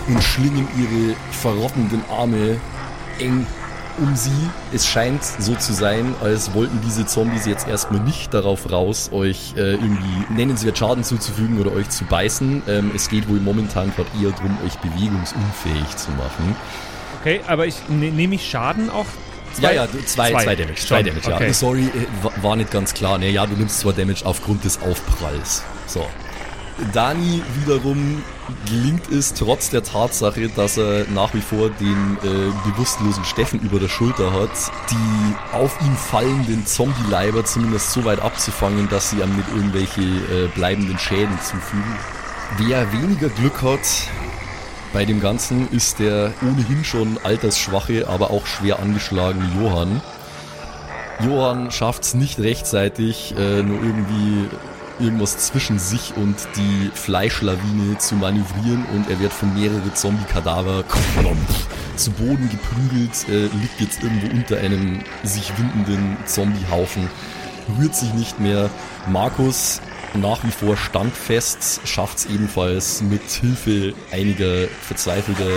und 0.09 0.23
schlingen 0.25 0.67
ihre 0.77 1.15
verrottenden 1.31 2.03
Arme 2.11 2.61
eng 3.21 3.47
um 3.99 4.17
sie. 4.17 4.51
Es 4.73 4.89
scheint 4.89 5.23
so 5.23 5.55
zu 5.55 5.73
sein, 5.73 6.17
als 6.21 6.53
wollten 6.53 6.81
diese 6.85 7.07
Zombies 7.07 7.47
jetzt 7.47 7.69
erstmal 7.69 8.01
nicht 8.01 8.35
darauf 8.35 8.71
raus, 8.71 9.11
euch 9.13 9.55
äh, 9.57 9.75
irgendwie 9.75 10.27
nennenswert 10.31 10.79
Schaden 10.79 11.05
zuzufügen 11.05 11.61
oder 11.61 11.73
euch 11.73 11.91
zu 11.91 12.05
beißen. 12.07 12.65
Ähm, 12.67 12.91
es 12.95 13.09
geht 13.09 13.29
wohl 13.29 13.39
momentan 13.39 13.93
gerade 13.95 14.11
eher 14.21 14.33
darum, 14.33 14.59
euch 14.67 14.77
bewegungsunfähig 14.79 15.97
zu 15.97 16.11
machen. 16.11 16.57
Okay, 17.21 17.41
aber 17.47 17.67
ich 17.67 17.77
ne, 17.89 18.11
nehme 18.11 18.35
ich 18.35 18.51
Schaden 18.51 18.91
auch 18.91 19.07
Zwei? 19.55 19.75
Ja, 19.75 19.85
ja, 19.85 19.89
zwei, 20.07 20.31
zwei. 20.31 20.45
zwei 20.45 20.57
Damage. 20.57 20.77
Zwei 20.77 21.03
Damage, 21.03 21.31
ja. 21.31 21.37
Okay. 21.37 21.53
Sorry, 21.53 21.85
äh, 21.85 22.43
war 22.43 22.57
nicht 22.57 22.71
ganz 22.71 22.95
klar. 22.95 23.19
Ne, 23.19 23.31
ja, 23.31 23.47
du 23.47 23.55
nimmst 23.55 23.81
zwar 23.81 23.93
Damage 23.93 24.25
aufgrund 24.25 24.65
des 24.65 24.81
Aufpralls. 24.83 25.63
So. 25.87 26.07
Dani 26.93 27.43
wiederum 27.61 28.23
gelingt 28.67 29.11
es 29.11 29.35
trotz 29.35 29.71
der 29.71 29.83
Tatsache, 29.83 30.49
dass 30.49 30.79
er 30.79 31.05
nach 31.11 31.35
wie 31.35 31.41
vor 31.41 31.69
den 31.69 32.17
äh, 32.23 32.71
bewusstlosen 32.71 33.25
Steffen 33.25 33.61
über 33.61 33.79
der 33.79 33.89
Schulter 33.89 34.33
hat, 34.33 34.51
die 34.91 35.55
auf 35.57 35.79
ihn 35.83 35.95
fallenden 35.95 36.67
Zombie-Leiber 36.67 37.45
zumindest 37.45 37.93
so 37.93 38.05
weit 38.05 38.21
abzufangen, 38.21 38.89
dass 38.89 39.11
sie 39.11 39.17
ihm 39.17 39.37
nicht 39.37 39.49
irgendwelche 39.55 40.01
äh, 40.01 40.49
bleibenden 40.55 40.99
Schäden 40.99 41.39
zufügen. 41.43 41.99
Wer 42.57 42.93
weniger 42.93 43.29
Glück 43.29 43.63
hat, 43.63 43.81
bei 44.93 45.05
dem 45.05 45.21
Ganzen 45.21 45.71
ist 45.71 45.99
der 45.99 46.33
ohnehin 46.43 46.85
schon 46.85 47.19
altersschwache, 47.23 48.09
aber 48.09 48.31
auch 48.31 48.47
schwer 48.47 48.81
angeschlagene 48.81 49.49
Johann. 49.61 50.01
Johann 51.25 51.71
schafft 51.71 52.03
es 52.05 52.15
nicht 52.15 52.39
rechtzeitig, 52.39 53.35
äh, 53.37 53.63
nur 53.63 53.83
irgendwie 53.83 54.49
irgendwas 54.99 55.39
zwischen 55.39 55.79
sich 55.79 56.15
und 56.17 56.37
die 56.57 56.91
Fleischlawine 56.95 57.99
zu 57.99 58.17
manövrieren 58.17 58.85
und 58.95 59.09
er 59.09 59.19
wird 59.21 59.33
von 59.33 59.55
mehreren 59.55 59.95
Zombie-Kadaver 59.95 60.85
zu 61.97 62.11
Boden 62.13 62.51
geprügelt, 62.51 63.29
äh, 63.29 63.45
liegt 63.57 63.81
jetzt 63.81 64.03
irgendwo 64.03 64.35
unter 64.35 64.59
einem 64.59 65.01
sich 65.23 65.53
windenden 65.59 66.17
Zombie-Haufen, 66.27 67.09
rührt 67.79 67.95
sich 67.95 68.13
nicht 68.15 68.41
mehr. 68.41 68.71
Markus 69.09 69.81
nach 70.15 70.43
wie 70.45 70.51
vor 70.51 70.77
standfest, 70.77 71.81
schafft 71.85 72.19
es 72.19 72.27
ebenfalls 72.27 73.03
mit 73.03 73.23
Hilfe 73.23 73.95
einiger 74.11 74.69
verzweifelter 74.83 75.49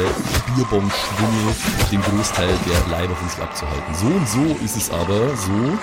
Bierbombenschwünge 0.56 1.56
den 1.92 2.02
Großteil 2.02 2.50
der 2.68 2.92
Leiber 2.92 3.16
von 3.16 3.30
sich 3.30 3.40
abzuhalten. 3.40 3.96
So 3.96 4.08
und 4.08 4.30
so 4.30 4.64
ist 4.64 4.78
es 4.78 4.92
aber 4.92 5.36
so, 5.36 5.78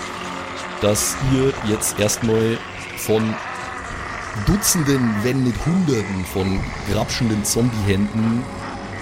dass 0.81 1.17
ihr 1.33 1.53
jetzt 1.69 1.99
erstmal 1.99 2.59
von 2.97 3.35
Dutzenden, 4.47 5.15
wenn 5.23 5.43
nicht 5.45 5.67
Hunderten 5.67 6.25
von 6.33 6.61
grapschenden 6.93 7.45
Zombiehänden 7.45 8.43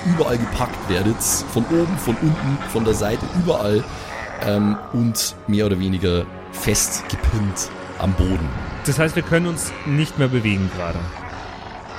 überall 0.06 0.38
gepackt 0.38 0.88
werdet. 0.88 1.22
Von 1.22 1.64
oben, 1.66 1.98
von 1.98 2.16
unten, 2.16 2.58
von 2.72 2.84
der 2.84 2.94
Seite, 2.94 3.26
überall. 3.42 3.84
Ähm, 4.46 4.76
und 4.92 5.34
mehr 5.48 5.66
oder 5.66 5.78
weniger 5.80 6.24
festgepinnt 6.52 7.70
am 7.98 8.12
Boden. 8.14 8.48
Das 8.86 8.98
heißt, 8.98 9.16
wir 9.16 9.22
können 9.22 9.46
uns 9.46 9.72
nicht 9.86 10.18
mehr 10.18 10.28
bewegen 10.28 10.70
gerade. 10.76 10.98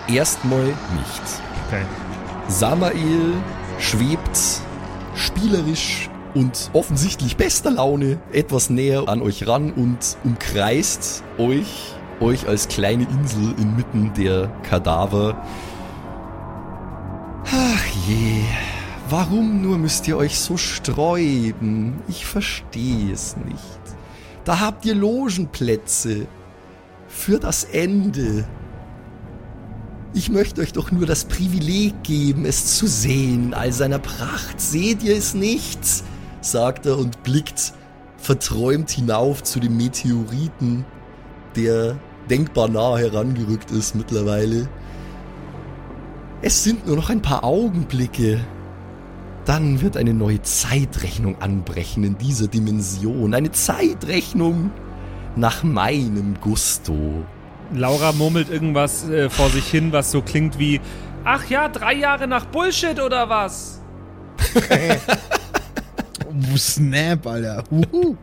Erstmal 0.07 0.65
nicht. 0.65 1.23
Okay. 1.67 1.83
Samael 2.47 3.33
schwebt 3.77 4.39
spielerisch 5.15 6.09
und 6.33 6.71
offensichtlich 6.73 7.37
bester 7.37 7.71
Laune 7.71 8.19
etwas 8.31 8.69
näher 8.69 9.07
an 9.07 9.21
euch 9.21 9.47
ran 9.47 9.71
und 9.71 10.17
umkreist 10.23 11.23
euch 11.37 11.93
euch 12.19 12.47
als 12.47 12.67
kleine 12.67 13.03
Insel 13.03 13.53
inmitten 13.57 14.11
der 14.13 14.47
Kadaver. 14.63 15.41
Ach 17.45 17.85
je, 18.07 18.41
warum 19.09 19.61
nur 19.61 19.77
müsst 19.77 20.07
ihr 20.07 20.17
euch 20.17 20.39
so 20.39 20.57
sträuben? 20.57 22.01
Ich 22.07 22.25
verstehe 22.25 23.11
es 23.11 23.37
nicht. 23.37 23.79
Da 24.43 24.59
habt 24.59 24.85
ihr 24.85 24.95
Logenplätze 24.95 26.27
für 27.09 27.39
das 27.39 27.65
Ende. 27.65 28.47
Ich 30.13 30.29
möchte 30.29 30.61
euch 30.61 30.73
doch 30.73 30.91
nur 30.91 31.05
das 31.05 31.25
Privileg 31.25 32.03
geben, 32.03 32.45
es 32.45 32.77
zu 32.77 32.87
sehen 32.87 33.47
in 33.47 33.53
all 33.53 33.73
seiner 33.73 33.99
Pracht. 33.99 34.61
Seht 34.61 35.03
ihr 35.03 35.17
es 35.17 35.33
nicht? 35.33 35.79
sagt 36.41 36.85
er 36.85 36.97
und 36.97 37.21
blickt 37.23 37.73
verträumt 38.17 38.89
hinauf 38.89 39.43
zu 39.43 39.59
dem 39.59 39.77
Meteoriten, 39.77 40.85
der 41.55 41.97
denkbar 42.29 42.67
nah 42.67 42.97
herangerückt 42.97 43.71
ist 43.71 43.95
mittlerweile. 43.95 44.69
Es 46.41 46.63
sind 46.63 46.87
nur 46.87 46.95
noch 46.95 47.09
ein 47.09 47.21
paar 47.21 47.43
Augenblicke. 47.43 48.39
Dann 49.45 49.81
wird 49.81 49.97
eine 49.97 50.13
neue 50.13 50.41
Zeitrechnung 50.41 51.41
anbrechen 51.41 52.03
in 52.03 52.17
dieser 52.17 52.47
Dimension. 52.47 53.33
Eine 53.33 53.51
Zeitrechnung 53.51 54.71
nach 55.35 55.63
meinem 55.63 56.35
Gusto. 56.41 57.23
Laura 57.73 58.11
murmelt 58.13 58.49
irgendwas 58.49 59.07
äh, 59.09 59.29
vor 59.29 59.49
sich 59.49 59.65
hin, 59.69 59.91
was 59.91 60.11
so 60.11 60.21
klingt 60.21 60.59
wie: 60.59 60.81
Ach 61.23 61.47
ja, 61.49 61.69
drei 61.69 61.93
Jahre 61.93 62.27
nach 62.27 62.45
Bullshit 62.45 62.99
oder 62.99 63.29
was? 63.29 63.81
oh, 66.25 66.57
Snap, 66.57 67.27
Alter. 67.27 67.63
Uhu. 67.69 68.15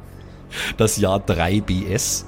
Das 0.77 0.97
Jahr 0.97 1.21
3 1.21 1.61
BS. 1.61 2.25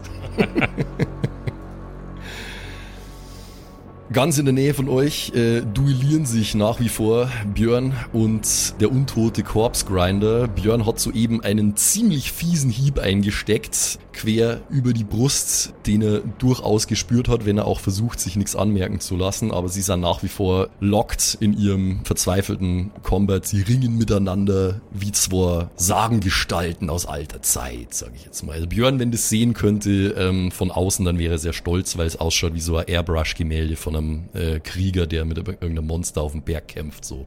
Ganz 4.11 4.39
in 4.39 4.47
der 4.47 4.55
Nähe 4.55 4.73
von 4.73 4.89
euch 4.89 5.33
äh, 5.35 5.61
duellieren 5.61 6.25
sich 6.25 6.55
nach 6.55 6.81
wie 6.81 6.89
vor 6.89 7.31
Björn 7.53 7.93
und 8.15 8.81
der 8.81 8.91
untote 8.91 9.43
Corpse 9.43 9.85
Grinder. 9.85 10.49
Björn 10.49 10.87
hat 10.87 10.99
soeben 10.99 11.43
einen 11.43 11.77
ziemlich 11.77 12.33
fiesen 12.33 12.71
Hieb 12.71 12.99
eingesteckt, 12.99 13.99
quer 14.19 14.63
über 14.69 14.93
die 14.93 15.05
Brust, 15.05 15.73
den 15.87 16.03
er 16.03 16.19
durchaus 16.39 16.89
gespürt 16.89 17.29
hat, 17.29 17.47
wenn 17.47 17.57
er 17.57 17.67
auch 17.67 17.79
versucht, 17.79 18.19
sich 18.19 18.35
nichts 18.35 18.57
anmerken 18.57 18.99
zu 18.99 19.17
lassen. 19.17 19.53
Aber 19.53 19.69
sie 19.69 19.81
sind 19.81 20.01
nach 20.01 20.25
wie 20.25 20.29
vor 20.29 20.71
locked 20.81 21.39
in 21.41 21.57
ihrem 21.57 22.05
verzweifelten 22.05 22.91
Combat. 23.03 23.47
Sie 23.47 23.63
ringen 23.63 23.97
miteinander 23.97 24.81
wie 24.91 25.13
zwei 25.13 25.69
Sagengestalten 25.77 26.91
aus 26.91 27.07
alter 27.07 27.43
Zeit, 27.43 27.95
sage 27.95 28.13
ich 28.17 28.25
jetzt 28.25 28.43
mal. 28.43 28.55
Also 28.55 28.67
Björn, 28.67 28.99
wenn 28.99 29.13
das 29.13 29.29
sehen 29.29 29.55
könnte 29.55 30.15
ähm, 30.19 30.51
von 30.51 30.73
außen, 30.73 31.05
dann 31.05 31.19
wäre 31.19 31.35
er 31.35 31.39
sehr 31.39 31.53
stolz, 31.53 31.97
weil 31.97 32.07
es 32.07 32.17
ausschaut 32.17 32.55
wie 32.55 32.61
so 32.61 32.77
ein 32.77 32.89
Airbrush-Gemälde 32.89 33.77
von 33.77 33.95
einem 33.95 34.29
äh, 34.33 34.59
Krieger, 34.59 35.07
der 35.07 35.25
mit 35.25 35.39
irgendeinem 35.39 35.87
Monster 35.87 36.23
auf 36.23 36.33
dem 36.33 36.43
Berg 36.43 36.67
kämpft. 36.67 37.05
So. 37.05 37.27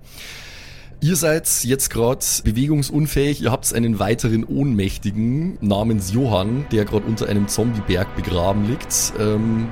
Ihr 1.04 1.16
seid 1.16 1.64
jetzt 1.64 1.90
gerade 1.90 2.24
bewegungsunfähig. 2.44 3.42
Ihr 3.42 3.52
habt 3.52 3.74
einen 3.74 3.98
weiteren 3.98 4.44
Ohnmächtigen 4.44 5.58
namens 5.60 6.14
Johann, 6.14 6.68
der 6.72 6.86
gerade 6.86 7.08
unter 7.08 7.28
einem 7.28 7.48
Zombieberg 7.48 8.16
begraben 8.16 8.66
liegt. 8.68 9.14
Ähm, 9.20 9.68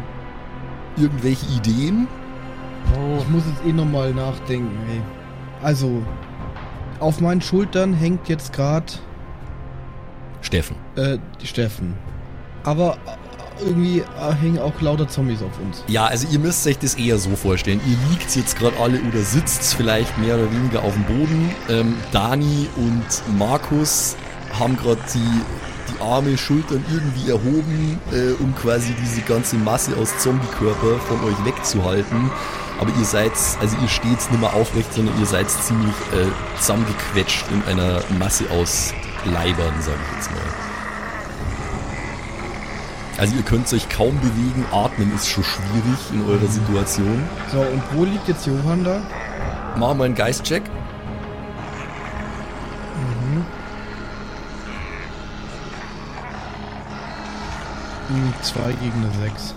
irgendwelche 0.98 1.46
Ideen? 1.56 2.08
Ich 3.20 3.30
muss 3.30 3.44
jetzt 3.46 3.63
eh 3.63 3.72
nochmal 3.72 4.12
nachdenken. 4.12 4.76
Ey. 4.89 5.02
Also, 5.62 6.02
auf 7.00 7.22
meinen 7.22 7.42
Schultern 7.42 7.94
hängt 7.94 8.28
jetzt 8.28 8.52
gerade 8.52 8.92
Steffen. 10.42 10.78
Äh, 10.96 11.20
Steffen. 11.44 11.94
Aber 12.63 12.98
irgendwie 13.65 14.00
äh, 14.00 14.34
hängen 14.34 14.60
auch 14.60 14.80
lauter 14.82 15.08
Zombies 15.08 15.41
auf 15.41 15.60
uns. 15.60 15.84
Ja, 15.88 16.06
also 16.06 16.28
ihr 16.32 16.39
müsst 16.39 16.65
euch 16.67 16.78
das 16.78 16.95
eher 16.95 17.17
so 17.17 17.36
vorstellen. 17.36 17.82
Ihr 17.86 17.98
liegt 18.10 18.36
jetzt 18.36 18.58
gerade 18.58 18.78
alle 18.80 19.00
oder 19.02 19.22
sitzt 19.22 19.74
vielleicht 19.76 20.17
mehr 20.17 20.36
oder 20.36 20.52
weniger 20.52 20.84
auf 20.84 20.93
dem 20.93 21.04
Boden. 21.04 21.56
Ähm, 21.69 21.95
Dani 22.12 22.67
und 22.78 23.38
Markus 23.38 24.15
haben 24.58 24.78
gerade 24.78 25.02
die, 25.13 25.93
die 25.93 26.02
Arme, 26.02 26.38
Schultern 26.38 26.84
irgendwie 26.91 27.30
erhoben, 27.30 28.00
äh, 28.12 28.32
um 28.41 28.56
quasi 28.56 28.93
diese 29.02 29.22
ganze 29.22 29.58
Masse 29.58 29.95
aus 29.98 30.17
Zombiekörper 30.19 31.00
von 31.08 31.24
euch 31.24 31.45
wegzuhalten. 31.45 32.32
Aber 32.80 32.91
ihr 32.98 33.06
seid, 33.06 33.34
also 33.60 33.76
ihr 33.82 33.89
steht 33.89 34.12
nicht 34.32 34.39
mehr 34.39 34.54
aufrecht, 34.54 34.93
sondern 34.93 35.19
ihr 35.19 35.26
seid 35.26 35.50
ziemlich 35.50 35.95
äh, 36.13 36.28
zusammengequetscht 36.60 37.45
in 37.52 37.62
einer 37.63 38.02
Masse 38.17 38.45
aus 38.52 38.93
Leibern, 39.26 39.74
sag 39.82 39.95
ich 39.95 40.15
jetzt 40.15 40.32
mal. 40.32 40.49
Also 43.20 43.36
ihr 43.36 43.44
könnt 43.44 43.72
euch 43.74 43.90
kaum 43.90 44.18
bewegen, 44.22 44.66
atmen 44.72 45.14
ist 45.14 45.28
schon 45.28 45.44
schwierig 45.44 46.00
in 46.14 46.26
eurer 46.26 46.48
Situation. 46.48 47.22
So, 47.52 47.60
und 47.60 47.84
wo 47.92 48.06
liegt 48.06 48.30
jetzt 48.30 48.48
Johann 48.48 48.86
da? 48.86 49.02
Machen 49.78 49.98
wir 49.98 50.06
einen 50.06 50.16
Geistcheck. 50.16 50.64
Mhm. 52.96 53.46
Hm, 58.08 58.34
Zwei 58.42 58.72
gegen 58.72 59.04
eine 59.04 59.12
Sechs. 59.22 59.54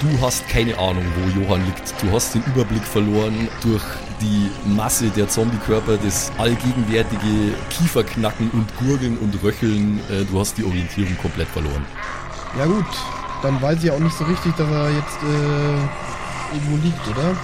Du 0.00 0.20
hast 0.20 0.48
keine 0.48 0.76
Ahnung, 0.78 1.04
wo 1.16 1.40
Johann 1.40 1.64
liegt. 1.64 1.94
Du 2.02 2.10
hast 2.10 2.34
den 2.34 2.42
Überblick 2.42 2.82
verloren 2.82 3.48
durch 3.62 3.82
die 4.20 4.50
Masse 4.64 5.10
der 5.10 5.28
Zombiekörper, 5.28 5.96
das 5.96 6.32
allgegenwärtige 6.38 7.54
Kieferknacken 7.70 8.50
und 8.50 8.66
Gurgeln 8.78 9.18
und 9.18 9.42
Röcheln. 9.42 10.00
Äh, 10.10 10.24
du 10.24 10.38
hast 10.38 10.56
die 10.58 10.64
Orientierung 10.64 11.16
komplett 11.18 11.48
verloren. 11.48 11.84
Ja 12.58 12.66
gut, 12.66 12.86
dann 13.42 13.60
weiß 13.60 13.82
ich 13.84 13.90
auch 13.90 13.98
nicht 13.98 14.16
so 14.16 14.24
richtig, 14.24 14.54
dass 14.56 14.68
er 14.68 14.90
jetzt 14.90 15.22
äh, 15.22 16.54
irgendwo 16.54 16.76
liegt, 16.82 17.08
oder? 17.08 17.36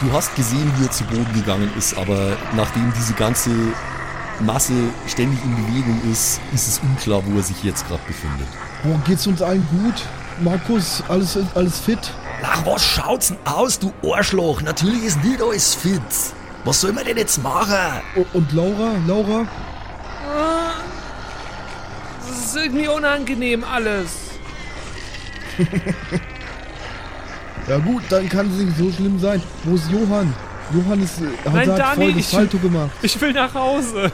Du 0.00 0.12
hast 0.12 0.34
gesehen, 0.34 0.70
wie 0.78 0.84
er 0.84 0.90
zu 0.90 1.04
Boden 1.04 1.32
gegangen 1.34 1.70
ist, 1.76 1.96
aber 1.96 2.36
nachdem 2.56 2.92
diese 2.96 3.12
ganze 3.14 3.50
Masse 4.40 4.72
ständig 5.06 5.38
in 5.44 5.54
Bewegung 5.56 6.00
ist, 6.10 6.40
ist 6.54 6.68
es 6.68 6.78
unklar, 6.78 7.22
wo 7.26 7.36
er 7.36 7.42
sich 7.42 7.62
jetzt 7.62 7.86
gerade 7.86 8.00
befindet. 8.06 8.46
Boah, 8.82 8.98
geht's 9.06 9.26
uns 9.26 9.42
allen 9.42 9.66
gut? 9.70 9.94
Markus, 10.40 11.02
alles, 11.08 11.38
alles 11.54 11.80
fit? 11.80 11.98
Ach, 12.42 12.64
was 12.66 12.84
schaut's 12.84 13.28
denn 13.28 13.38
aus, 13.44 13.78
du 13.78 13.92
Arschloch? 14.12 14.62
Natürlich 14.62 15.04
ist 15.04 15.22
nicht 15.24 15.42
alles 15.42 15.74
fit. 15.74 16.00
Was 16.64 16.80
soll 16.80 16.92
man 16.92 17.04
denn 17.04 17.16
jetzt 17.16 17.42
machen? 17.42 17.76
Und 18.32 18.52
Laura? 18.52 18.92
Laura? 19.06 19.46
Das 22.28 22.38
ist 22.46 22.56
irgendwie 22.56 22.88
unangenehm 22.88 23.64
alles. 23.64 24.10
ja 27.68 27.78
gut, 27.78 28.02
dann 28.08 28.28
kann 28.28 28.48
es 28.50 28.56
nicht 28.58 28.76
so 28.76 28.90
schlimm 28.92 29.18
sein. 29.18 29.42
Wo 29.64 29.74
ist 29.74 29.90
Johann? 29.90 30.32
Johann 30.72 31.02
ist, 31.02 31.20
hat, 31.44 31.52
Nein, 31.52 31.68
Dani, 31.76 31.94
voll 31.96 32.12
das 32.12 32.20
ich- 32.20 32.28
Salto 32.28 32.58
gemacht. 32.58 32.90
Ich 33.02 33.20
will 33.20 33.32
nach 33.32 33.52
Hause. 33.54 34.12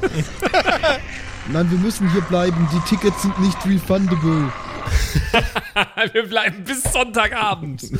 Nein, 1.48 1.70
wir 1.70 1.78
müssen 1.78 2.10
hier 2.12 2.22
bleiben. 2.22 2.68
Die 2.72 2.80
Tickets 2.88 3.22
sind 3.22 3.38
nicht 3.40 3.58
refundable. 3.66 4.52
Wir 6.12 6.26
bleiben 6.26 6.64
bis 6.64 6.82
Sonntagabend. 6.82 7.82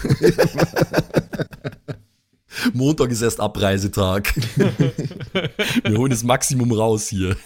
Montag 2.73 3.11
ist 3.11 3.23
erst 3.23 3.41
Abreisetag. 3.41 4.35
Wir 5.85 5.97
holen 5.97 6.11
das 6.11 6.23
Maximum 6.23 6.73
raus 6.73 7.09
hier. 7.09 7.37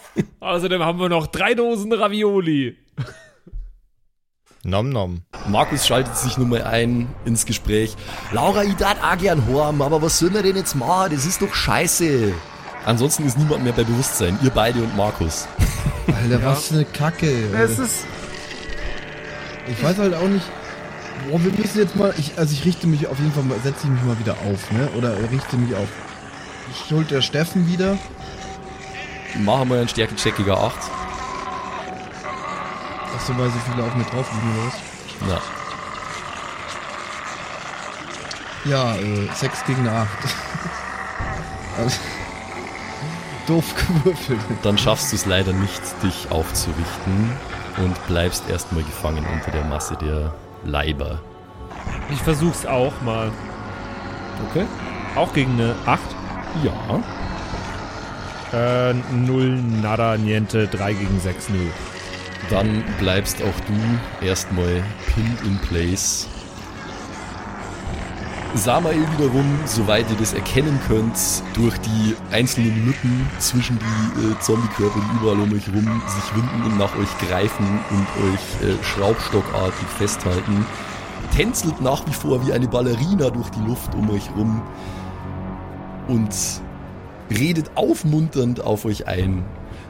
Außerdem 0.41 0.83
haben 0.83 0.99
wir 0.99 1.09
noch 1.09 1.27
drei 1.27 1.55
Dosen 1.55 1.93
Ravioli. 1.93 2.77
Nom 4.67 4.89
nom. 4.89 5.21
Markus 5.47 5.87
schaltet 5.87 6.17
sich 6.17 6.39
nun 6.39 6.49
mal 6.49 6.63
ein 6.63 7.07
ins 7.27 7.45
Gespräch. 7.45 7.95
Laura, 8.33 8.65
ich 8.65 8.75
darf 8.77 8.97
auch 9.03 9.19
gern 9.19 9.47
heim, 9.47 9.83
aber 9.83 10.01
was 10.01 10.19
soll 10.19 10.31
man 10.31 10.43
denn 10.43 10.57
jetzt 10.57 10.75
machen? 10.75 11.13
Das 11.13 11.27
ist 11.27 11.43
doch 11.43 11.53
scheiße. 11.53 12.33
Ansonsten 12.87 13.27
ist 13.27 13.37
niemand 13.37 13.63
mehr 13.63 13.75
bei 13.75 13.85
Bewusstsein. 13.85 14.39
Ihr 14.43 14.51
beide 14.51 14.81
und 14.81 14.97
Markus. 14.97 15.47
Alter, 16.07 16.43
was 16.45 16.69
für 16.69 16.75
eine 16.77 16.85
Kacke. 16.87 17.31
Es 17.55 17.79
ist. 17.79 18.07
Ich 19.67 19.83
weiß 19.83 19.99
halt 19.99 20.15
auch 20.15 20.29
nicht. 20.29 20.45
Boah, 21.29 21.43
wir 21.43 21.53
müssen 21.53 21.79
jetzt 21.79 21.97
mal. 21.97 22.15
Ich, 22.19 22.37
also 22.37 22.53
ich 22.53 22.65
richte 22.65 22.87
mich 22.87 23.07
auf 23.07 23.19
jeden 23.19 23.33
Fall 23.33 23.45
mal, 23.45 23.59
setze 23.61 23.85
ich 23.85 23.91
mich 23.91 24.03
mal 24.03 24.19
wieder 24.19 24.33
auf, 24.33 24.71
ne? 24.71 24.89
Oder 24.97 25.17
richte 25.31 25.57
mich 25.57 25.75
auf. 25.75 25.89
Schulter 26.89 27.23
Steffen 27.23 27.69
wieder. 27.69 27.97
Machen 29.39 29.69
wir 29.71 29.79
einen 29.79 29.89
Stärke-Check 29.89 30.37
gegen 30.37 30.51
8. 30.51 30.73
Achso, 33.15 33.37
weil 33.39 33.49
so 33.51 33.59
viele 33.71 33.85
auf 33.85 33.95
mir 33.95 34.05
drauf 34.05 34.29
liegen 34.33 34.65
los. 34.65 34.73
Na, 35.29 35.41
Ja, 38.65 38.97
äh, 38.97 39.29
6 39.35 39.65
gegen 39.67 39.87
eine 39.87 39.93
8. 39.93 40.09
also, 41.79 41.97
doof 43.47 43.65
gewürfelt. 43.75 44.41
dann 44.63 44.79
schaffst 44.79 45.13
du 45.13 45.17
es 45.17 45.27
leider 45.27 45.53
nicht, 45.53 45.83
dich 46.03 46.31
aufzurichten 46.31 47.33
und 47.79 48.07
bleibst 48.07 48.49
erstmal 48.49 48.83
gefangen 48.85 49.25
unter 49.33 49.51
der 49.51 49.65
Masse 49.65 49.97
der 50.01 50.35
Leiber. 50.65 51.21
Ich 52.11 52.21
versuch's 52.23 52.67
auch 52.67 52.93
mal. 53.03 53.31
Okay. 54.51 54.65
Auch 55.17 55.33
gegen 55.33 55.53
eine 55.53 55.75
8. 55.87 56.01
Ja. 56.63 57.03
Äh, 58.91 58.95
0, 58.95 59.61
nada, 59.83 60.17
niente, 60.17 60.69
3 60.69 60.93
gegen 60.93 61.21
6, 61.21 61.49
0. 61.51 61.59
Dann 62.51 62.85
bleibst 62.99 63.43
auch 63.43 63.61
du 63.67 64.27
erstmal 64.27 64.83
pinned 65.07 65.43
in 65.45 65.59
place. 65.59 66.29
Samael 68.57 69.03
wiederum, 69.19 69.45
soweit 69.65 70.09
ihr 70.11 70.17
das 70.17 70.33
erkennen 70.33 70.79
könnt, 70.87 71.17
durch 71.55 71.77
die 71.79 72.15
einzelnen 72.31 72.87
Lücken 72.87 73.29
zwischen 73.41 73.79
die 73.79 74.21
äh, 74.21 74.39
Zombie-Körper, 74.41 75.01
überall 75.21 75.41
um 75.41 75.53
euch 75.53 75.67
rum 75.69 76.03
sich 76.07 76.37
winden 76.37 76.63
und 76.65 76.79
nach 76.79 76.97
euch 76.97 77.29
greifen 77.29 77.81
und 77.91 78.07
euch 78.25 78.71
äh, 78.71 78.85
schraubstockartig 78.85 79.89
festhalten, 79.99 80.65
tänzelt 81.35 81.81
nach 81.81 82.07
wie 82.07 82.13
vor 82.13 82.47
wie 82.47 82.53
eine 82.53 82.69
Ballerina 82.69 83.31
durch 83.31 83.51
die 83.51 83.67
Luft 83.67 83.93
um 83.97 84.09
euch 84.11 84.31
rum 84.37 84.63
und 86.07 86.33
redet 87.37 87.73
aufmunternd 87.75 88.61
auf 88.61 88.85
euch 88.85 89.09
ein. 89.09 89.45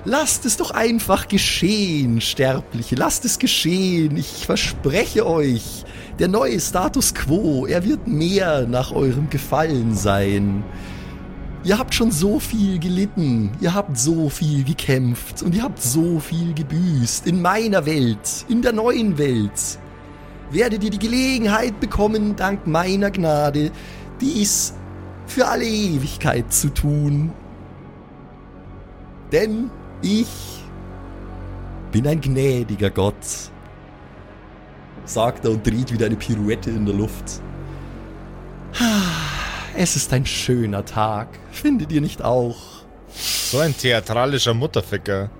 Lasst 0.06 0.46
es 0.46 0.56
doch 0.56 0.70
einfach 0.70 1.28
geschehen, 1.28 2.22
Sterbliche, 2.22 2.94
lasst 2.94 3.26
es 3.26 3.38
geschehen, 3.38 4.16
ich 4.16 4.46
verspreche 4.46 5.26
euch, 5.26 5.84
der 6.18 6.28
neue 6.28 6.60
Status 6.60 7.14
quo, 7.14 7.66
er 7.66 7.84
wird 7.84 8.06
mehr 8.06 8.66
nach 8.66 8.92
eurem 8.92 9.28
Gefallen 9.30 9.94
sein. 9.94 10.62
Ihr 11.64 11.78
habt 11.78 11.94
schon 11.94 12.10
so 12.10 12.38
viel 12.38 12.78
gelitten, 12.78 13.50
ihr 13.60 13.74
habt 13.74 13.98
so 13.98 14.28
viel 14.28 14.64
gekämpft 14.64 15.42
und 15.42 15.54
ihr 15.54 15.62
habt 15.62 15.80
so 15.80 16.20
viel 16.20 16.52
gebüßt 16.52 17.26
in 17.26 17.40
meiner 17.40 17.86
Welt, 17.86 18.44
in 18.48 18.60
der 18.60 18.72
neuen 18.72 19.16
Welt. 19.16 19.78
Werdet 20.50 20.84
ihr 20.84 20.90
die 20.90 20.98
Gelegenheit 20.98 21.80
bekommen, 21.80 22.36
dank 22.36 22.66
meiner 22.66 23.10
Gnade, 23.10 23.72
dies 24.20 24.74
für 25.26 25.46
alle 25.46 25.64
Ewigkeit 25.64 26.52
zu 26.52 26.68
tun. 26.68 27.32
Denn 29.32 29.70
ich 30.02 30.28
bin 31.90 32.06
ein 32.06 32.20
gnädiger 32.20 32.90
Gott, 32.90 33.14
sagt 35.04 35.44
er 35.44 35.52
und 35.52 35.66
dreht 35.66 35.92
wieder 35.92 36.06
eine 36.06 36.16
Pirouette 36.16 36.70
in 36.70 36.86
der 36.86 36.94
Luft. 36.94 37.40
Es 39.76 39.96
ist 39.96 40.12
ein 40.12 40.24
schöner 40.24 40.84
Tag, 40.84 41.28
findet 41.50 41.90
ihr 41.92 42.00
nicht 42.00 42.22
auch? 42.22 42.56
So 43.08 43.58
ein 43.58 43.76
theatralischer 43.76 44.54
Mutterficker. 44.54 45.30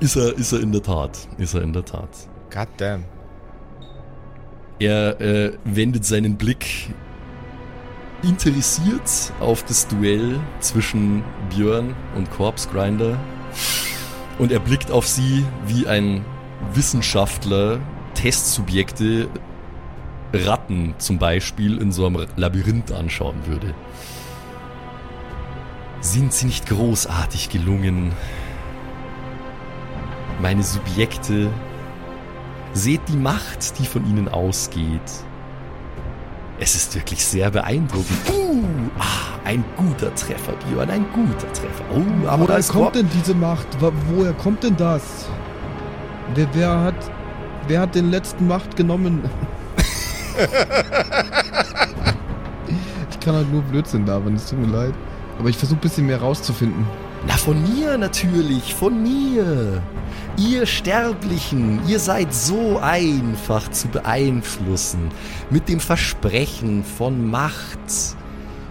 ist 0.00 0.16
er, 0.16 0.36
ist 0.36 0.52
er 0.52 0.60
in 0.60 0.72
der 0.72 0.82
Tat, 0.82 1.28
ist 1.38 1.54
er 1.54 1.62
in 1.62 1.72
der 1.72 1.84
Tat. 1.84 2.10
God 2.52 2.68
damn. 2.76 3.04
Er 4.78 5.20
äh, 5.20 5.52
wendet 5.64 6.04
seinen 6.04 6.36
Blick 6.36 6.92
interessiert 8.22 9.32
auf 9.40 9.64
das 9.64 9.86
Duell 9.88 10.40
zwischen 10.60 11.24
Björn 11.50 11.94
und 12.16 12.30
Corpse 12.30 12.68
Grinder 12.68 13.18
und 14.38 14.52
er 14.52 14.60
blickt 14.60 14.90
auf 14.90 15.06
sie 15.06 15.44
wie 15.66 15.86
ein 15.86 16.24
Wissenschaftler 16.74 17.80
Testsubjekte 18.14 19.28
Ratten 20.32 20.94
zum 20.98 21.18
Beispiel 21.18 21.78
in 21.78 21.92
so 21.92 22.06
einem 22.06 22.26
Labyrinth 22.36 22.92
anschauen 22.92 23.46
würde. 23.46 23.74
Sind 26.00 26.32
sie 26.32 26.46
nicht 26.46 26.66
großartig 26.66 27.50
gelungen? 27.50 28.12
Meine 30.40 30.62
Subjekte 30.62 31.50
Seht 32.74 33.02
die 33.08 33.16
Macht, 33.16 33.78
die 33.78 33.86
von 33.86 34.04
ihnen 34.08 34.28
ausgeht. 34.28 35.00
Es 36.58 36.74
ist 36.74 36.94
wirklich 36.94 37.24
sehr 37.24 37.50
beeindruckend. 37.50 38.18
Uh, 38.32 38.64
ah, 38.98 39.38
ein 39.44 39.62
guter 39.76 40.14
Treffer, 40.14 40.54
Björn, 40.68 40.88
ein 40.88 41.04
guter 41.12 41.52
Treffer. 41.52 41.84
Oh, 41.94 42.28
aber 42.28 42.48
Woher 42.48 42.62
kommt 42.62 42.94
denn 42.94 43.08
diese 43.12 43.34
Macht? 43.34 43.66
Woher 43.80 44.32
kommt 44.32 44.62
denn 44.62 44.76
das? 44.76 45.02
Wer, 46.34 46.48
wer 46.54 46.80
hat, 46.80 47.10
wer 47.68 47.80
hat 47.80 47.94
den 47.94 48.10
letzten 48.10 48.48
Macht 48.48 48.76
genommen? 48.76 49.22
ich 53.10 53.20
kann 53.20 53.34
halt 53.34 53.52
nur 53.52 53.62
Blödsinn 53.62 54.06
da, 54.06 54.24
wenn 54.24 54.34
es 54.34 54.48
tut 54.48 54.58
mir 54.60 54.68
leid. 54.68 54.94
Aber 55.38 55.48
ich 55.48 55.56
versuche 55.56 55.78
ein 55.78 55.82
bisschen 55.82 56.06
mehr 56.06 56.20
rauszufinden. 56.20 56.86
Na, 57.26 57.34
von 57.34 57.62
mir 57.62 57.98
natürlich, 57.98 58.74
von 58.74 59.02
mir. 59.02 59.82
Ihr 60.38 60.66
Sterblichen, 60.66 61.80
ihr 61.86 61.98
seid 61.98 62.32
so 62.32 62.78
einfach 62.78 63.70
zu 63.70 63.88
beeinflussen 63.88 65.10
mit 65.50 65.68
dem 65.68 65.78
Versprechen 65.78 66.84
von 66.84 67.30
Macht, 67.30 67.78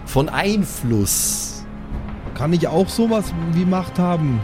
von 0.04 0.28
Einfluss. 0.28 1.64
Kann 2.34 2.52
ich 2.52 2.66
auch 2.66 2.88
sowas 2.88 3.32
wie 3.52 3.64
Macht 3.64 3.98
haben? 3.98 4.40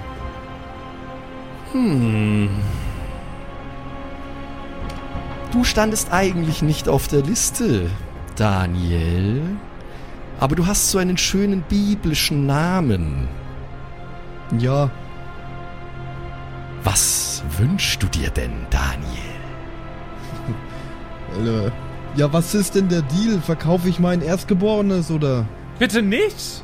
Hm. 1.73 2.49
Du 5.51 5.65
standest 5.65 6.13
eigentlich 6.13 6.63
nicht 6.63 6.89
auf 6.89 7.09
der 7.09 7.23
Liste, 7.23 7.91
Daniel. 8.37 9.43
Aber 10.41 10.55
du 10.55 10.67
hast 10.67 10.91
so 10.91 10.99
einen 10.99 11.17
schönen 11.17 11.63
biblischen 11.63 12.47
Namen. 12.47 13.29
Ja, 14.59 14.91
was 16.85 17.43
wünschst 17.59 18.03
du 18.03 18.07
dir 18.07 18.31
denn, 18.31 18.67
Daniel? 18.71 19.19
ja, 22.17 22.33
was 22.33 22.55
ist 22.55 22.75
denn 22.75 22.89
der 22.89 23.03
Deal? 23.03 23.41
Verkaufe 23.41 23.89
ich 23.89 23.99
mein 23.99 24.23
Erstgeborenes 24.23 25.11
oder? 25.11 25.47
Bitte 25.79 26.03
nicht! 26.03 26.63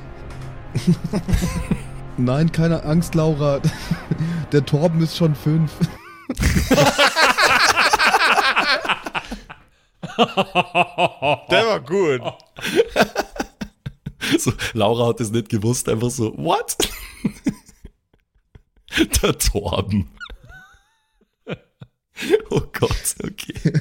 Nein, 2.16 2.52
keine 2.52 2.84
Angst, 2.84 3.14
Laura. 3.14 3.60
Der 4.52 4.64
Torben 4.64 5.02
ist 5.02 5.16
schon 5.16 5.34
fünf. 5.34 5.72
Der 11.50 11.66
war 11.66 11.80
gut. 11.80 12.22
So, 14.38 14.52
Laura 14.72 15.08
hat 15.08 15.20
es 15.20 15.30
nicht 15.30 15.50
gewusst, 15.50 15.86
einfach 15.86 16.10
so, 16.10 16.32
what? 16.38 16.76
Der 19.22 19.38
Torben. 19.38 20.08
Oh 22.48 22.62
Gott, 22.72 23.16
okay. 23.22 23.72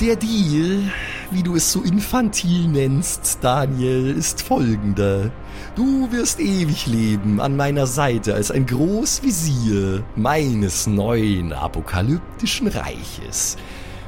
Der 0.00 0.14
Deal, 0.16 0.82
wie 1.30 1.42
du 1.42 1.56
es 1.56 1.72
so 1.72 1.80
infantil 1.82 2.68
nennst, 2.68 3.38
Daniel, 3.40 4.14
ist 4.14 4.42
folgender. 4.42 5.32
Du 5.74 6.12
wirst 6.12 6.38
ewig 6.38 6.86
leben 6.86 7.40
an 7.40 7.56
meiner 7.56 7.86
Seite 7.86 8.34
als 8.34 8.50
ein 8.50 8.66
Großvisier 8.66 10.04
meines 10.16 10.86
neuen 10.86 11.54
apokalyptischen 11.54 12.68
Reiches. 12.68 13.56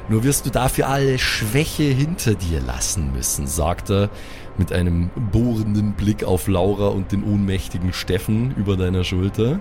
Nur 0.09 0.25
wirst 0.25 0.47
du 0.47 0.51
dafür 0.51 0.89
alle 0.89 1.19
Schwäche 1.19 1.83
hinter 1.83 2.35
dir 2.35 2.61
lassen 2.61 3.13
müssen, 3.13 3.47
sagt 3.47 3.91
er 3.91 4.09
mit 4.57 4.73
einem 4.73 5.11
bohrenden 5.33 5.93
Blick 5.93 6.25
auf 6.25 6.49
Laura 6.49 6.89
und 6.89 7.13
den 7.13 7.23
ohnmächtigen 7.25 7.93
Steffen 7.93 8.55
über 8.57 8.77
deiner 8.77 9.05
Schulter. 9.05 9.61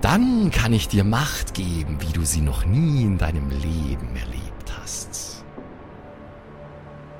Dann 0.00 0.50
kann 0.50 0.72
ich 0.72 0.88
dir 0.88 1.04
Macht 1.04 1.54
geben, 1.54 1.98
wie 2.00 2.12
du 2.12 2.24
sie 2.24 2.40
noch 2.40 2.66
nie 2.66 3.02
in 3.02 3.18
deinem 3.18 3.50
Leben 3.50 4.08
erlebt 4.16 4.72
hast. 4.80 5.44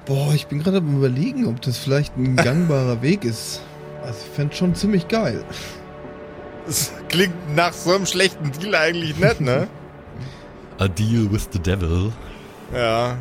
Boah, 0.07 0.33
ich 0.33 0.47
bin 0.47 0.63
gerade 0.63 0.79
am 0.79 0.97
überlegen, 0.97 1.47
ob 1.47 1.61
das 1.61 1.79
vielleicht 1.79 2.17
ein 2.17 2.35
gangbarer 2.37 3.01
Weg 3.03 3.25
ist. 3.25 3.63
Also 4.03 4.19
ich 4.25 4.35
fände 4.35 4.55
schon 4.57 4.75
ziemlich 4.75 5.07
geil. 5.09 5.45
Das 6.67 6.93
klingt 7.09 7.55
nach 7.55 7.73
so 7.73 7.95
einem 7.95 8.07
schlechten 8.07 8.51
Deal 8.53 8.75
eigentlich 8.75 9.19
nett, 9.19 9.41
ne? 9.41 9.69
A 10.79 10.89
deal 10.89 11.31
with 11.31 11.49
the 11.53 11.59
devil. 11.59 12.13
Ja. 12.73 13.17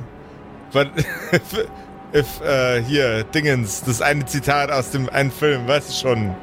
But, 0.72 0.90
if, 2.14 2.42
uh, 2.42 2.82
hier, 2.88 3.24
Dingens, 3.24 3.84
das 3.84 4.02
eine 4.02 4.26
Zitat 4.26 4.72
aus 4.72 4.92
dem 4.92 5.10
einen 5.10 5.32
Film, 5.32 5.68
weißt 5.68 5.90
du 5.90 5.94
schon? 5.94 6.36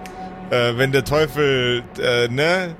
Äh, 0.51 0.77
wenn 0.77 0.93
der 0.93 1.05
Teufel, 1.05 1.83
äh, 2.01 2.29
ne? 2.29 2.75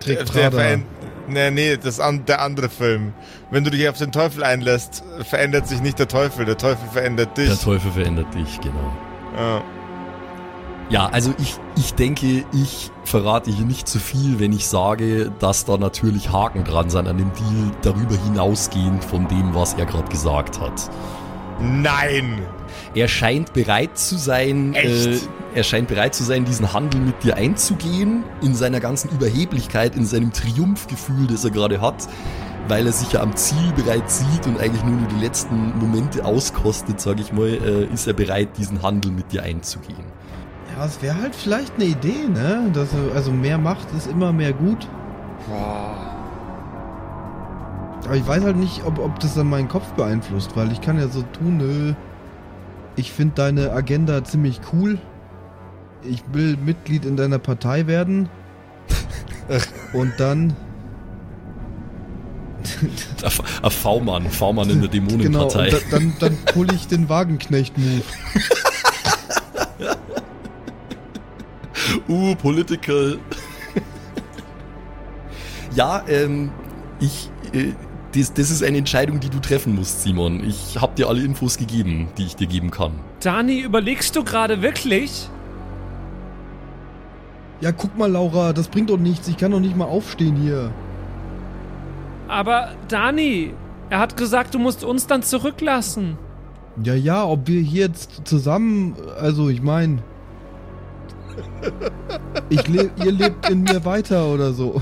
Trägt 0.00 0.34
der, 0.34 0.50
der 0.50 0.80
Nee, 1.28 1.50
nee, 1.50 1.76
das 1.76 1.98
an, 1.98 2.24
der 2.24 2.40
andere 2.40 2.68
Film. 2.68 3.12
Wenn 3.50 3.64
du 3.64 3.70
dich 3.70 3.88
auf 3.88 3.98
den 3.98 4.12
Teufel 4.12 4.44
einlässt, 4.44 5.02
verändert 5.22 5.66
sich 5.66 5.80
nicht 5.80 5.98
der 5.98 6.06
Teufel, 6.06 6.44
der 6.44 6.56
Teufel 6.56 6.88
verändert 6.92 7.36
dich. 7.36 7.48
Der 7.48 7.58
Teufel 7.58 7.90
verändert 7.90 8.32
dich, 8.34 8.60
genau. 8.60 8.96
Ja. 9.36 9.62
Ja, 10.88 11.06
also 11.06 11.34
ich, 11.38 11.56
ich 11.76 11.94
denke, 11.94 12.44
ich 12.52 12.92
verrate 13.04 13.50
hier 13.50 13.66
nicht 13.66 13.88
zu 13.88 13.98
viel, 13.98 14.38
wenn 14.38 14.52
ich 14.52 14.68
sage, 14.68 15.32
dass 15.40 15.64
da 15.64 15.76
natürlich 15.78 16.30
Haken 16.30 16.62
dran 16.62 16.90
sind 16.90 17.08
an 17.08 17.18
dem 17.18 17.32
Deal, 17.32 17.72
darüber 17.82 18.14
hinausgehend 18.16 19.04
von 19.04 19.26
dem, 19.26 19.52
was 19.52 19.74
er 19.74 19.86
gerade 19.86 20.08
gesagt 20.08 20.60
hat. 20.60 20.88
Nein! 21.60 22.40
Er 22.94 23.08
scheint 23.08 23.52
bereit 23.52 23.98
zu 23.98 24.16
sein, 24.16 24.74
äh, 24.74 25.18
er 25.54 25.62
scheint 25.64 25.88
bereit 25.88 26.14
zu 26.14 26.22
sein, 26.22 26.44
diesen 26.44 26.72
Handel 26.72 27.00
mit 27.00 27.24
dir 27.24 27.36
einzugehen, 27.36 28.22
in 28.42 28.54
seiner 28.54 28.78
ganzen 28.78 29.10
Überheblichkeit, 29.10 29.96
in 29.96 30.06
seinem 30.06 30.32
Triumphgefühl, 30.32 31.26
das 31.26 31.44
er 31.44 31.50
gerade 31.50 31.80
hat, 31.80 32.06
weil 32.68 32.86
er 32.86 32.92
sich 32.92 33.12
ja 33.12 33.22
am 33.22 33.34
Ziel 33.34 33.72
bereits 33.74 34.20
sieht 34.20 34.46
und 34.46 34.60
eigentlich 34.60 34.84
nur, 34.84 34.96
nur 34.96 35.08
die 35.08 35.24
letzten 35.24 35.78
Momente 35.78 36.24
auskostet, 36.24 37.00
sage 37.00 37.22
ich 37.22 37.32
mal, 37.32 37.48
äh, 37.48 37.92
ist 37.92 38.06
er 38.06 38.12
bereit, 38.12 38.50
diesen 38.56 38.82
Handel 38.82 39.10
mit 39.10 39.32
dir 39.32 39.42
einzugehen. 39.42 40.15
Ja, 40.76 40.84
es 40.84 41.00
wäre 41.00 41.20
halt 41.20 41.34
vielleicht 41.34 41.74
eine 41.76 41.84
Idee, 41.86 42.28
ne? 42.28 42.70
Dass, 42.74 42.88
also 43.14 43.32
mehr 43.32 43.56
Macht 43.56 43.86
ist 43.96 44.06
immer 44.06 44.32
mehr 44.32 44.52
gut. 44.52 44.86
Aber 48.04 48.14
ich 48.14 48.26
weiß 48.26 48.42
halt 48.44 48.56
nicht, 48.56 48.84
ob, 48.84 48.98
ob 48.98 49.18
das 49.20 49.34
dann 49.34 49.48
meinen 49.48 49.68
Kopf 49.68 49.92
beeinflusst, 49.92 50.54
weil 50.54 50.70
ich 50.72 50.80
kann 50.82 50.98
ja 50.98 51.08
so 51.08 51.22
tun, 51.22 51.56
nö, 51.56 51.94
ich 52.96 53.10
finde 53.10 53.34
deine 53.36 53.72
Agenda 53.72 54.22
ziemlich 54.22 54.60
cool. 54.72 54.98
Ich 56.02 56.22
will 56.32 56.56
Mitglied 56.56 57.04
in 57.04 57.16
deiner 57.16 57.38
Partei 57.38 57.86
werden. 57.86 58.28
Und 59.92 60.12
dann, 60.18 60.54
V-Mann, 63.70 64.28
V-Mann 64.30 64.70
in 64.70 64.80
der 64.80 64.90
genau, 64.90 65.08
Dämonenpartei. 65.08 65.64
und 65.66 65.72
da, 65.72 65.78
dann, 65.90 66.12
dann 66.20 66.36
pull 66.52 66.72
ich 66.74 66.86
den 66.88 67.08
Wagenknecht-Move. 67.08 68.02
Uh, 72.08 72.34
political. 72.36 73.18
ja, 75.74 76.02
ähm, 76.08 76.50
ich, 77.00 77.30
äh, 77.52 77.72
das, 78.14 78.32
das 78.32 78.50
ist 78.50 78.62
eine 78.62 78.78
Entscheidung, 78.78 79.20
die 79.20 79.28
du 79.28 79.40
treffen 79.40 79.74
musst, 79.74 80.02
Simon. 80.02 80.42
Ich 80.44 80.80
habe 80.80 80.94
dir 80.94 81.08
alle 81.08 81.22
Infos 81.22 81.58
gegeben, 81.58 82.08
die 82.16 82.26
ich 82.26 82.36
dir 82.36 82.46
geben 82.46 82.70
kann. 82.70 82.92
Dani, 83.20 83.60
überlegst 83.60 84.16
du 84.16 84.24
gerade 84.24 84.62
wirklich? 84.62 85.28
Ja, 87.60 87.72
guck 87.72 87.96
mal, 87.96 88.10
Laura, 88.10 88.52
das 88.52 88.68
bringt 88.68 88.90
doch 88.90 88.98
nichts. 88.98 89.28
Ich 89.28 89.36
kann 89.36 89.50
doch 89.50 89.60
nicht 89.60 89.76
mal 89.76 89.86
aufstehen 89.86 90.36
hier. 90.36 90.72
Aber 92.28 92.72
Dani, 92.88 93.54
er 93.88 93.98
hat 93.98 94.16
gesagt, 94.16 94.54
du 94.54 94.58
musst 94.58 94.84
uns 94.84 95.06
dann 95.06 95.22
zurücklassen. 95.22 96.18
Ja, 96.82 96.94
ja, 96.94 97.24
ob 97.24 97.48
wir 97.48 97.60
hier 97.60 97.86
jetzt 97.86 98.22
zusammen, 98.24 98.96
also 99.18 99.48
ich 99.48 99.62
meine, 99.62 100.02
ich 102.48 102.66
le 102.68 102.90
ihr 103.04 103.12
lebt 103.12 103.48
in 103.50 103.62
mir 103.62 103.84
weiter 103.84 104.26
oder 104.26 104.52
so. 104.52 104.80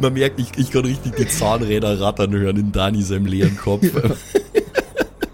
Man 0.00 0.12
merkt, 0.14 0.38
ich, 0.40 0.50
ich 0.56 0.70
kann 0.70 0.84
richtig 0.84 1.16
die 1.16 1.26
Zahnräder 1.26 2.00
rattern 2.00 2.32
hören 2.32 2.56
in 2.56 2.72
Dani 2.72 3.02
seinem 3.02 3.26
leeren 3.26 3.56
Kopf. 3.56 3.86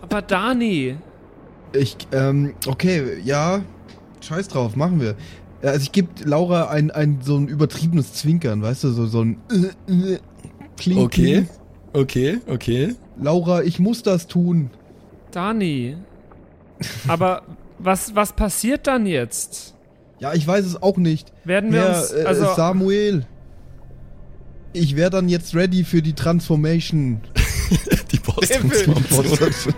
Aber 0.02 0.22
Dani, 0.22 0.96
Ich, 1.72 1.96
ähm, 2.12 2.54
okay, 2.66 3.18
ja, 3.24 3.62
scheiß 4.20 4.48
drauf, 4.48 4.76
machen 4.76 5.00
wir. 5.00 5.16
Also 5.62 5.80
ich 5.82 5.92
gebe 5.92 6.08
Laura 6.24 6.68
ein, 6.68 6.90
ein 6.90 7.18
so 7.22 7.36
ein 7.36 7.48
übertriebenes 7.48 8.12
Zwinkern, 8.14 8.62
weißt 8.62 8.84
du, 8.84 8.90
so, 8.90 9.06
so 9.06 9.22
ein 9.22 9.38
äh, 9.50 9.92
äh, 9.92 10.18
Kling, 10.76 10.98
okay, 10.98 11.24
Kling. 11.32 11.48
okay, 11.92 12.38
okay. 12.46 12.94
Laura, 13.20 13.62
ich 13.62 13.78
muss 13.80 14.02
das 14.02 14.28
tun. 14.28 14.70
Dani. 15.30 15.96
Aber 17.06 17.42
was, 17.78 18.14
was 18.14 18.32
passiert 18.32 18.86
dann 18.86 19.06
jetzt? 19.06 19.74
Ja, 20.20 20.34
ich 20.34 20.46
weiß 20.46 20.64
es 20.66 20.82
auch 20.82 20.96
nicht. 20.96 21.32
Werden 21.44 21.72
wir 21.72 21.80
Ja, 21.82 21.98
uns. 22.00 22.12
äh, 22.12 22.24
Also, 22.26 22.46
Samuel. 22.54 23.24
Ich 24.72 24.96
wäre 24.96 25.10
dann 25.10 25.28
jetzt 25.28 25.54
ready 25.54 25.84
für 25.84 26.02
die 26.02 26.12
Transformation. 26.14 27.20
Die 28.10 28.18
Post-Transformation. 28.18 29.74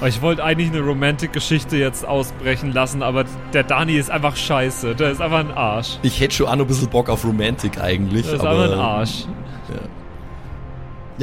Oh, 0.00 0.06
ich 0.06 0.22
wollte 0.22 0.42
eigentlich 0.44 0.70
eine 0.70 0.80
Romantic-Geschichte 0.80 1.76
jetzt 1.76 2.04
ausbrechen 2.06 2.72
lassen, 2.72 3.02
aber 3.02 3.24
der 3.52 3.62
Dani 3.64 3.96
ist 3.98 4.10
einfach 4.10 4.36
scheiße. 4.36 4.94
Der 4.94 5.10
ist 5.10 5.20
einfach 5.20 5.40
ein 5.40 5.50
Arsch. 5.50 5.98
Ich 6.02 6.20
hätte 6.20 6.34
schon 6.34 6.46
auch 6.46 6.56
noch 6.56 6.64
ein 6.64 6.68
bisschen 6.68 6.88
Bock 6.88 7.08
auf 7.10 7.24
Romantik 7.24 7.78
eigentlich. 7.80 8.26
Der 8.26 8.34
ist 8.36 8.40
aber, 8.40 8.50
einfach 8.62 8.72
ein 8.74 8.78
Arsch. 8.80 9.24
Ja, 9.68 9.80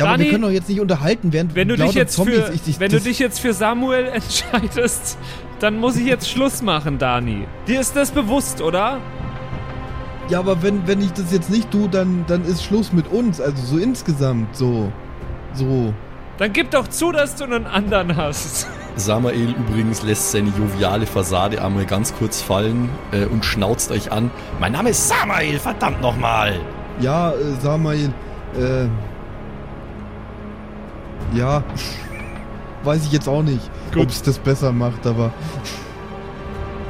aber 0.04 0.14
Dani, 0.14 0.26
wir 0.26 0.32
können 0.32 0.44
doch 0.44 0.52
jetzt 0.52 0.70
nicht 0.70 0.80
unterhalten, 0.80 1.34
während 1.34 1.56
Wenn 1.56 1.68
du 1.68 1.76
dich 1.76 1.94
jetzt 1.94 2.14
Zombies... 2.14 2.46
für, 2.46 2.54
ich, 2.54 2.68
ich, 2.68 2.80
wenn 2.80 2.92
du 2.92 3.00
dich 3.00 3.20
jetzt 3.20 3.40
für 3.40 3.54
Samuel 3.54 4.06
entscheidest, 4.14 5.18
dann 5.60 5.80
muss 5.80 5.96
ich 5.96 6.06
jetzt 6.06 6.30
Schluss 6.30 6.62
machen, 6.62 6.98
Dani. 6.98 7.48
Dir 7.68 7.80
ist 7.80 7.96
das 7.96 8.12
bewusst, 8.12 8.62
oder? 8.62 9.00
Ja, 10.30 10.40
aber 10.40 10.62
wenn, 10.62 10.86
wenn 10.88 11.02
ich 11.02 11.14
das 11.14 11.32
jetzt 11.32 11.50
nicht 11.50 11.72
tue, 11.72 11.88
dann, 11.88 12.26
dann 12.28 12.44
ist 12.44 12.64
Schluss 12.64 12.92
mit 12.92 13.08
uns. 13.08 13.40
Also 13.40 13.64
so 13.64 13.78
insgesamt, 13.78 14.56
so. 14.56 14.92
So. 15.54 15.94
Dann 16.38 16.54
gib 16.54 16.70
doch 16.72 16.88
zu, 16.88 17.12
dass 17.12 17.36
du 17.36 17.46
einen 17.46 17.66
anderen 17.66 18.16
hast. 18.16 18.68
Samael 18.96 19.52
übrigens 19.52 20.04
lässt 20.04 20.32
seine 20.32 20.50
joviale 20.50 21.06
Fassade 21.06 21.64
einmal 21.64 21.86
ganz 21.86 22.14
kurz 22.16 22.42
fallen 22.42 22.90
äh, 23.12 23.26
und 23.26 23.46
schnauzt 23.46 23.92
euch 23.92 24.12
an. 24.12 24.32
Mein 24.60 24.74
Name 24.74 24.90
ist 24.90 25.08
Samael, 25.08 25.60
verdammt 25.60 26.02
nochmal! 26.02 26.60
Ja, 27.00 27.32
äh, 27.32 27.36
Samael, 27.62 28.12
äh. 28.56 28.88
Ja. 31.34 31.64
Weiß 32.84 33.06
ich 33.06 33.12
jetzt 33.12 33.28
auch 33.28 33.44
nicht, 33.44 33.70
ob 33.96 34.10
es 34.10 34.22
das 34.22 34.38
besser 34.38 34.72
macht, 34.72 35.06
aber. 35.06 35.34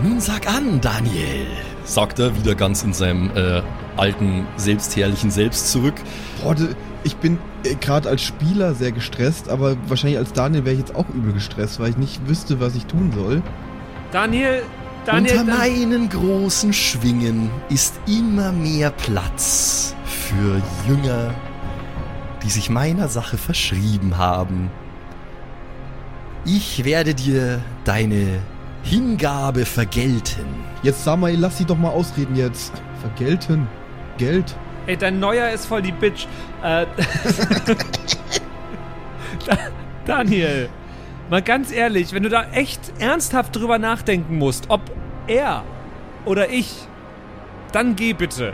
Nun 0.03 0.19
sag 0.19 0.47
an, 0.47 0.79
Daniel, 0.79 1.47
sagt 1.83 2.19
er 2.19 2.37
wieder 2.37 2.53
ganz 2.53 2.83
in 2.83 2.93
seinem 2.93 3.31
äh, 3.35 3.63
alten, 3.95 4.45
selbstherrlichen 4.57 5.31
Selbst 5.31 5.71
zurück. 5.71 5.95
Boah, 6.43 6.55
ich 7.03 7.15
bin 7.15 7.39
äh, 7.63 7.75
gerade 7.75 8.09
als 8.09 8.21
Spieler 8.21 8.75
sehr 8.75 8.91
gestresst, 8.91 9.49
aber 9.49 9.75
wahrscheinlich 9.87 10.19
als 10.19 10.33
Daniel 10.33 10.65
wäre 10.65 10.73
ich 10.73 10.81
jetzt 10.81 10.95
auch 10.95 11.09
übel 11.09 11.33
gestresst, 11.33 11.79
weil 11.79 11.89
ich 11.89 11.97
nicht 11.97 12.27
wüsste, 12.27 12.59
was 12.59 12.75
ich 12.75 12.85
tun 12.85 13.11
soll. 13.15 13.41
Daniel, 14.11 14.61
Daniel. 15.05 15.39
Unter 15.39 15.57
meinen 15.57 16.09
großen 16.09 16.73
Schwingen 16.73 17.49
ist 17.69 17.99
immer 18.07 18.51
mehr 18.51 18.91
Platz 18.91 19.95
für 20.05 20.61
Jünger, 20.87 21.33
die 22.47 22.51
sich 22.51 22.69
meiner 22.69 23.09
Sache 23.09 23.37
verschrieben 23.37 24.17
haben. 24.17 24.71
Ich 26.45 26.85
werde 26.85 27.13
dir 27.13 27.59
deine 27.83 28.39
Hingabe 28.83 29.65
vergelten. 29.65 30.45
Jetzt 30.81 31.03
Samael, 31.03 31.37
lass 31.37 31.57
sie 31.57 31.65
doch 31.65 31.77
mal 31.77 31.89
ausreden 31.89 32.37
jetzt. 32.37 32.71
Vergelten. 33.01 33.67
Geld. 34.17 34.55
Ey, 34.85 34.95
dein 34.95 35.19
Neuer 35.19 35.49
ist 35.49 35.65
voll 35.65 35.81
die 35.81 35.91
Bitch. 35.91 36.25
Äh, 36.63 36.85
Da- 39.45 39.57
Daniel, 40.05 40.69
mal 41.29 41.41
ganz 41.41 41.69
ehrlich, 41.69 42.13
wenn 42.13 42.23
du 42.23 42.29
da 42.29 42.45
echt 42.53 42.79
ernsthaft 42.99 43.57
drüber 43.57 43.77
nachdenken 43.77 44.37
musst, 44.37 44.69
ob 44.69 44.79
er 45.27 45.63
oder 46.23 46.49
ich, 46.49 46.73
dann 47.73 47.97
geh 47.97 48.13
bitte. 48.13 48.53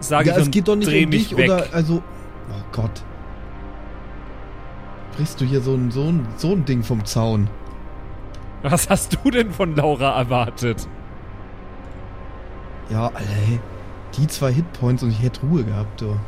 Sag 0.00 0.26
ja, 0.26 0.36
ich 0.36 0.42
es 0.42 0.50
geht 0.50 0.68
doch 0.68 0.76
nicht 0.76 0.88
um 0.88 0.92
mich 1.08 1.28
dich 1.28 1.36
weg. 1.38 1.50
oder. 1.50 1.66
Also. 1.72 2.02
Oh 2.50 2.62
Gott. 2.72 3.02
Brichst 5.16 5.40
du 5.40 5.44
hier 5.44 5.60
so 5.60 5.74
ein, 5.74 5.90
so, 5.90 6.04
ein, 6.04 6.26
so 6.36 6.52
ein 6.52 6.64
Ding 6.64 6.82
vom 6.82 7.04
Zaun? 7.04 7.50
Was 8.62 8.88
hast 8.88 9.18
du 9.22 9.30
denn 9.30 9.52
von 9.52 9.74
Laura 9.76 10.16
erwartet? 10.18 10.88
Ja, 12.90 13.06
Alter, 13.06 13.20
hey. 13.20 13.60
Die 14.16 14.26
zwei 14.26 14.52
Hitpoints 14.52 15.02
und 15.02 15.10
ich 15.10 15.22
hätte 15.22 15.40
Ruhe 15.42 15.64
gehabt, 15.64 16.00
du. 16.00 16.16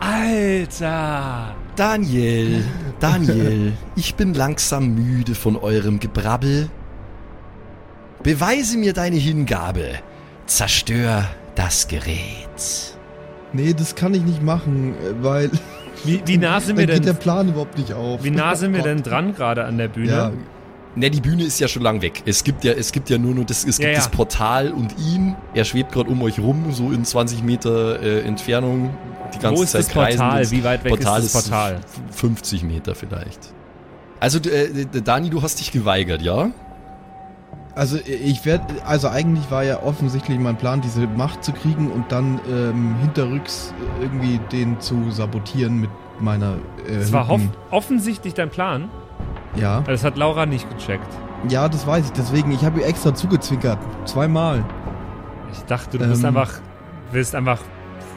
Alter! 0.00 1.54
Daniel, 1.76 2.64
Daniel, 3.00 3.72
ich 3.96 4.14
bin 4.14 4.32
langsam 4.32 4.94
müde 4.94 5.34
von 5.34 5.56
eurem 5.56 5.98
Gebrabbel. 5.98 6.70
Beweise 8.22 8.78
mir 8.78 8.92
deine 8.92 9.16
Hingabe. 9.16 9.98
Zerstör 10.46 11.26
das 11.54 11.88
Gerät. 11.88 12.96
Nee, 13.52 13.72
das 13.74 13.94
kann 13.94 14.14
ich 14.14 14.22
nicht 14.22 14.42
machen, 14.42 14.94
äh, 14.94 15.22
weil. 15.22 15.50
Wie, 16.04 16.22
wie 16.26 16.38
nah 16.38 16.60
sind 16.60 16.78
dann 16.78 16.88
wir 16.88 16.94
geht 16.94 17.04
der 17.04 17.12
denn? 17.14 17.22
Plan 17.22 17.48
überhaupt 17.48 17.78
nicht 17.78 17.92
auf. 17.92 18.22
Wie 18.24 18.30
nah 18.30 18.54
sind 18.56 18.72
wir 18.74 18.80
Oh 18.80 18.84
denn 18.84 19.02
dran 19.02 19.34
gerade 19.34 19.64
an 19.64 19.78
der 19.78 19.88
Bühne? 19.88 20.10
Ja, 20.12 20.32
Ne, 20.96 21.10
die 21.10 21.20
Bühne 21.20 21.42
ist 21.42 21.58
ja 21.58 21.66
schon 21.66 21.82
lang 21.82 22.02
weg. 22.02 22.22
Es 22.24 22.44
gibt 22.44 22.62
ja, 22.62 22.72
es 22.72 22.92
gibt 22.92 23.10
ja 23.10 23.18
nur 23.18 23.34
noch 23.34 23.44
das, 23.44 23.64
es 23.64 23.78
Ja, 23.78 23.86
gibt 23.86 23.96
ja. 23.96 23.98
das 24.04 24.08
Portal 24.10 24.70
und 24.70 24.94
ihn. 24.96 25.34
Er 25.52 25.64
schwebt 25.64 25.90
gerade 25.90 26.08
um 26.08 26.22
euch 26.22 26.38
rum, 26.38 26.66
so 26.70 26.92
in 26.92 27.04
20 27.04 27.42
Meter 27.42 28.00
äh, 28.00 28.20
Entfernung. 28.20 28.90
Die 29.34 29.40
ganze 29.40 29.58
Wo 29.58 29.64
ist 29.64 29.72
Zeit 29.72 29.80
das 29.80 29.88
Portal? 29.88 30.16
kreisend. 30.16 30.56
Wie 30.56 30.62
weit 30.64 30.84
weg 30.84 30.90
Portal 30.90 31.20
ist 31.20 31.34
das 31.34 31.48
Portal? 31.48 31.80
50 32.12 32.62
Meter 32.62 32.94
vielleicht. 32.94 33.40
Also, 34.20 34.38
äh, 34.48 34.86
Dani, 35.02 35.30
du 35.30 35.42
hast 35.42 35.58
dich 35.58 35.72
geweigert, 35.72 36.22
ja? 36.22 36.52
Also 37.74 37.98
ich 38.04 38.44
werde, 38.44 38.64
also 38.86 39.08
eigentlich 39.08 39.50
war 39.50 39.64
ja 39.64 39.82
offensichtlich 39.82 40.38
mein 40.38 40.56
Plan, 40.56 40.80
diese 40.80 41.06
Macht 41.06 41.42
zu 41.44 41.52
kriegen 41.52 41.90
und 41.90 42.10
dann 42.12 42.40
ähm, 42.50 42.94
hinterrücks 43.00 43.74
irgendwie 44.00 44.38
den 44.52 44.80
zu 44.80 45.10
sabotieren 45.10 45.80
mit 45.80 45.90
meiner. 46.20 46.54
Äh, 46.88 46.98
Das 46.98 47.12
war 47.12 47.28
offensichtlich 47.70 48.34
dein 48.34 48.50
Plan. 48.50 48.88
Ja, 49.56 49.80
Das 49.86 50.04
hat 50.04 50.16
Laura 50.16 50.46
nicht 50.46 50.68
gecheckt. 50.70 51.06
ja, 51.48 51.68
das 51.68 51.86
weiß 51.86 52.06
ich. 52.06 52.12
Deswegen, 52.12 52.50
ich 52.52 52.64
habe 52.64 52.80
ihr 52.80 52.86
extra 52.86 53.14
zugezwinkert, 53.14 53.78
zweimal. 54.04 54.64
Ich 55.52 55.60
dachte, 55.66 55.98
du 55.98 56.06
bist 56.08 56.22
Ähm. 56.22 56.28
einfach, 56.36 56.50
willst 57.12 57.34
einfach 57.34 57.60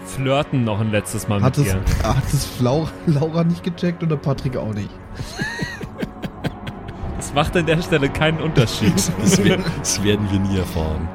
flirten 0.06 0.64
noch 0.64 0.80
ein 0.80 0.90
letztes 0.92 1.28
Mal 1.28 1.42
Hat 1.42 1.58
mit 1.58 1.68
es, 1.68 1.74
ihr. 1.74 1.82
hat 2.04 2.24
es 2.34 2.60
Laura, 2.60 2.90
Laura 3.06 3.44
nicht 3.44 3.64
gecheckt 3.64 4.02
oder 4.04 4.18
Patrick 4.18 4.56
auch 4.58 4.74
nicht? 4.74 4.90
Macht 7.38 7.56
an 7.56 7.68
der 7.68 7.80
Stelle 7.84 8.10
keinen 8.10 8.40
Unterschied. 8.42 8.94
Das, 9.22 9.44
wer- 9.44 9.60
das 9.78 10.04
werden 10.04 10.28
wir 10.32 10.40
nie 10.40 10.58
erfahren. 10.58 11.08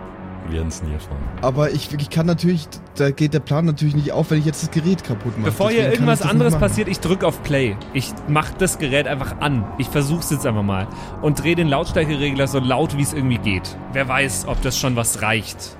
werden 0.49 0.68
es 0.68 0.81
nie 0.81 0.93
erfahren. 0.93 1.18
Aber 1.41 1.73
ich, 1.73 1.93
ich 1.93 2.11
kann 2.11 2.27
natürlich, 2.27 2.68
da 2.95 3.11
geht 3.11 3.35
der 3.35 3.41
Plan 3.41 3.64
natürlich 3.64 3.97
nicht 3.97 4.12
auf, 4.12 4.31
wenn 4.31 4.39
ich 4.39 4.45
jetzt 4.45 4.62
das 4.62 4.70
Gerät 4.70 5.03
kaputt 5.03 5.37
mache. 5.37 5.51
Bevor 5.51 5.70
hier 5.70 5.79
Deswegen 5.81 6.05
irgendwas 6.05 6.23
anderes 6.23 6.55
passiert, 6.57 6.87
ich 6.87 7.01
drück 7.01 7.25
auf 7.25 7.43
Play. 7.43 7.77
Ich 7.93 8.12
mach 8.29 8.51
das 8.55 8.79
Gerät 8.79 9.09
einfach 9.09 9.41
an. 9.41 9.64
Ich 9.79 9.89
versuch's 9.89 10.31
jetzt 10.31 10.47
einfach 10.47 10.62
mal. 10.62 10.87
Und 11.23 11.43
drehe 11.43 11.57
den 11.57 11.66
Lautstärkeregler 11.66 12.47
so 12.47 12.61
laut, 12.61 12.97
wie 12.97 13.03
es 13.03 13.12
irgendwie 13.12 13.39
geht. 13.39 13.77
Wer 13.93 14.07
weiß, 14.07 14.45
ob 14.47 14.62
das 14.62 14.79
schon 14.79 14.95
was 14.95 15.23
reicht. 15.23 15.77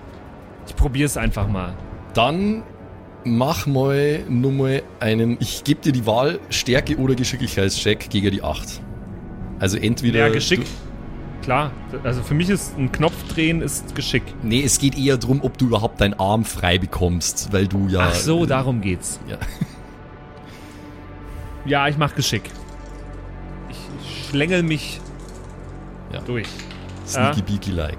Ich 0.67 0.75
probier's 0.75 1.17
einfach 1.17 1.47
mal. 1.47 1.75
Dann 2.15 2.65
mach 3.25 3.69
mal 3.69 4.25
nur 4.29 4.51
mal 4.51 4.83
einen. 4.99 5.37
Ich 5.39 5.63
gebe 5.63 5.81
dir 5.83 5.93
die 5.93 6.05
Wahl 6.05 6.41
Stärke 6.51 6.97
oder 6.97 7.15
Geschicklichkeitscheck 7.15 8.11
gegen 8.11 8.33
die 8.33 8.43
8. 8.43 8.81
Also 9.63 9.77
entweder. 9.79 10.19
Ja, 10.27 10.29
Geschick. 10.29 10.63
Klar, 11.43 11.71
also 12.03 12.21
für 12.23 12.35
mich 12.35 12.49
ist 12.51 12.77
ein 12.77 12.91
Knopf 12.91 13.15
drehen 13.29 13.63
ist 13.63 13.95
Geschick. 13.95 14.23
nee, 14.43 14.63
es 14.65 14.79
geht 14.79 14.99
eher 14.99 15.17
darum, 15.17 15.41
ob 15.43 15.57
du 15.57 15.67
überhaupt 15.67 16.01
deinen 16.01 16.15
Arm 16.15 16.45
frei 16.45 16.79
bekommst, 16.79 17.53
weil 17.53 17.69
du 17.69 17.87
ja. 17.89 18.09
Ach 18.11 18.15
so, 18.15 18.45
darum 18.45 18.81
geht's. 18.81 19.21
Ja. 19.29 19.39
Ja, 21.65 21.87
ich 21.87 21.97
mach 21.97 22.17
Geschick. 22.17 22.51
Ich 23.71 24.29
schlängel 24.29 24.65
mich 24.65 25.01
Ja. 26.13 26.21
durch. 26.23 26.49
Sneaky 27.07 27.43
Beaky 27.43 27.71
like. 27.71 27.99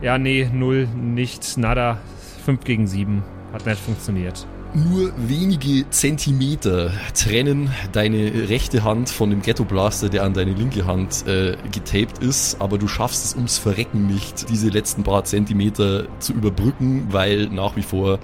Ja, 0.00 0.16
nee, 0.16 0.48
null, 0.50 0.86
nicht, 0.96 1.58
nada. 1.58 1.98
5 2.46 2.64
gegen 2.64 2.86
7. 2.86 3.22
Hat 3.52 3.66
nicht 3.66 3.78
funktioniert. 3.78 4.46
Nur 4.74 5.12
wenige 5.16 5.88
Zentimeter 5.88 6.92
trennen 7.14 7.70
deine 7.92 8.50
rechte 8.50 8.84
Hand 8.84 9.08
von 9.08 9.30
dem 9.30 9.40
Ghetto 9.40 9.64
Blaster, 9.64 10.10
der 10.10 10.24
an 10.24 10.34
deine 10.34 10.52
linke 10.52 10.86
Hand 10.86 11.26
äh, 11.26 11.56
getaped 11.72 12.18
ist, 12.18 12.60
aber 12.60 12.76
du 12.76 12.86
schaffst 12.86 13.24
es 13.24 13.34
ums 13.34 13.56
Verrecken 13.56 14.06
nicht, 14.06 14.50
diese 14.50 14.68
letzten 14.68 15.04
paar 15.04 15.24
Zentimeter 15.24 16.04
zu 16.18 16.34
überbrücken, 16.34 17.06
weil 17.10 17.46
nach 17.46 17.76
wie 17.76 17.82
vor 17.82 18.18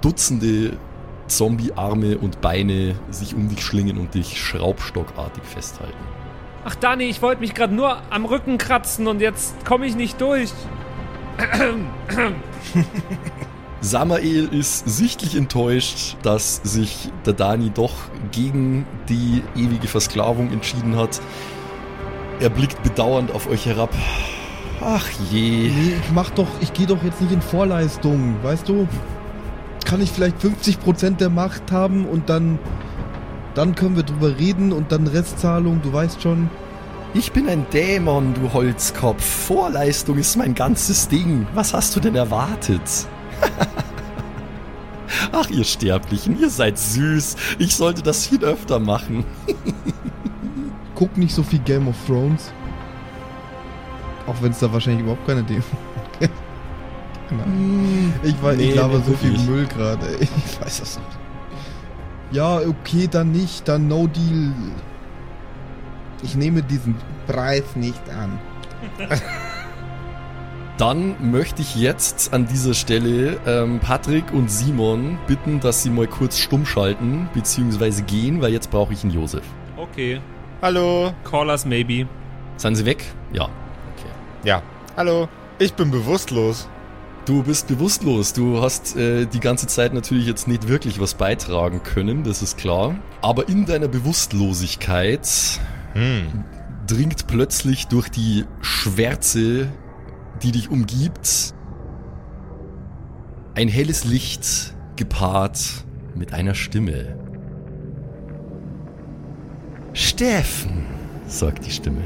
Dutzende 0.00 0.76
Zombie-Arme 1.26 2.18
und 2.18 2.40
Beine 2.40 2.94
sich 3.10 3.34
um 3.34 3.48
dich 3.48 3.62
schlingen 3.62 3.98
und 3.98 4.14
dich 4.14 4.40
schraubstockartig 4.40 5.42
festhalten. 5.42 5.98
Ach, 6.64 6.76
Dani, 6.76 7.04
ich 7.04 7.20
wollte 7.20 7.40
mich 7.40 7.54
gerade 7.54 7.74
nur 7.74 8.00
am 8.10 8.26
Rücken 8.26 8.58
kratzen 8.58 9.08
und 9.08 9.20
jetzt 9.20 9.64
komme 9.64 9.86
ich 9.86 9.96
nicht 9.96 10.20
durch. 10.20 10.52
Samael 13.82 14.48
ist 14.52 14.88
sichtlich 14.88 15.36
enttäuscht, 15.36 16.16
dass 16.22 16.56
sich 16.56 17.10
der 17.24 17.32
Dani 17.32 17.70
doch 17.70 17.94
gegen 18.30 18.84
die 19.08 19.42
ewige 19.56 19.88
Versklavung 19.88 20.52
entschieden 20.52 20.96
hat. 20.96 21.20
Er 22.40 22.50
blickt 22.50 22.82
bedauernd 22.82 23.32
auf 23.32 23.48
euch 23.48 23.64
herab. 23.66 23.94
Ach 24.82 25.06
je. 25.30 25.70
Nee, 25.70 25.94
ich 26.02 26.12
mach 26.12 26.30
doch, 26.30 26.48
ich 26.60 26.72
gehe 26.74 26.86
doch 26.86 27.02
jetzt 27.02 27.20
nicht 27.22 27.32
in 27.32 27.40
Vorleistung, 27.40 28.36
weißt 28.42 28.68
du? 28.68 28.86
Kann 29.86 30.02
ich 30.02 30.10
vielleicht 30.10 30.36
50% 30.38 31.16
der 31.16 31.30
Macht 31.30 31.72
haben 31.72 32.04
und 32.06 32.28
dann, 32.28 32.58
dann 33.54 33.74
können 33.74 33.96
wir 33.96 34.02
drüber 34.02 34.38
reden 34.38 34.72
und 34.72 34.92
dann 34.92 35.06
Restzahlung, 35.06 35.80
du 35.82 35.92
weißt 35.92 36.22
schon. 36.22 36.50
Ich 37.14 37.32
bin 37.32 37.48
ein 37.48 37.66
Dämon, 37.72 38.34
du 38.34 38.52
Holzkopf. 38.52 39.24
Vorleistung 39.24 40.18
ist 40.18 40.36
mein 40.36 40.54
ganzes 40.54 41.08
Ding. 41.08 41.46
Was 41.54 41.74
hast 41.74 41.96
du 41.96 42.00
denn 42.00 42.14
erwartet? 42.14 42.80
Ach, 45.32 45.48
ihr 45.50 45.64
Sterblichen, 45.64 46.40
ihr 46.40 46.50
seid 46.50 46.78
süß. 46.78 47.36
Ich 47.58 47.74
sollte 47.74 48.02
das 48.02 48.26
viel 48.26 48.44
öfter 48.44 48.78
machen. 48.78 49.24
Guck 50.94 51.16
nicht 51.16 51.34
so 51.34 51.42
viel 51.42 51.60
Game 51.60 51.88
of 51.88 51.96
Thrones. 52.06 52.52
Auch 54.26 54.36
wenn 54.42 54.52
es 54.52 54.58
da 54.58 54.72
wahrscheinlich 54.72 55.02
überhaupt 55.02 55.26
keine 55.26 55.42
Demo 55.42 55.62
gibt. 56.18 56.32
Keine 57.28 57.42
Ahnung. 57.44 58.12
Ich 58.24 58.42
weiß, 58.42 58.56
Nee, 58.56 58.70
ich 58.70 58.74
laber 58.74 58.96
nicht 58.98 59.06
so 59.06 59.14
viel. 59.14 59.38
Müll 59.38 59.66
gerade. 59.66 60.16
Ich 60.18 60.60
weiß 60.60 60.80
das 60.80 60.98
nicht. 60.98 61.18
Ja, 62.32 62.58
okay, 62.58 63.08
dann 63.08 63.30
nicht, 63.32 63.66
dann 63.68 63.86
no 63.88 64.08
deal. 64.08 64.52
Ich 66.22 66.34
nehme 66.34 66.62
diesen 66.62 66.96
Preis 67.26 67.64
nicht 67.76 68.02
an. 68.10 68.38
Dann 70.80 71.30
möchte 71.30 71.60
ich 71.60 71.76
jetzt 71.76 72.32
an 72.32 72.46
dieser 72.46 72.72
Stelle 72.72 73.38
ähm, 73.46 73.80
Patrick 73.80 74.32
und 74.32 74.50
Simon 74.50 75.18
bitten, 75.26 75.60
dass 75.60 75.82
sie 75.82 75.90
mal 75.90 76.06
kurz 76.06 76.38
stumm 76.38 76.64
schalten 76.64 77.28
bzw. 77.34 78.00
gehen, 78.00 78.40
weil 78.40 78.50
jetzt 78.54 78.70
brauche 78.70 78.94
ich 78.94 79.04
einen 79.04 79.12
Josef. 79.12 79.44
Okay. 79.76 80.22
Hallo. 80.62 81.12
Call 81.22 81.48
us 81.50 81.66
maybe. 81.66 82.08
Sind 82.56 82.76
sie 82.76 82.86
weg? 82.86 83.04
Ja. 83.30 83.44
Okay. 83.44 84.08
Ja. 84.44 84.62
Hallo. 84.96 85.28
Ich 85.58 85.74
bin 85.74 85.90
bewusstlos. 85.90 86.66
Du 87.26 87.42
bist 87.42 87.68
bewusstlos. 87.68 88.32
Du 88.32 88.62
hast 88.62 88.96
äh, 88.96 89.26
die 89.26 89.40
ganze 89.40 89.66
Zeit 89.66 89.92
natürlich 89.92 90.26
jetzt 90.26 90.48
nicht 90.48 90.66
wirklich 90.66 90.98
was 90.98 91.12
beitragen 91.12 91.82
können, 91.82 92.24
das 92.24 92.40
ist 92.40 92.56
klar. 92.56 92.94
Aber 93.20 93.50
in 93.50 93.66
deiner 93.66 93.88
Bewusstlosigkeit 93.88 95.28
Hm. 95.92 96.44
dringt 96.86 97.26
plötzlich 97.26 97.88
durch 97.88 98.08
die 98.08 98.46
Schwärze, 98.62 99.68
die 100.42 100.52
dich 100.52 100.70
umgibt, 100.70 101.54
ein 103.54 103.68
helles 103.68 104.04
Licht 104.04 104.74
gepaart 104.96 105.84
mit 106.14 106.32
einer 106.32 106.54
Stimme. 106.54 107.16
Steffen, 109.92 110.86
sagt 111.26 111.66
die 111.66 111.70
Stimme. 111.70 112.02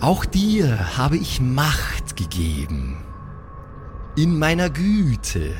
Auch 0.00 0.24
dir 0.24 0.96
habe 0.96 1.16
ich 1.16 1.40
Macht 1.40 2.16
gegeben. 2.16 3.02
In 4.16 4.38
meiner 4.38 4.70
Güte. 4.70 5.52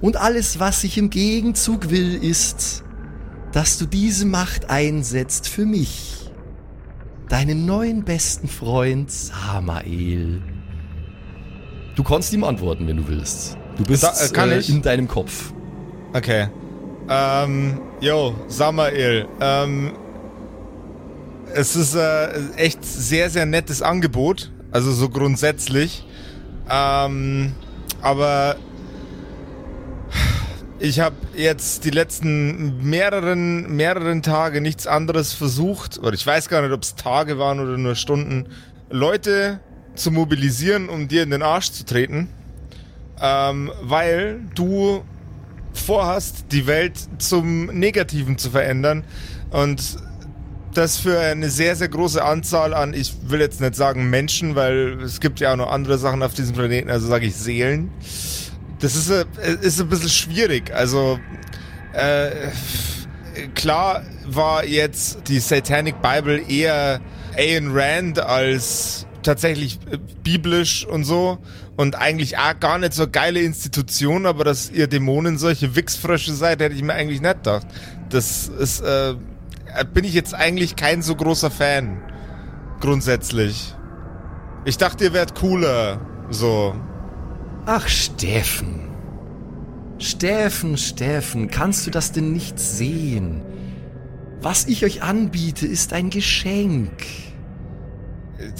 Und 0.00 0.16
alles, 0.16 0.60
was 0.60 0.84
ich 0.84 0.98
im 0.98 1.10
Gegenzug 1.10 1.90
will, 1.90 2.14
ist, 2.14 2.84
dass 3.52 3.78
du 3.78 3.86
diese 3.86 4.26
Macht 4.26 4.70
einsetzt 4.70 5.48
für 5.48 5.66
mich, 5.66 6.15
deinen 7.28 7.66
neuen 7.66 8.04
besten 8.04 8.48
Freund 8.48 9.10
Samael. 9.10 10.40
Du 11.94 12.02
kannst 12.02 12.32
ihm 12.32 12.44
antworten, 12.44 12.86
wenn 12.86 12.98
du 12.98 13.08
willst. 13.08 13.56
Du 13.76 13.84
bist 13.84 14.02
Da- 14.02 14.12
äh, 14.12 14.58
ich? 14.58 14.70
in 14.70 14.82
deinem 14.82 15.08
Kopf. 15.08 15.52
Okay. 16.12 16.48
Ähm, 17.08 17.80
yo, 18.00 18.34
Samael. 18.48 19.26
Ähm, 19.40 19.92
es 21.54 21.76
ist 21.76 21.94
äh, 21.94 22.28
echt 22.56 22.84
sehr, 22.84 23.30
sehr 23.30 23.46
nettes 23.46 23.82
Angebot. 23.82 24.50
Also 24.70 24.92
so 24.92 25.08
grundsätzlich. 25.08 26.04
Ähm, 26.70 27.52
aber 28.02 28.56
ich 30.78 31.00
habe 31.00 31.16
jetzt 31.34 31.84
die 31.84 31.90
letzten 31.90 32.88
mehreren, 32.88 33.74
mehreren 33.74 34.22
Tage 34.22 34.60
nichts 34.60 34.86
anderes 34.86 35.32
versucht, 35.32 35.98
oder 35.98 36.12
ich 36.12 36.26
weiß 36.26 36.48
gar 36.48 36.62
nicht, 36.62 36.72
ob 36.72 36.82
es 36.82 36.94
Tage 36.94 37.38
waren 37.38 37.60
oder 37.60 37.78
nur 37.78 37.94
Stunden, 37.94 38.48
Leute 38.90 39.60
zu 39.94 40.10
mobilisieren, 40.10 40.88
um 40.88 41.08
dir 41.08 41.22
in 41.22 41.30
den 41.30 41.42
Arsch 41.42 41.72
zu 41.72 41.84
treten. 41.84 42.28
Ähm, 43.20 43.72
weil 43.80 44.40
du 44.54 45.02
vorhast, 45.72 46.46
die 46.52 46.66
Welt 46.66 46.94
zum 47.18 47.66
Negativen 47.66 48.38
zu 48.38 48.50
verändern. 48.50 49.04
Und 49.50 49.98
das 50.74 50.98
für 50.98 51.18
eine 51.18 51.48
sehr, 51.48 51.76
sehr 51.76 51.88
große 51.88 52.22
Anzahl 52.22 52.74
an, 52.74 52.92
ich 52.92 53.14
will 53.30 53.40
jetzt 53.40 53.60
nicht 53.60 53.74
sagen 53.74 54.10
Menschen, 54.10 54.54
weil 54.54 54.98
es 55.02 55.20
gibt 55.20 55.40
ja 55.40 55.52
auch 55.52 55.56
noch 55.56 55.70
andere 55.70 55.96
Sachen 55.96 56.22
auf 56.22 56.34
diesem 56.34 56.54
Planeten, 56.54 56.90
also 56.90 57.06
sage 57.08 57.26
ich 57.26 57.34
Seelen. 57.34 57.90
Das 58.86 58.94
ist, 58.94 59.10
äh, 59.10 59.24
ist 59.62 59.80
ein 59.80 59.88
bisschen 59.88 60.08
schwierig. 60.08 60.72
Also, 60.72 61.18
äh, 61.92 62.30
klar 63.56 64.04
war 64.24 64.64
jetzt 64.64 65.26
die 65.26 65.40
Satanic 65.40 66.00
Bible 66.00 66.40
eher 66.48 67.00
Ayn 67.36 67.76
Rand 67.76 68.20
als 68.20 69.08
tatsächlich 69.24 69.80
äh, 69.90 69.98
biblisch 70.22 70.86
und 70.86 71.02
so 71.02 71.38
und 71.74 71.96
eigentlich 71.96 72.38
auch 72.38 72.60
gar 72.60 72.78
nicht 72.78 72.92
so 72.92 73.08
geile 73.10 73.40
Institution, 73.40 74.24
aber 74.24 74.44
dass 74.44 74.70
ihr 74.70 74.86
Dämonen 74.86 75.36
solche 75.36 75.74
Wichsfrösche 75.74 76.32
seid, 76.34 76.60
hätte 76.60 76.76
ich 76.76 76.82
mir 76.84 76.94
eigentlich 76.94 77.20
nicht 77.20 77.42
gedacht. 77.42 77.66
Das 78.10 78.46
ist, 78.46 78.82
äh, 78.82 79.16
bin 79.92 80.04
ich 80.04 80.14
jetzt 80.14 80.32
eigentlich 80.32 80.76
kein 80.76 81.02
so 81.02 81.16
großer 81.16 81.50
Fan. 81.50 82.00
Grundsätzlich. 82.78 83.74
Ich 84.64 84.78
dachte, 84.78 85.02
ihr 85.02 85.12
wärt 85.12 85.34
cooler. 85.34 86.00
So. 86.30 86.76
Ach, 87.66 87.88
Steffen. 87.88 88.86
Steffen, 89.98 90.76
Steffen, 90.76 91.48
kannst 91.50 91.84
du 91.86 91.90
das 91.90 92.12
denn 92.12 92.32
nicht 92.32 92.60
sehen? 92.60 93.42
Was 94.40 94.66
ich 94.66 94.84
euch 94.84 95.02
anbiete, 95.02 95.66
ist 95.66 95.92
ein 95.92 96.10
Geschenk. 96.10 97.04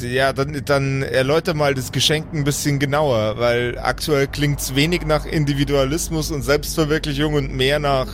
Ja, 0.01 0.33
dann, 0.33 0.61
dann 0.65 1.03
erläuter 1.03 1.55
mal 1.55 1.75
das 1.75 1.93
Geschenk 1.93 2.35
ein 2.35 2.43
bisschen 2.43 2.81
genauer, 2.81 3.39
weil 3.39 3.79
aktuell 3.79 4.27
klingt's 4.27 4.75
wenig 4.75 5.07
nach 5.07 5.25
Individualismus 5.25 6.33
und 6.33 6.43
Selbstverwirklichung 6.43 7.35
und 7.35 7.55
mehr 7.55 7.79
nach 7.79 8.09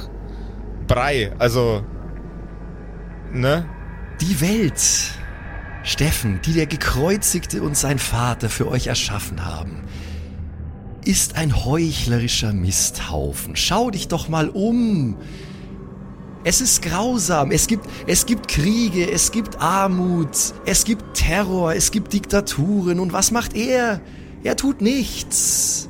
Brei. 0.87 1.33
Also, 1.39 1.87
ne? 3.33 3.67
Die 4.21 4.41
Welt 4.43 4.81
Steffen, 5.85 6.41
die 6.45 6.53
der 6.53 6.67
Gekreuzigte 6.67 7.63
und 7.63 7.77
sein 7.77 7.99
Vater 7.99 8.49
für 8.49 8.69
euch 8.69 8.87
erschaffen 8.87 9.45
haben, 9.45 9.83
ist 11.05 11.37
ein 11.37 11.65
heuchlerischer 11.65 12.53
Misthaufen. 12.53 13.57
Schau 13.57 13.91
dich 13.91 14.09
doch 14.09 14.29
mal 14.29 14.49
um. 14.49 15.17
Es 16.45 16.61
ist 16.61 16.83
grausam. 16.83 17.51
Es 17.51 17.67
gibt, 17.67 17.87
es 18.07 18.27
gibt 18.27 18.49
Kriege, 18.49 19.11
es 19.11 19.31
gibt 19.31 19.61
Armut, 19.61 20.55
es 20.67 20.85
gibt 20.85 21.15
Terror, 21.15 21.75
es 21.75 21.91
gibt 21.91 22.13
Diktaturen. 22.13 22.99
Und 22.99 23.13
was 23.13 23.31
macht 23.31 23.55
er? 23.55 24.01
Er 24.43 24.57
tut 24.57 24.81
nichts. 24.81 25.89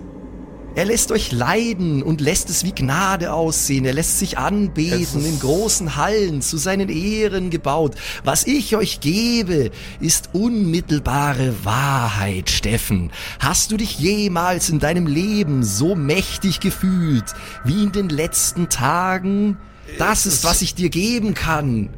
Er 0.75 0.87
lässt 0.87 1.13
euch 1.13 1.33
leiden 1.33 2.03
und 2.03 2.23
lässt 2.23 2.49
es 2.49 2.65
wie 2.65 2.73
Gnade 2.73 3.35
aussehen. 3.35 3.85
Er 3.85 3.93
lässt 3.93 4.19
sich 4.19 4.39
anbeten 4.39 5.23
in 5.23 5.39
großen 5.39 5.97
Hallen 5.97 6.41
zu 6.41 6.57
seinen 6.57 6.89
Ehren 6.89 7.51
gebaut. 7.51 7.95
Was 8.25 8.47
ich 8.47 8.75
euch 8.75 9.01
gebe, 9.01 9.71
ist 10.01 10.31
unmittelbare 10.33 11.53
Wahrheit, 11.65 12.49
Steffen. 12.49 13.11
Hast 13.39 13.71
du 13.71 13.77
dich 13.77 13.99
jemals 13.99 14.71
in 14.71 14.79
deinem 14.79 15.07
Leben 15.07 15.63
so 15.63 15.95
mächtig 15.95 16.61
gefühlt 16.61 17.35
wie 17.65 17.85
in 17.85 17.93
den 17.93 18.09
letzten 18.09 18.71
Tagen? 18.71 19.59
Das 19.99 20.25
ist, 20.25 20.43
was 20.43 20.63
ich 20.63 20.75
dir 20.75 20.89
geben 20.89 21.35
kann. 21.35 21.91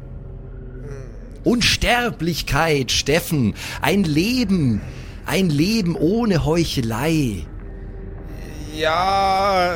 Unsterblichkeit, 1.45 2.91
Steffen. 2.91 3.53
Ein 3.81 4.03
Leben. 4.03 4.81
Ein 5.25 5.49
Leben 5.49 5.95
ohne 5.95 6.43
Heuchelei. 6.43 7.45
Ja, 8.75 9.73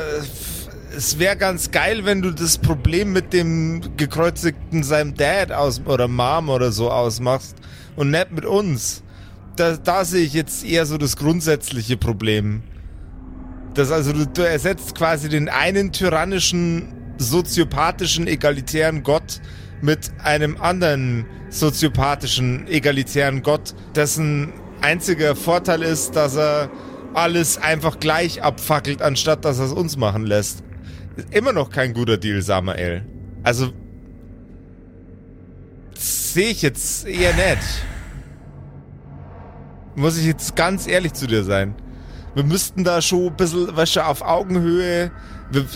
es 0.95 1.19
wäre 1.19 1.37
ganz 1.37 1.71
geil, 1.71 2.03
wenn 2.03 2.21
du 2.21 2.31
das 2.31 2.57
Problem 2.57 3.13
mit 3.13 3.31
dem 3.31 3.95
gekreuzigten 3.95 4.83
seinem 4.83 5.15
Dad 5.15 5.53
aus 5.53 5.81
oder 5.85 6.09
Mom 6.09 6.49
oder 6.49 6.73
so 6.73 6.91
ausmachst 6.91 7.55
und 7.95 8.11
nicht 8.11 8.31
mit 8.31 8.45
uns. 8.45 9.01
Da, 9.55 9.77
da 9.77 10.03
sehe 10.03 10.25
ich 10.25 10.33
jetzt 10.33 10.65
eher 10.65 10.85
so 10.85 10.97
das 10.97 11.15
grundsätzliche 11.15 11.95
Problem. 11.95 12.61
Das 13.73 13.89
also 13.89 14.11
du, 14.11 14.25
du 14.25 14.41
ersetzt 14.41 14.95
quasi 14.95 15.29
den 15.29 15.47
einen 15.47 15.93
tyrannischen, 15.93 16.93
soziopathischen, 17.17 18.27
egalitären 18.27 19.03
Gott 19.03 19.39
mit 19.81 20.11
einem 20.23 20.57
anderen 20.59 21.25
soziopathischen, 21.49 22.67
egalitären 22.67 23.43
Gott, 23.43 23.75
dessen 23.95 24.51
einziger 24.81 25.37
Vorteil 25.37 25.83
ist, 25.83 26.17
dass 26.17 26.35
er 26.35 26.69
alles 27.13 27.57
einfach 27.57 27.99
gleich 27.99 28.43
abfackelt, 28.43 29.01
anstatt 29.01 29.45
dass 29.45 29.59
er 29.59 29.65
es 29.65 29.73
uns 29.73 29.97
machen 29.97 30.25
lässt. 30.25 30.63
Ist 31.15 31.33
immer 31.33 31.53
noch 31.53 31.69
kein 31.69 31.93
guter 31.93 32.17
Deal, 32.17 32.41
Samael. 32.41 33.05
Also 33.43 33.71
sehe 35.95 36.49
ich 36.49 36.61
jetzt 36.61 37.05
eher 37.05 37.33
nicht. 37.33 37.63
Muss 39.95 40.17
ich 40.17 40.25
jetzt 40.25 40.55
ganz 40.55 40.87
ehrlich 40.87 41.13
zu 41.13 41.27
dir 41.27 41.43
sein. 41.43 41.75
Wir 42.35 42.43
müssten 42.43 42.83
da 42.83 43.01
schon 43.01 43.27
ein 43.27 43.35
bisschen, 43.35 43.75
weißt 43.75 43.97
auf 43.99 44.21
Augenhöhe. 44.21 45.11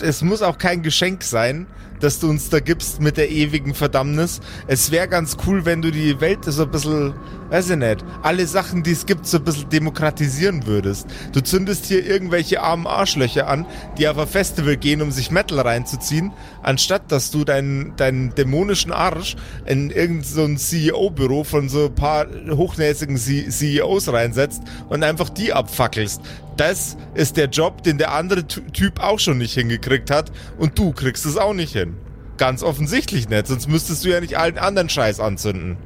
Es 0.02 0.22
muss 0.22 0.40
auch 0.40 0.56
kein 0.56 0.82
Geschenk 0.82 1.24
sein, 1.24 1.66
dass 2.04 2.20
du 2.20 2.28
uns 2.28 2.50
da 2.50 2.60
gibst 2.60 3.00
mit 3.00 3.16
der 3.16 3.30
ewigen 3.30 3.74
Verdammnis. 3.74 4.40
Es 4.66 4.90
wäre 4.90 5.08
ganz 5.08 5.38
cool, 5.46 5.64
wenn 5.64 5.80
du 5.80 5.90
die 5.90 6.20
Welt 6.20 6.44
so 6.44 6.64
ein 6.64 6.70
bisschen, 6.70 7.14
weiß 7.48 7.70
ich 7.70 7.76
nicht, 7.76 8.04
alle 8.22 8.46
Sachen, 8.46 8.82
die 8.82 8.92
es 8.92 9.06
gibt, 9.06 9.26
so 9.26 9.38
ein 9.38 9.44
bisschen 9.44 9.70
demokratisieren 9.70 10.66
würdest. 10.66 11.06
Du 11.32 11.40
zündest 11.40 11.86
hier 11.86 12.04
irgendwelche 12.06 12.60
armen 12.62 12.86
Arschlöcher 12.86 13.48
an, 13.48 13.64
die 13.96 14.06
auf 14.06 14.18
ein 14.18 14.26
Festival 14.26 14.76
gehen, 14.76 15.00
um 15.00 15.10
sich 15.10 15.30
Metal 15.30 15.58
reinzuziehen, 15.58 16.32
anstatt 16.62 17.10
dass 17.10 17.30
du 17.30 17.44
deinen, 17.44 17.96
deinen 17.96 18.34
dämonischen 18.34 18.92
Arsch 18.92 19.36
in 19.64 19.88
irgendein 19.90 20.24
so 20.24 20.46
CEO-Büro 20.54 21.42
von 21.42 21.70
so 21.70 21.86
ein 21.86 21.94
paar 21.94 22.26
hochnäsigen 22.50 23.16
CEOs 23.16 24.12
reinsetzt 24.12 24.62
und 24.90 25.02
einfach 25.02 25.30
die 25.30 25.54
abfackelst. 25.54 26.20
Das 26.56 26.96
ist 27.14 27.36
der 27.36 27.46
Job, 27.46 27.82
den 27.82 27.98
der 27.98 28.12
andere 28.12 28.46
Typ 28.46 29.00
auch 29.00 29.18
schon 29.18 29.38
nicht 29.38 29.54
hingekriegt 29.54 30.10
hat 30.10 30.30
und 30.58 30.78
du 30.78 30.92
kriegst 30.92 31.26
es 31.26 31.36
auch 31.36 31.54
nicht 31.54 31.72
hin. 31.72 31.93
Ganz 32.36 32.62
offensichtlich 32.62 33.28
nicht, 33.28 33.46
sonst 33.46 33.68
müsstest 33.68 34.04
du 34.04 34.08
ja 34.08 34.20
nicht 34.20 34.36
allen 34.36 34.58
anderen 34.58 34.88
Scheiß 34.88 35.20
anzünden. 35.20 35.76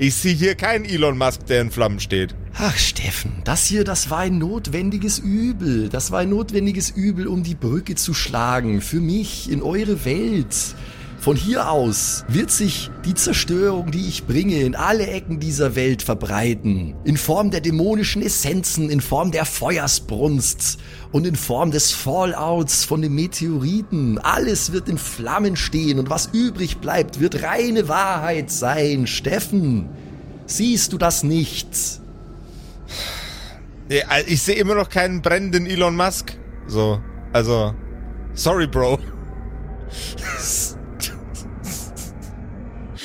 Ich 0.00 0.14
sehe 0.14 0.32
hier 0.32 0.54
keinen 0.54 0.84
Elon 0.84 1.18
Musk, 1.18 1.46
der 1.46 1.60
in 1.60 1.70
Flammen 1.70 1.98
steht. 1.98 2.34
Ach, 2.54 2.76
Steffen, 2.76 3.32
das 3.44 3.64
hier, 3.66 3.82
das 3.84 4.10
war 4.10 4.20
ein 4.20 4.38
notwendiges 4.38 5.18
Übel. 5.18 5.88
Das 5.88 6.12
war 6.12 6.20
ein 6.20 6.30
notwendiges 6.30 6.90
Übel, 6.90 7.26
um 7.26 7.42
die 7.42 7.56
Brücke 7.56 7.96
zu 7.96 8.14
schlagen. 8.14 8.80
Für 8.80 9.00
mich, 9.00 9.50
in 9.50 9.60
eure 9.60 10.04
Welt. 10.04 10.54
Von 11.20 11.34
hier 11.34 11.68
aus 11.68 12.24
wird 12.28 12.52
sich 12.52 12.92
die 13.04 13.14
Zerstörung, 13.14 13.90
die 13.90 14.06
ich 14.06 14.24
bringe, 14.24 14.60
in 14.60 14.76
alle 14.76 15.08
Ecken 15.08 15.40
dieser 15.40 15.74
Welt 15.74 16.02
verbreiten. 16.02 16.94
In 17.04 17.16
Form 17.16 17.50
der 17.50 17.60
dämonischen 17.60 18.22
Essenzen, 18.22 18.88
in 18.88 19.00
Form 19.00 19.32
der 19.32 19.44
Feuersbrunst 19.44 20.78
und 21.10 21.26
in 21.26 21.34
Form 21.34 21.72
des 21.72 21.90
Fallouts 21.90 22.84
von 22.84 23.02
den 23.02 23.14
Meteoriten. 23.14 24.18
Alles 24.18 24.72
wird 24.72 24.88
in 24.88 24.96
Flammen 24.96 25.56
stehen 25.56 25.98
und 25.98 26.08
was 26.08 26.30
übrig 26.32 26.78
bleibt, 26.78 27.18
wird 27.18 27.42
reine 27.42 27.88
Wahrheit 27.88 28.52
sein. 28.52 29.08
Steffen, 29.08 29.88
siehst 30.46 30.92
du 30.92 30.98
das 30.98 31.24
nicht? 31.24 31.68
Ich 34.26 34.42
sehe 34.42 34.54
immer 34.54 34.76
noch 34.76 34.88
keinen 34.88 35.20
brennenden 35.20 35.66
Elon 35.66 35.96
Musk. 35.96 36.38
So, 36.68 37.00
also, 37.32 37.74
sorry, 38.34 38.68
Bro. 38.68 39.00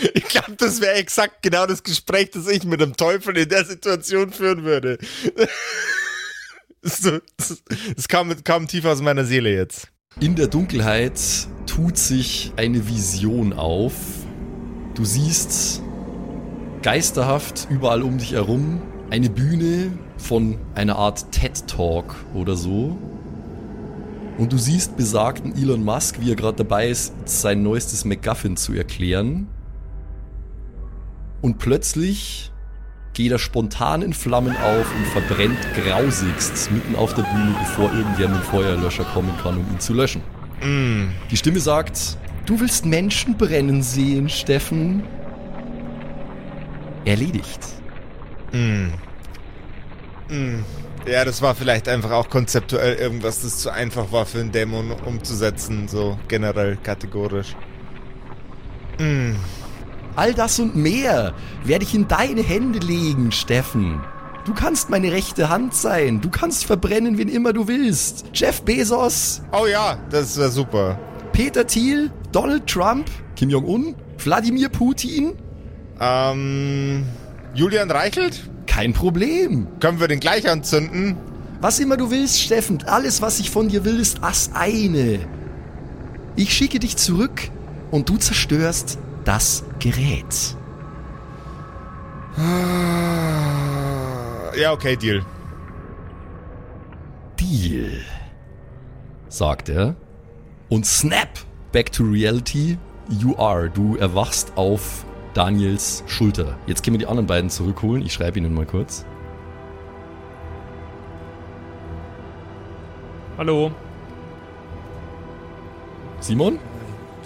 Ich 0.13 0.25
glaube, 0.25 0.55
das 0.57 0.81
wäre 0.81 0.93
exakt 0.93 1.41
genau 1.41 1.65
das 1.65 1.83
Gespräch, 1.83 2.31
das 2.31 2.47
ich 2.47 2.63
mit 2.63 2.81
dem 2.81 2.95
Teufel 2.95 3.37
in 3.37 3.49
der 3.49 3.65
Situation 3.65 4.31
führen 4.31 4.63
würde. 4.63 4.97
Es 6.85 8.09
kam, 8.09 8.43
kam 8.43 8.67
tief 8.67 8.83
aus 8.83 9.01
meiner 9.01 9.23
Seele 9.23 9.53
jetzt. 9.53 9.87
In 10.19 10.35
der 10.35 10.47
Dunkelheit 10.47 11.17
tut 11.65 11.97
sich 11.97 12.51
eine 12.57 12.89
Vision 12.89 13.53
auf. 13.53 13.93
Du 14.93 15.05
siehst 15.05 15.81
geisterhaft 16.81 17.67
überall 17.69 18.03
um 18.03 18.17
dich 18.17 18.33
herum 18.33 18.81
eine 19.09 19.29
Bühne 19.29 19.97
von 20.17 20.57
einer 20.75 20.97
Art 20.97 21.31
TED 21.31 21.67
Talk 21.67 22.15
oder 22.33 22.57
so. 22.57 22.97
Und 24.37 24.51
du 24.51 24.57
siehst 24.57 24.97
besagten 24.97 25.55
Elon 25.55 25.83
Musk, 25.83 26.19
wie 26.19 26.31
er 26.31 26.35
gerade 26.35 26.57
dabei 26.57 26.89
ist, 26.89 27.13
sein 27.25 27.61
neuestes 27.61 28.05
MacGuffin 28.05 28.57
zu 28.57 28.73
erklären. 28.73 29.47
Und 31.43 31.57
plötzlich 31.59 32.53
geht 33.11 33.33
er 33.33 33.37
spontan 33.37 34.01
in 34.01 34.13
Flammen 34.13 34.55
auf 34.55 34.87
und 34.95 35.05
verbrennt 35.07 35.59
grausigst 35.75 36.71
mitten 36.71 36.95
auf 36.95 37.13
der 37.15 37.23
Bühne, 37.23 37.53
bevor 37.59 37.91
irgendwer 37.91 38.29
mit 38.29 38.41
Feuerlöscher 38.43 39.03
kommen 39.03 39.31
kann, 39.43 39.57
um 39.57 39.67
ihn 39.69 39.79
zu 39.79 39.93
löschen. 39.93 40.21
Mm. 40.61 41.09
Die 41.29 41.35
Stimme 41.35 41.59
sagt, 41.59 42.17
du 42.45 42.61
willst 42.61 42.85
Menschen 42.85 43.37
brennen 43.37 43.83
sehen, 43.83 44.29
Steffen. 44.29 45.03
Erledigt. 47.03 47.59
Mm. 48.53 48.85
Mm. 50.29 50.63
Ja, 51.05 51.25
das 51.25 51.41
war 51.41 51.55
vielleicht 51.55 51.89
einfach 51.89 52.11
auch 52.11 52.29
konzeptuell 52.29 52.95
irgendwas, 52.95 53.41
das 53.41 53.57
zu 53.57 53.69
einfach 53.69 54.13
war 54.13 54.25
für 54.25 54.39
einen 54.39 54.53
Dämon 54.53 54.91
umzusetzen, 54.91 55.89
so 55.89 56.17
generell 56.29 56.77
kategorisch. 56.77 57.53
Mm. 58.97 59.33
All 60.15 60.33
das 60.33 60.59
und 60.59 60.75
mehr 60.75 61.33
werde 61.63 61.85
ich 61.85 61.95
in 61.95 62.07
deine 62.07 62.41
Hände 62.41 62.79
legen, 62.79 63.31
Steffen. 63.31 64.01
Du 64.45 64.53
kannst 64.53 64.89
meine 64.89 65.11
rechte 65.11 65.49
Hand 65.49 65.73
sein. 65.73 66.19
Du 66.21 66.29
kannst 66.29 66.65
verbrennen, 66.65 67.17
wen 67.17 67.29
immer 67.29 67.53
du 67.53 67.67
willst. 67.67 68.25
Jeff 68.33 68.61
Bezos. 68.61 69.41
Oh 69.51 69.65
ja, 69.65 69.97
das 70.09 70.37
wäre 70.37 70.51
super. 70.51 70.99
Peter 71.31 71.65
Thiel, 71.65 72.11
Donald 72.31 72.67
Trump, 72.67 73.09
Kim 73.35 73.49
Jong-un, 73.49 73.95
Wladimir 74.19 74.69
Putin. 74.69 75.33
Ähm, 75.99 77.05
Julian 77.55 77.89
Reichelt? 77.89 78.49
Kein 78.67 78.93
Problem. 78.93 79.67
Können 79.79 79.99
wir 79.99 80.07
den 80.07 80.19
gleich 80.19 80.49
anzünden? 80.49 81.17
Was 81.61 81.79
immer 81.79 81.95
du 81.95 82.11
willst, 82.11 82.41
Steffen. 82.41 82.83
Alles, 82.85 83.21
was 83.21 83.39
ich 83.39 83.49
von 83.49 83.69
dir 83.69 83.85
will, 83.85 83.99
ist 83.99 84.19
das 84.21 84.51
eine. 84.53 85.19
Ich 86.35 86.53
schicke 86.53 86.79
dich 86.79 86.97
zurück 86.97 87.49
und 87.91 88.09
du 88.09 88.17
zerstörst 88.17 88.97
das 89.25 89.63
Gerät. 89.79 90.55
Ja, 94.59 94.71
okay, 94.71 94.95
Deal. 94.95 95.23
Deal, 97.39 98.01
sagt 99.29 99.69
er. 99.69 99.95
Und 100.69 100.85
snap, 100.85 101.29
back 101.71 101.91
to 101.91 102.03
reality, 102.03 102.77
you 103.09 103.35
are. 103.37 103.69
Du 103.69 103.95
erwachst 103.97 104.53
auf 104.55 105.05
Daniels 105.33 106.03
Schulter. 106.07 106.57
Jetzt 106.67 106.83
können 106.83 106.95
wir 106.95 106.99
die 106.99 107.07
anderen 107.07 107.27
beiden 107.27 107.49
zurückholen. 107.49 108.03
Ich 108.03 108.13
schreibe 108.13 108.39
ihnen 108.39 108.53
mal 108.53 108.65
kurz. 108.65 109.05
Hallo. 113.37 113.71
Simon? 116.19 116.59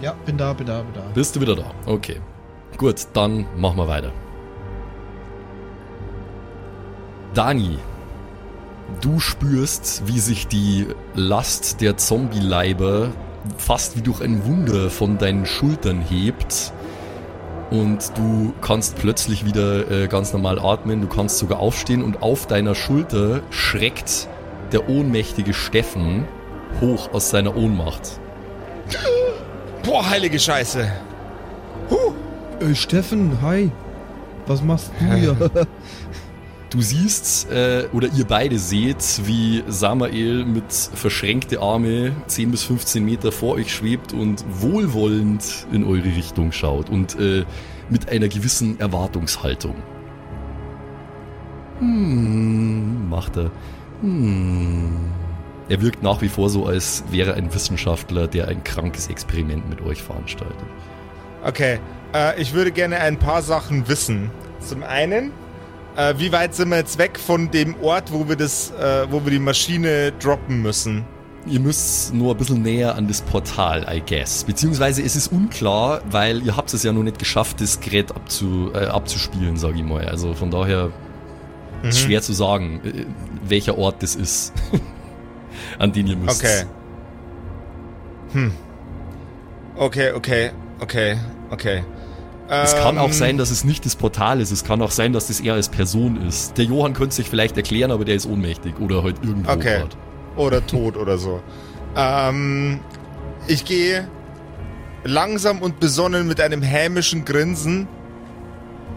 Ja, 0.01 0.13
bin 0.25 0.37
da, 0.37 0.53
bin 0.53 0.67
da, 0.67 0.81
bin 0.81 0.93
da. 0.93 1.01
Bist 1.13 1.35
du 1.35 1.41
wieder 1.41 1.55
da? 1.55 1.71
Okay. 1.85 2.21
Gut, 2.77 3.07
dann 3.13 3.45
machen 3.57 3.77
wir 3.77 3.87
weiter. 3.87 4.11
Dani, 7.33 7.77
du 9.01 9.19
spürst, 9.19 10.03
wie 10.05 10.19
sich 10.19 10.47
die 10.47 10.87
Last 11.15 11.81
der 11.81 11.97
Zombie-Leiber 11.97 13.09
fast 13.57 13.97
wie 13.97 14.01
durch 14.01 14.21
ein 14.21 14.45
Wunder 14.45 14.89
von 14.89 15.17
deinen 15.17 15.45
Schultern 15.45 16.01
hebt. 16.01 16.73
Und 17.69 18.17
du 18.17 18.53
kannst 18.61 18.97
plötzlich 18.97 19.45
wieder 19.45 19.89
äh, 19.91 20.07
ganz 20.07 20.31
normal 20.31 20.57
atmen, 20.59 21.01
du 21.01 21.07
kannst 21.07 21.37
sogar 21.37 21.59
aufstehen 21.59 22.01
und 22.03 22.21
auf 22.21 22.47
deiner 22.47 22.75
Schulter 22.75 23.41
schreckt 23.49 24.29
der 24.71 24.87
ohnmächtige 24.89 25.53
Steffen 25.53 26.25
hoch 26.79 27.13
aus 27.13 27.29
seiner 27.29 27.57
Ohnmacht. 27.57 28.21
Boah, 29.87 30.09
heilige 30.09 30.37
Scheiße. 30.37 30.91
Äh, 32.59 32.75
Steffen, 32.75 33.41
hi. 33.41 33.71
Was 34.45 34.61
machst 34.61 34.91
du 34.99 35.15
hier? 35.15 35.51
Du 36.69 36.81
siehst, 36.81 37.49
äh, 37.49 37.87
oder 37.93 38.09
ihr 38.09 38.25
beide 38.25 38.59
seht, 38.59 39.21
wie 39.23 39.63
Samael 39.69 40.43
mit 40.43 40.73
verschränkte 40.73 41.61
Arme 41.61 42.11
10 42.27 42.51
bis 42.51 42.63
15 42.63 43.05
Meter 43.05 43.31
vor 43.31 43.55
euch 43.55 43.73
schwebt 43.73 44.11
und 44.11 44.43
wohlwollend 44.49 45.65
in 45.71 45.85
eure 45.85 46.03
Richtung 46.03 46.51
schaut 46.51 46.89
und 46.89 47.17
äh, 47.17 47.45
mit 47.89 48.09
einer 48.09 48.27
gewissen 48.27 48.77
Erwartungshaltung. 48.81 49.75
Hm, 51.79 53.07
macht 53.09 53.37
er. 53.37 53.49
Hm. 54.01 55.13
Er 55.69 55.81
wirkt 55.81 56.01
nach 56.01 56.21
wie 56.21 56.29
vor 56.29 56.49
so, 56.49 56.65
als 56.65 57.03
wäre 57.11 57.33
ein 57.33 57.53
Wissenschaftler, 57.53 58.27
der 58.27 58.47
ein 58.47 58.63
krankes 58.63 59.07
Experiment 59.07 59.69
mit 59.69 59.81
euch 59.81 60.01
veranstaltet. 60.01 60.55
Okay, 61.43 61.79
äh, 62.13 62.41
ich 62.41 62.53
würde 62.53 62.71
gerne 62.71 62.99
ein 62.99 63.17
paar 63.17 63.41
Sachen 63.41 63.87
wissen. 63.87 64.31
Zum 64.59 64.83
einen, 64.83 65.31
äh, 65.97 66.13
wie 66.17 66.31
weit 66.31 66.55
sind 66.55 66.69
wir 66.69 66.77
jetzt 66.77 66.97
weg 66.97 67.19
von 67.19 67.51
dem 67.51 67.75
Ort, 67.81 68.13
wo 68.13 68.29
wir 68.29 68.37
das, 68.37 68.71
äh, 68.71 69.07
wo 69.09 69.23
wir 69.25 69.31
die 69.31 69.39
Maschine 69.39 70.13
droppen 70.13 70.61
müssen? 70.61 71.05
Ihr 71.45 71.59
müsst 71.59 72.13
nur 72.13 72.33
ein 72.33 72.37
bisschen 72.37 72.61
näher 72.61 72.95
an 72.95 73.07
das 73.07 73.21
Portal, 73.21 73.85
I 73.89 74.01
guess. 74.05 74.43
Beziehungsweise 74.43 75.01
es 75.01 75.15
ist 75.15 75.31
unklar, 75.31 76.01
weil 76.09 76.45
ihr 76.45 76.57
habt 76.57 76.73
es 76.73 76.83
ja 76.83 76.91
noch 76.91 77.03
nicht 77.03 77.19
geschafft, 77.19 77.61
das 77.61 77.79
Gerät 77.79 78.13
abzu, 78.13 78.71
äh, 78.73 78.85
abzuspielen, 78.85 79.57
sage 79.57 79.77
ich 79.77 79.83
mal. 79.83 80.05
Also 80.07 80.33
von 80.33 80.51
daher 80.51 80.91
ist 81.83 81.99
schwer 81.99 82.21
zu 82.21 82.33
sagen, 82.33 82.81
äh, 82.83 83.05
welcher 83.47 83.77
Ort 83.77 84.03
das 84.03 84.15
ist, 84.15 84.53
an 85.79 85.91
den 85.91 86.07
ihr 86.07 86.17
müsst. 86.17 86.41
Okay. 86.43 86.63
Hm. 88.33 88.51
Okay, 89.75 90.11
okay, 90.11 90.51
okay, 90.79 91.17
okay. 91.49 91.83
Es 92.49 92.75
kann 92.75 92.97
auch 92.97 93.07
Ähm, 93.07 93.13
sein, 93.13 93.37
dass 93.37 93.51
es 93.51 93.63
nicht 93.65 93.85
das 93.85 93.95
Portal 93.97 94.39
ist. 94.39 94.51
Es 94.51 94.63
kann 94.63 94.81
auch 94.81 94.91
sein, 94.91 95.11
dass 95.11 95.27
das 95.27 95.41
eher 95.41 95.53
als 95.55 95.67
Person 95.67 96.25
ist. 96.25 96.57
Der 96.57 96.63
Johann 96.65 96.93
könnte 96.93 97.13
sich 97.13 97.29
vielleicht 97.29 97.57
erklären, 97.57 97.91
aber 97.91 98.05
der 98.05 98.15
ist 98.15 98.25
ohnmächtig 98.25 98.79
oder 98.79 99.03
halt 99.03 99.17
irgendwo 99.21 99.51
Okay. 99.51 99.79
grad. 99.79 99.97
Oder 100.37 100.65
tot 100.65 100.95
oder 100.95 101.17
so. 101.17 101.41
Ähm, 101.95 102.79
ich 103.47 103.65
gehe 103.65 104.07
langsam 105.03 105.61
und 105.61 105.79
besonnen 105.81 106.27
mit 106.27 106.39
einem 106.39 106.61
hämischen 106.61 107.25
Grinsen. 107.25 107.87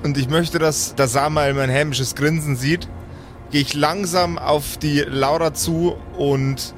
Und 0.04 0.16
ich 0.16 0.28
möchte, 0.30 0.58
dass 0.61 0.94
der 0.94 1.08
Samuel 1.08 1.52
mein 1.54 1.70
hämisches 1.70 2.14
Grinsen 2.14 2.54
sieht. 2.56 2.88
Gehe 3.51 3.62
ich 3.62 3.74
langsam 3.74 4.38
auf 4.38 4.76
die 4.76 5.01
Laura 5.01 5.53
zu 5.53 5.96
und 6.16 6.74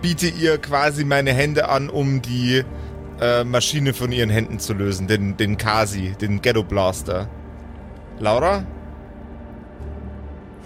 biete 0.00 0.28
ihr 0.28 0.58
quasi 0.58 1.04
meine 1.04 1.32
Hände 1.32 1.68
an, 1.68 1.90
um 1.90 2.22
die 2.22 2.64
äh, 3.20 3.44
Maschine 3.44 3.92
von 3.94 4.10
ihren 4.12 4.30
Händen 4.30 4.58
zu 4.58 4.72
lösen. 4.74 5.06
Den, 5.06 5.36
den 5.36 5.58
Kasi, 5.58 6.14
den 6.20 6.40
Ghetto 6.40 6.62
Blaster. 6.62 7.28
Laura? 8.18 8.64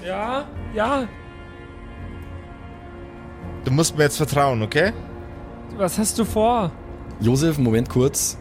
Ja, 0.04 0.44
ja. 0.74 1.08
Du 3.64 3.72
musst 3.72 3.96
mir 3.96 4.04
jetzt 4.04 4.16
vertrauen, 4.16 4.62
okay? 4.62 4.92
Was 5.76 5.98
hast 5.98 6.18
du 6.18 6.24
vor? 6.24 6.70
Josef, 7.20 7.58
Moment 7.58 7.88
kurz. 7.88 8.38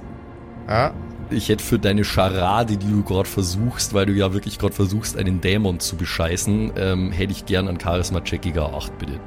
Ja. 0.68 0.94
Ich 1.30 1.50
hätte 1.50 1.64
für 1.64 1.78
deine 1.78 2.06
Scharade, 2.06 2.78
die 2.78 2.90
du 2.90 3.04
gerade 3.04 3.28
versuchst, 3.28 3.94
weil 3.94 4.06
du 4.06 4.14
ja 4.14 4.34
wirklich 4.34 4.60
gerade 4.60 4.74
versuchst, 4.74 5.18
einen 5.18 5.42
Dämon 5.42 5.80
zu 5.80 5.98
bescheißen, 5.98 6.72
ähm, 6.78 7.12
hätte 7.12 7.34
ich 7.34 7.46
gern 7.46 7.68
an 7.68 7.80
Charisma 7.80 8.22
Checkiger 8.22 8.74
8, 8.74 8.98
bitte. 8.98 9.20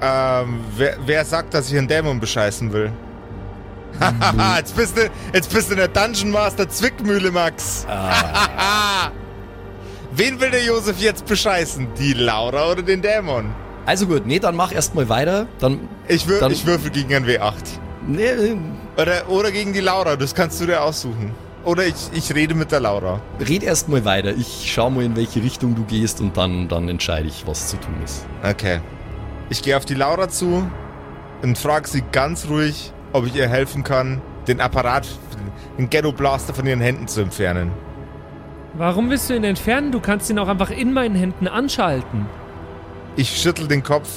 Ähm, 0.00 0.60
wer, 0.76 0.96
wer 1.04 1.24
sagt, 1.24 1.54
dass 1.54 1.70
ich 1.70 1.78
einen 1.78 1.88
Dämon 1.88 2.20
bescheißen 2.20 2.72
will? 2.72 2.92
Hahaha, 4.00 4.58
jetzt 4.58 4.76
bist 4.76 4.96
du, 4.96 5.10
jetzt 5.32 5.52
bist 5.52 5.68
du 5.68 5.72
in 5.74 5.78
der 5.78 5.88
Dungeon 5.88 6.30
Master 6.30 6.68
Zwickmühle, 6.68 7.30
Max. 7.30 7.86
Wen 10.14 10.40
will 10.40 10.50
der 10.50 10.64
Josef 10.64 10.98
jetzt 11.00 11.26
bescheißen? 11.26 11.88
Die 11.98 12.12
Laura 12.12 12.70
oder 12.70 12.82
den 12.82 13.00
Dämon? 13.02 13.46
Also 13.86 14.06
gut, 14.06 14.26
nee, 14.26 14.38
dann 14.38 14.54
mach 14.56 14.72
erstmal 14.72 15.08
weiter. 15.08 15.46
Dann, 15.58 15.88
Ich, 16.06 16.28
wür 16.28 16.38
Dann- 16.40 16.52
ich 16.52 16.66
würfel 16.66 16.90
gegen 16.90 17.14
ein 17.14 17.26
W8. 17.26 17.54
nee, 18.06 18.24
äh, 18.26 18.56
Oder, 18.96 19.28
oder 19.28 19.50
gegen 19.50 19.72
die 19.72 19.80
Laura, 19.80 20.16
das 20.16 20.34
kannst 20.34 20.60
du 20.60 20.66
dir 20.66 20.82
aussuchen. 20.82 21.34
Oder 21.64 21.86
ich, 21.86 22.10
ich 22.12 22.34
rede 22.34 22.54
mit 22.54 22.72
der 22.72 22.80
Laura. 22.80 23.20
red 23.40 23.62
erstmal 23.62 24.04
weiter. 24.04 24.30
Ich 24.36 24.70
schau 24.72 24.90
mal, 24.90 25.04
in 25.04 25.16
welche 25.16 25.42
Richtung 25.42 25.74
du 25.74 25.84
gehst 25.84 26.20
und 26.20 26.36
dann, 26.36 26.68
dann 26.68 26.88
entscheide 26.88 27.28
ich, 27.28 27.46
was 27.46 27.68
zu 27.68 27.76
tun 27.76 27.94
ist. 28.04 28.26
Okay. 28.42 28.80
Ich 29.48 29.62
gehe 29.62 29.76
auf 29.76 29.84
die 29.84 29.94
Laura 29.94 30.28
zu 30.28 30.68
und 31.42 31.58
frage 31.58 31.88
sie 31.88 32.02
ganz 32.12 32.48
ruhig, 32.48 32.92
ob 33.12 33.26
ich 33.26 33.34
ihr 33.36 33.48
helfen 33.48 33.84
kann, 33.84 34.20
den 34.48 34.60
Apparat, 34.60 35.06
den 35.78 35.88
Ghetto 35.88 36.12
Blaster 36.12 36.52
von 36.52 36.66
ihren 36.66 36.80
Händen 36.80 37.06
zu 37.06 37.20
entfernen. 37.20 37.70
Warum 38.74 39.10
willst 39.10 39.30
du 39.30 39.34
ihn 39.36 39.44
entfernen? 39.44 39.92
Du 39.92 40.00
kannst 40.00 40.30
ihn 40.30 40.38
auch 40.38 40.48
einfach 40.48 40.70
in 40.70 40.92
meinen 40.92 41.14
Händen 41.14 41.46
anschalten. 41.46 42.26
Ich 43.16 43.40
schüttel 43.40 43.68
den 43.68 43.82
Kopf. 43.82 44.08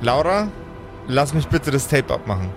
Laura, 0.00 0.48
lass 1.08 1.34
mich 1.34 1.46
bitte 1.48 1.70
das 1.70 1.88
Tape 1.88 2.12
abmachen. 2.12 2.48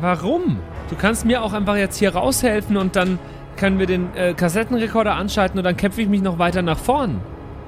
Warum? 0.00 0.58
Du 0.88 0.96
kannst 0.96 1.24
mir 1.24 1.42
auch 1.42 1.52
einfach 1.52 1.76
jetzt 1.76 1.96
hier 1.98 2.14
raushelfen 2.14 2.76
und 2.76 2.96
dann 2.96 3.18
können 3.56 3.78
wir 3.78 3.86
den 3.86 4.14
äh, 4.14 4.34
Kassettenrekorder 4.34 5.14
anschalten 5.14 5.58
und 5.58 5.64
dann 5.64 5.76
kämpfe 5.76 6.00
ich 6.02 6.08
mich 6.08 6.22
noch 6.22 6.38
weiter 6.38 6.62
nach 6.62 6.78
vorn. 6.78 7.20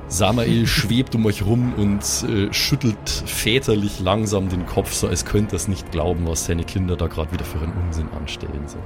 Samael 0.09 0.67
schwebt 0.67 1.15
um 1.15 1.27
euch 1.27 1.45
rum 1.45 1.75
und 1.77 2.03
äh, 2.29 2.53
schüttelt 2.53 3.09
väterlich 3.27 4.01
langsam 4.01 4.49
den 4.49 4.67
Kopf, 4.67 4.93
so 4.93 5.09
als 5.09 5.25
könnte 5.25 5.57
es 5.57 5.69
nicht 5.69 5.91
glauben, 5.91 6.27
was 6.27 6.47
seine 6.47 6.65
Kinder 6.65 6.97
da 6.97 7.07
gerade 7.07 7.33
wieder 7.33 7.45
für 7.45 7.59
einen 7.59 7.73
Unsinn 7.87 8.09
anstellen. 8.19 8.63
So. 8.67 8.79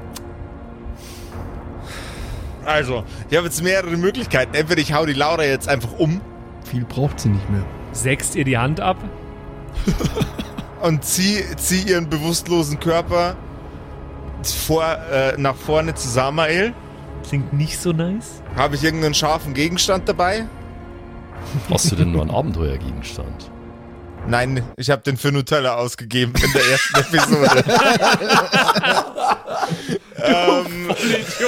Also, 2.65 3.05
ich 3.31 3.37
habe 3.37 3.47
jetzt 3.47 3.63
mehrere 3.63 3.97
Möglichkeiten. 3.97 4.55
Entweder 4.55 4.81
ich 4.81 4.93
hau 4.93 5.07
die 5.07 5.13
Laura 5.13 5.45
jetzt 5.45 5.69
einfach 5.69 5.93
um 5.99 6.21
Viel 6.71 6.85
braucht 6.85 7.21
sie 7.21 7.29
nicht 7.29 7.49
mehr. 7.49 7.65
Sägst 7.93 8.35
ihr 8.35 8.45
die 8.45 8.59
Hand 8.59 8.81
ab? 8.81 8.97
und 10.83 11.05
zieh, 11.05 11.45
zieh 11.57 11.83
ihren 11.83 12.09
bewusstlosen 12.09 12.81
Körper 12.81 13.37
vor, 14.45 14.85
äh, 15.11 15.35
nach 15.37 15.57
vorne 15.57 15.95
zu 15.95 16.09
Samael. 16.09 16.75
Klingt 17.29 17.53
nicht 17.53 17.81
so 17.81 17.93
nice. 17.93 18.43
Habe 18.55 18.77
ich 18.77 18.85
irgendeinen 18.85 19.15
scharfen 19.15 19.55
Gegenstand 19.55 20.09
dabei? 20.09 20.47
Hast 21.71 21.91
du 21.91 21.97
denn 21.97 22.13
nur 22.13 22.23
einen 22.23 22.31
Abenteuergegenstand? 22.31 23.51
Nein, 24.29 24.63
ich 24.77 24.91
habe 24.91 25.03
den 25.03 25.17
für 25.17 25.31
Nutella 25.31 25.77
ausgegeben 25.77 26.35
in 26.43 26.53
der 26.53 26.63
ersten 26.67 26.97
Episode. 27.01 27.65
ähm, 30.17 30.91
ich 31.01 31.41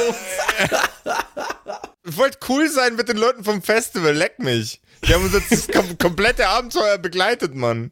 wollte 2.17 2.39
cool 2.49 2.69
sein 2.69 2.95
mit 2.95 3.09
den 3.09 3.17
Leuten 3.17 3.43
vom 3.43 3.63
Festival, 3.63 4.15
leck 4.15 4.39
mich. 4.39 4.81
Die 5.05 5.15
haben 5.15 5.25
uns 5.25 5.33
jetzt 5.33 5.51
das 5.51 5.69
kom 5.69 5.99
komplette 5.99 6.49
Abenteuer 6.49 6.99
begleitet, 6.99 7.55
Mann. 7.55 7.91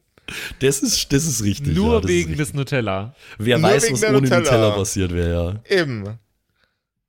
Das 0.61 0.81
ist, 0.81 1.12
das 1.12 1.24
ist 1.27 1.43
richtig. 1.45 1.74
Nur 1.74 1.95
ja, 1.95 2.01
das 2.01 2.05
ist 2.05 2.09
wegen 2.16 2.29
richtig. 2.31 2.47
des 2.49 2.55
Nutella. 2.55 3.14
Wer 3.39 3.59
Nur 3.59 3.70
weiß, 3.70 3.93
was 3.93 4.03
ohne 4.05 4.12
Nutella. 4.20 4.39
Nutella 4.41 4.70
passiert 4.70 5.14
wäre, 5.14 5.62
ja. 5.68 5.77
Eben. 5.77 6.18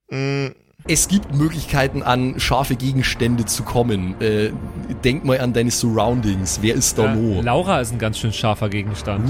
Mm, 0.10 0.54
Es 0.88 1.08
gibt 1.08 1.34
Möglichkeiten, 1.34 2.04
an 2.04 2.40
scharfe 2.40 2.76
Gegenstände 2.76 3.46
zu 3.46 3.64
kommen. 3.64 4.20
Äh, 4.22 4.52
denk 5.04 5.26
mal 5.26 5.40
an 5.40 5.52
deine 5.54 5.72
Surroundings. 5.72 6.60
Wer 6.62 6.76
ist 6.76 6.98
da 6.98 7.06
Ja, 7.06 7.16
no? 7.16 7.42
Laura 7.42 7.82
ist 7.82 7.92
ein 7.92 8.00
ganz 8.00 8.20
schön 8.20 8.32
scharfer 8.32 8.70
Gegenstand. 8.70 9.30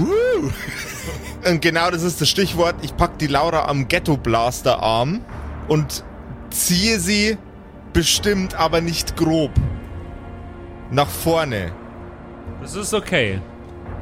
Und 1.48 1.62
genau 1.62 1.90
das 1.90 2.02
ist 2.02 2.20
das 2.20 2.28
Stichwort. 2.28 2.76
Ich 2.82 2.96
pack 2.96 3.18
die 3.18 3.26
Laura 3.26 3.66
am 3.66 3.88
Ghetto 3.88 4.16
Blaster 4.16 4.80
Arm 4.82 5.20
und 5.66 6.04
ziehe 6.50 7.00
sie 7.00 7.36
bestimmt, 7.92 8.54
aber 8.54 8.80
nicht 8.80 9.16
grob 9.16 9.50
nach 10.90 11.08
vorne 11.08 11.72
Das 12.62 12.74
ist 12.74 12.94
okay. 12.94 13.40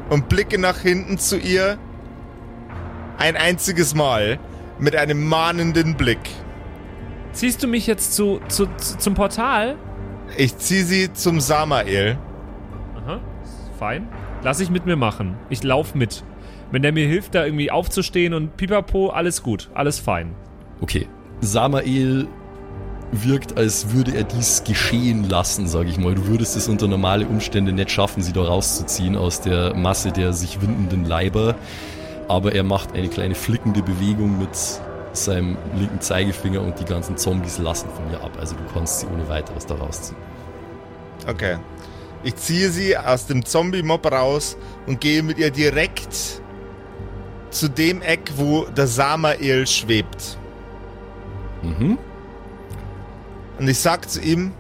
Und 0.09 0.29
blicke 0.29 0.59
nach 0.59 0.79
hinten 0.79 1.19
zu 1.19 1.39
ihr 1.39 1.79
ein 3.19 3.37
einziges 3.37 3.95
Mal 3.95 4.39
mit 4.79 4.95
einem 4.97 5.27
mahnenden 5.29 5.97
Blick. 5.97 6.19
Ziehst 7.33 7.63
du 7.63 7.67
mich 7.67 7.87
jetzt 7.87 8.15
zu, 8.15 8.41
zu, 8.49 8.67
zu, 8.77 8.99
zum 8.99 9.15
Portal? 9.15 9.77
Ich 10.37 10.57
ziehe 10.59 10.85
sie 10.85 11.13
zum 11.13 11.41
Samael. 11.41 12.19
Aha, 12.97 13.21
fein. 13.79 14.09
Lass 14.43 14.61
ich 14.61 14.71
mit 14.71 14.87
mir 14.87 14.97
machen. 14.97 15.37
Ich 15.51 15.63
lauf 15.63 15.95
mit. 15.95 16.25
Wenn 16.71 16.83
der 16.83 16.93
mir 16.93 17.07
hilft, 17.07 17.35
da 17.35 17.45
irgendwie 17.45 17.71
aufzustehen 17.71 18.35
und 18.35 18.57
pipapo, 18.57 19.11
alles 19.11 19.43
gut, 19.43 19.71
alles 19.75 19.99
fein. 20.01 20.35
Okay. 20.81 21.09
Samael 21.41 22.27
wirkt, 23.13 23.57
als 23.57 23.93
würde 23.93 24.15
er 24.15 24.25
dies 24.25 24.65
geschehen 24.65 25.29
lassen, 25.29 25.69
sage 25.69 25.89
ich 25.89 25.99
mal. 25.99 26.15
Du 26.15 26.27
würdest 26.27 26.57
es 26.57 26.69
unter 26.69 26.89
normale 26.89 27.27
Umstände 27.27 27.73
nicht 27.73 27.91
schaffen, 27.91 28.23
sie 28.23 28.33
da 28.33 28.43
rauszuziehen 28.43 29.17
aus 29.17 29.41
der 29.41 29.75
Masse 29.75 30.13
der 30.13 30.33
sich 30.33 30.61
windenden 30.61 31.05
Leiber. 31.05 31.55
Aber 32.29 32.55
er 32.55 32.65
macht 32.65 32.95
eine 32.95 33.09
kleine 33.09 33.35
flickende 33.35 33.83
Bewegung 33.83 34.39
mit 34.39 34.51
seinem 35.13 35.57
linken 35.79 36.01
Zeigefinger 36.01 36.61
und 36.61 36.79
die 36.81 36.85
ganzen 36.85 37.17
Zombies 37.17 37.59
lassen 37.59 37.89
von 37.95 38.11
ihr 38.11 38.23
ab. 38.23 38.33
Also 38.39 38.57
du 38.57 38.63
kannst 38.75 39.01
sie 39.01 39.07
ohne 39.07 39.29
weiteres 39.29 39.67
da 39.67 39.75
rausziehen. 39.77 40.19
Okay. 41.27 41.59
Ich 42.23 42.37
ziehe 42.37 42.71
sie 42.71 42.97
aus 42.97 43.27
dem 43.27 43.45
Zombie-Mob 43.45 44.11
raus 44.11 44.57
und 44.87 45.01
gehe 45.01 45.23
mit 45.23 45.39
ihr 45.39 45.51
direkt 45.51 46.43
zu 47.51 47.69
dem 47.69 48.03
Eck, 48.03 48.33
wo 48.37 48.65
der 48.65 48.87
Samael 48.87 49.67
schwebt. 49.67 50.37
Mhm. 51.63 51.99
Und 53.59 53.69
ich 53.69 53.79
sag 53.79 54.09
zu 54.11 54.21
ihm, 54.21 54.53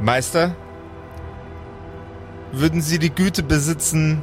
Meister, 0.00 0.56
würden 2.52 2.80
Sie 2.80 2.98
die 2.98 3.14
Güte 3.14 3.42
besitzen, 3.42 4.22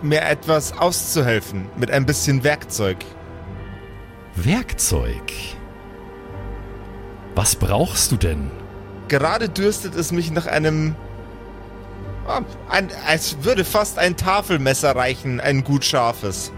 mir 0.00 0.22
etwas 0.22 0.76
auszuhelfen 0.78 1.66
mit 1.76 1.90
ein 1.90 2.06
bisschen 2.06 2.44
Werkzeug? 2.44 2.98
Werkzeug. 4.36 5.32
Was 7.34 7.56
brauchst 7.56 8.12
du 8.12 8.16
denn? 8.16 8.50
Gerade 9.08 9.48
dürstet 9.48 9.94
es 9.94 10.12
mich 10.12 10.30
nach 10.30 10.46
einem. 10.46 10.94
ah, 12.26 12.42
ein, 12.68 12.88
es 13.12 13.44
würde 13.44 13.64
fast 13.64 13.98
ein 13.98 14.16
Tafelmesser 14.16 14.96
reichen, 14.96 15.40
ein 15.40 15.64
gut 15.64 15.84
scharfes. 15.84 16.52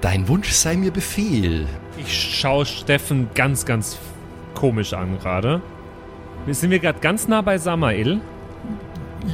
Dein 0.00 0.26
Wunsch 0.28 0.50
sei 0.50 0.76
mir 0.76 0.90
Befehl. 0.90 1.66
Ich 1.96 2.38
schaue 2.38 2.66
Steffen 2.66 3.30
ganz, 3.34 3.64
ganz 3.66 3.96
komisch 4.54 4.92
an 4.92 5.18
gerade. 5.18 5.60
Sind 6.48 6.70
wir 6.70 6.78
gerade 6.78 6.98
ganz 7.00 7.28
nah 7.28 7.40
bei 7.42 7.58
Samael? 7.58 8.20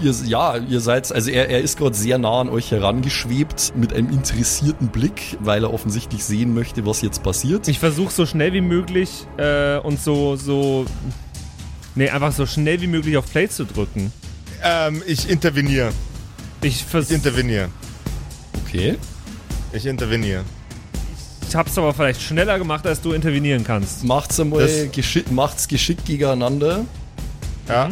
Ihr, 0.02 0.12
ja, 0.26 0.56
ihr 0.58 0.80
seid, 0.80 1.10
also 1.10 1.30
er, 1.30 1.48
er 1.48 1.60
ist 1.62 1.78
gerade 1.78 1.94
sehr 1.94 2.18
nah 2.18 2.42
an 2.42 2.50
euch 2.50 2.70
herangeschwebt 2.70 3.72
mit 3.74 3.94
einem 3.94 4.10
interessierten 4.10 4.88
Blick, 4.88 5.38
weil 5.40 5.64
er 5.64 5.72
offensichtlich 5.72 6.22
sehen 6.24 6.52
möchte, 6.52 6.84
was 6.84 7.00
jetzt 7.00 7.22
passiert. 7.22 7.66
Ich 7.68 7.78
versuche 7.78 8.12
so 8.12 8.26
schnell 8.26 8.52
wie 8.52 8.60
möglich 8.60 9.26
äh, 9.38 9.78
und 9.78 9.98
so, 9.98 10.36
so. 10.36 10.84
Nee, 11.94 12.10
einfach 12.10 12.32
so 12.32 12.44
schnell 12.44 12.80
wie 12.82 12.86
möglich 12.86 13.16
auf 13.16 13.30
Play 13.30 13.48
zu 13.48 13.64
drücken. 13.64 14.12
Ähm, 14.62 15.02
ich 15.06 15.30
interveniere. 15.30 15.90
Ich 16.60 16.76
Ich 16.76 16.84
versuche. 16.84 17.14
interveniere. 17.14 17.68
Okay. 18.66 18.98
Ich 19.72 19.86
interveniere. 19.86 20.44
Ich 21.48 21.56
hab's 21.56 21.78
aber 21.78 21.94
vielleicht 21.94 22.20
schneller 22.20 22.58
gemacht, 22.58 22.86
als 22.86 23.00
du 23.00 23.12
intervenieren 23.12 23.64
kannst. 23.64 24.04
Macht's 24.04 24.38
einmal 24.38 24.60
Das- 24.66 24.92
geschick, 24.92 25.30
macht's 25.30 25.66
geschickt 25.66 26.04
gegeneinander. 26.04 26.84
Ja? 27.66 27.88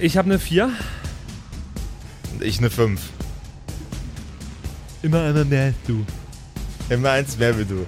Ich 0.00 0.16
habe 0.16 0.26
eine 0.30 0.38
4. 0.38 0.70
Und 2.32 2.42
ich 2.44 2.58
eine 2.58 2.70
5. 2.70 3.00
Immer 5.02 5.22
einer 5.22 5.44
mehr 5.44 5.64
als 5.66 5.74
du. 5.86 6.04
Immer 6.88 7.10
eins 7.10 7.36
mehr 7.36 7.58
wie 7.58 7.64
du. 7.64 7.84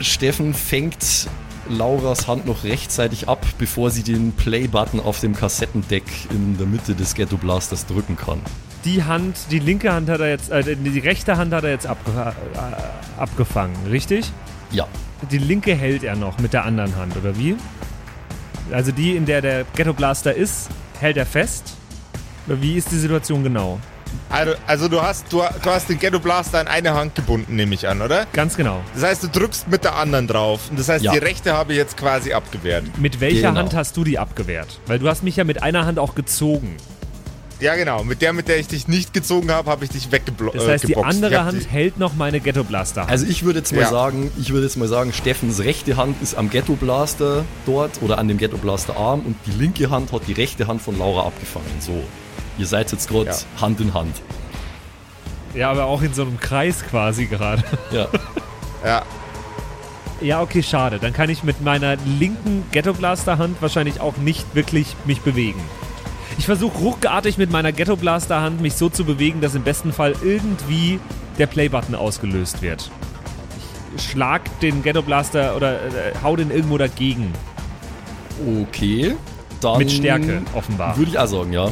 Steffen 0.00 0.52
fängt 0.52 1.28
Lauras 1.68 2.28
Hand 2.28 2.46
noch 2.46 2.64
rechtzeitig 2.64 3.28
ab, 3.28 3.44
bevor 3.58 3.90
sie 3.90 4.02
den 4.02 4.32
Play-Button 4.32 5.00
auf 5.00 5.20
dem 5.20 5.34
Kassettendeck 5.34 6.04
in 6.30 6.56
der 6.58 6.66
Mitte 6.66 6.94
des 6.94 7.14
Ghetto 7.14 7.36
Blasters 7.36 7.86
drücken 7.86 8.16
kann. 8.16 8.40
Die 8.84 9.02
Hand, 9.04 9.36
die 9.50 9.58
linke 9.58 9.92
Hand 9.92 10.08
hat 10.08 10.20
er 10.20 10.28
jetzt, 10.28 10.50
äh, 10.50 10.76
die 10.76 10.98
rechte 11.00 11.36
Hand 11.36 11.52
hat 11.52 11.64
er 11.64 11.70
jetzt 11.70 11.86
abge 11.86 12.10
äh, 12.12 13.20
abgefangen, 13.20 13.74
richtig? 13.90 14.30
Ja, 14.70 14.86
Die 15.30 15.38
linke 15.38 15.74
hält 15.74 16.04
er 16.04 16.14
noch 16.14 16.38
mit 16.38 16.52
der 16.52 16.64
anderen 16.64 16.94
Hand, 16.96 17.16
oder 17.16 17.36
wie? 17.36 17.56
Also 18.72 18.92
die, 18.92 19.16
in 19.16 19.26
der 19.26 19.40
der 19.40 19.64
Ghetto 19.74 19.92
Blaster 19.92 20.34
ist, 20.34 20.68
hält 21.00 21.16
er 21.16 21.26
fest? 21.26 21.74
Oder 22.46 22.60
wie 22.62 22.74
ist 22.74 22.90
die 22.92 22.98
Situation 22.98 23.42
genau? 23.42 23.80
Also, 24.28 24.52
also 24.66 24.88
du 24.88 25.00
hast 25.00 25.32
du, 25.32 25.38
du 25.38 25.70
hast 25.70 25.88
den 25.88 25.98
Ghetto 25.98 26.18
Blaster 26.18 26.60
in 26.60 26.66
eine 26.66 26.94
Hand 26.94 27.14
gebunden, 27.14 27.54
nehme 27.56 27.74
ich 27.74 27.86
an, 27.88 28.02
oder? 28.02 28.26
Ganz 28.32 28.56
genau. 28.56 28.80
Das 28.94 29.04
heißt, 29.04 29.22
du 29.22 29.28
drückst 29.28 29.68
mit 29.68 29.84
der 29.84 29.94
anderen 29.96 30.26
drauf. 30.26 30.62
Und 30.70 30.78
das 30.78 30.88
heißt, 30.88 31.04
Ja. 31.04 31.12
die 31.12 31.18
rechte 31.18 31.52
habe 31.54 31.72
ich 31.72 31.78
jetzt 31.78 31.96
quasi 31.96 32.32
abgewehrt. 32.32 32.84
Mit 32.98 33.20
welcher 33.20 33.48
Genau. 33.48 33.60
Hand 33.60 33.74
hast 33.74 33.96
du 33.96 34.02
die 34.04 34.18
abgewehrt? 34.18 34.80
Weil 34.86 34.98
du 34.98 35.08
hast 35.08 35.22
mich 35.22 35.36
ja 35.36 35.44
mit 35.44 35.62
einer 35.62 35.86
Hand 35.86 35.98
auch 35.98 36.14
gezogen. 36.16 36.76
Ja, 37.58 37.74
genau. 37.74 38.04
Mit 38.04 38.20
der, 38.20 38.34
mit 38.34 38.48
der 38.48 38.58
ich 38.58 38.66
dich 38.66 38.86
nicht 38.86 39.14
gezogen 39.14 39.50
habe, 39.50 39.70
habe 39.70 39.84
ich 39.84 39.90
dich 39.90 40.12
weggeblockt. 40.12 40.56
Das 40.58 40.68
heißt, 40.68 40.88
die 40.88 40.92
Äh. 40.92 40.98
Ich 41.00 41.04
andere 41.06 41.44
Hand 41.44 41.62
die- 41.62 41.66
hält 41.68 41.98
noch 41.98 42.12
meine 42.14 42.40
Ghetto 42.40 42.64
Blaster. 42.64 43.02
Hand. 43.02 43.10
also 43.10 43.24
ich 43.26 43.44
würde 43.44 43.60
jetzt 43.60 43.72
mal 43.72 43.80
Ja. 43.82 43.88
sagen, 43.88 44.30
ich 44.38 44.50
würde 44.52 44.66
jetzt 44.66 44.76
mal 44.76 44.88
sagen, 44.88 45.12
Steffens 45.14 45.60
rechte 45.60 45.96
Hand 45.96 46.20
ist 46.20 46.34
am 46.36 46.50
Ghetto 46.50 46.74
Blaster 46.74 47.44
dort 47.64 48.02
oder 48.02 48.18
an 48.18 48.28
dem 48.28 48.36
Ghetto 48.36 48.58
Blaster 48.58 48.96
Arm 48.98 49.20
und 49.20 49.36
die 49.46 49.52
linke 49.52 49.88
Hand 49.88 50.12
hat 50.12 50.22
die 50.26 50.32
rechte 50.34 50.66
Hand 50.66 50.82
von 50.82 50.98
Laura 50.98 51.26
abgefangen. 51.26 51.64
So, 51.80 52.04
ihr 52.58 52.66
seid 52.66 52.92
jetzt 52.92 53.08
gerade 53.08 53.30
Ja. 53.30 53.36
Hand 53.60 53.80
in 53.80 53.94
Hand. 53.94 54.14
ja, 55.54 55.70
aber 55.70 55.84
auch 55.86 56.02
in 56.02 56.14
so 56.14 56.22
einem 56.22 56.38
Kreis 56.40 56.84
quasi 56.84 57.26
gerade. 57.26 57.62
Ja, 57.92 58.08
Ja. 58.84 59.02
Ja, 60.20 60.40
okay, 60.40 60.62
schade. 60.62 60.98
Dann 60.98 61.12
kann 61.12 61.28
ich 61.28 61.42
mit 61.42 61.60
meiner 61.60 61.96
linken 62.18 62.64
Ghetto 62.72 62.94
Blaster 62.94 63.36
Hand 63.36 63.60
wahrscheinlich 63.60 64.00
auch 64.00 64.16
nicht 64.16 64.54
wirklich 64.54 64.96
mich 65.04 65.20
bewegen. 65.20 65.60
Ich 66.38 66.46
versuche 66.46 66.78
ruckartig 66.78 67.36
mit 67.36 67.50
meiner 67.50 67.72
Ghetto 67.72 67.96
Blaster 67.96 68.40
Hand 68.40 68.60
mich 68.60 68.74
so 68.74 68.88
zu 68.88 69.04
bewegen, 69.04 69.40
dass 69.40 69.54
im 69.54 69.62
besten 69.62 69.92
Fall 69.92 70.14
irgendwie 70.22 71.00
der 71.38 71.46
Play-Button 71.46 71.94
ausgelöst 71.94 72.62
wird. 72.62 72.90
Ich 73.96 74.10
schlag 74.10 74.42
den 74.60 74.82
Ghetto 74.82 75.02
Blaster 75.02 75.54
oder 75.56 75.74
äh, 75.74 76.12
hau 76.22 76.36
den 76.36 76.50
irgendwo 76.50 76.78
dagegen. 76.78 77.32
okay. 78.62 79.16
Dann 79.60 79.78
Mit 79.78 79.90
Stärke, 79.90 80.42
offenbar. 80.54 80.96
Würde 80.98 81.10
ich 81.10 81.18
auch 81.18 81.26
sagen, 81.26 81.52
ja. 81.52 81.70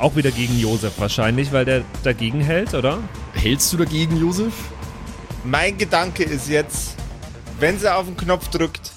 Auch 0.00 0.16
wieder 0.16 0.30
gegen 0.30 0.58
Josef 0.58 0.94
wahrscheinlich, 0.98 1.52
weil 1.52 1.66
der 1.66 1.84
dagegen 2.02 2.40
hält, 2.40 2.72
oder? 2.72 2.98
Hältst 3.34 3.70
du 3.72 3.76
dagegen, 3.76 4.16
Josef? 4.16 4.54
Mein 5.44 5.76
Gedanke 5.76 6.22
ist 6.22 6.48
jetzt, 6.48 6.94
wenn 7.58 7.78
sie 7.78 7.94
auf 7.94 8.06
den 8.06 8.16
Knopf 8.16 8.48
drückt 8.48 8.92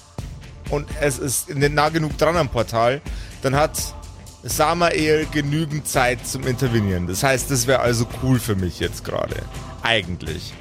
und 0.70 0.88
es 1.00 1.18
ist 1.18 1.54
nah 1.54 1.90
genug 1.90 2.16
dran 2.16 2.36
am 2.36 2.48
Portal, 2.48 3.02
dann 3.42 3.54
hat 3.54 3.94
Samael 4.42 5.26
genügend 5.30 5.86
Zeit 5.86 6.26
zum 6.26 6.46
Intervenieren. 6.46 7.06
Das 7.06 7.22
heißt, 7.22 7.50
das 7.50 7.66
wäre 7.66 7.80
also 7.80 8.06
cool 8.22 8.38
für 8.38 8.56
mich 8.56 8.80
jetzt 8.80 9.04
gerade. 9.04 9.36
Eigentlich. 9.82 10.54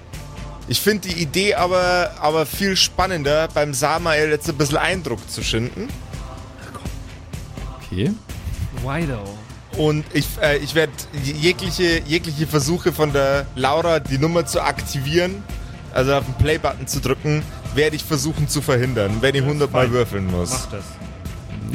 Ich 0.68 0.82
finde 0.82 1.08
die 1.08 1.22
Idee 1.22 1.56
aber, 1.56 2.12
aber 2.20 2.46
viel 2.46 2.76
spannender, 2.76 3.48
beim 3.54 3.74
Samael 3.74 4.30
jetzt 4.30 4.50
ein 4.50 4.58
bisschen 4.58 4.78
Eindruck 4.78 5.30
zu 5.30 5.42
schinden. 5.42 5.88
Okay. 7.82 8.12
Wido. 8.84 9.24
Und 9.78 10.06
ich, 10.14 10.26
äh, 10.42 10.58
ich 10.58 10.76
werde 10.76 10.92
jegliche, 11.24 12.02
jegliche 12.06 12.48
Versuche 12.48 12.92
von 12.92 13.12
der 13.12 13.46
Laura, 13.56 14.00
die 14.00 14.18
Nummer 14.18 14.46
zu 14.46 14.62
aktivieren, 14.62 15.44
also 15.94 16.14
auf 16.14 16.26
den 16.26 16.36
Play-Button 16.36 16.88
zu 16.88 17.00
drücken, 17.00 17.44
werde 17.76 17.96
ich 17.96 18.04
versuchen 18.04 18.48
zu 18.48 18.62
verhindern, 18.62 19.18
wenn 19.22 19.36
ich 19.36 19.42
100 19.42 19.72
Mal 19.72 19.92
würfeln 19.92 20.28
muss. 20.28 20.52
Mach 20.52 20.66
das. 20.68 20.84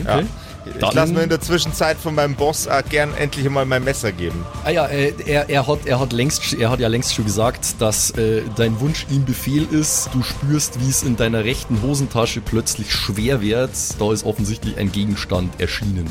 Ja. 0.04 0.16
Okay. 0.18 0.26
Ich 0.74 0.80
Dann- 0.80 0.94
lasse 0.94 1.12
mir 1.12 1.22
in 1.22 1.28
der 1.28 1.40
Zwischenzeit 1.40 1.96
von 1.96 2.14
meinem 2.14 2.34
Boss 2.34 2.68
auch 2.68 2.82
gern 2.88 3.14
endlich 3.16 3.48
mal 3.48 3.64
mein 3.64 3.84
Messer 3.84 4.12
geben. 4.12 4.44
Ah 4.64 4.70
ja, 4.70 4.86
äh, 4.86 5.14
er, 5.24 5.48
er, 5.48 5.66
hat, 5.66 5.86
er, 5.86 5.98
hat 5.98 6.12
längst, 6.12 6.52
er 6.54 6.70
hat 6.70 6.80
ja 6.80 6.88
längst 6.88 7.14
schon 7.14 7.24
gesagt, 7.24 7.80
dass 7.80 8.10
äh, 8.12 8.42
dein 8.56 8.78
Wunsch 8.80 9.06
ihm 9.10 9.24
Befehl 9.24 9.66
ist. 9.70 10.10
Du 10.12 10.22
spürst, 10.22 10.80
wie 10.80 10.90
es 10.90 11.02
in 11.02 11.16
deiner 11.16 11.44
rechten 11.44 11.80
Hosentasche 11.82 12.40
plötzlich 12.40 12.92
schwer 12.92 13.40
wird. 13.40 13.70
Da 13.98 14.12
ist 14.12 14.24
offensichtlich 14.26 14.76
ein 14.76 14.92
Gegenstand 14.92 15.58
erschienen. 15.60 16.06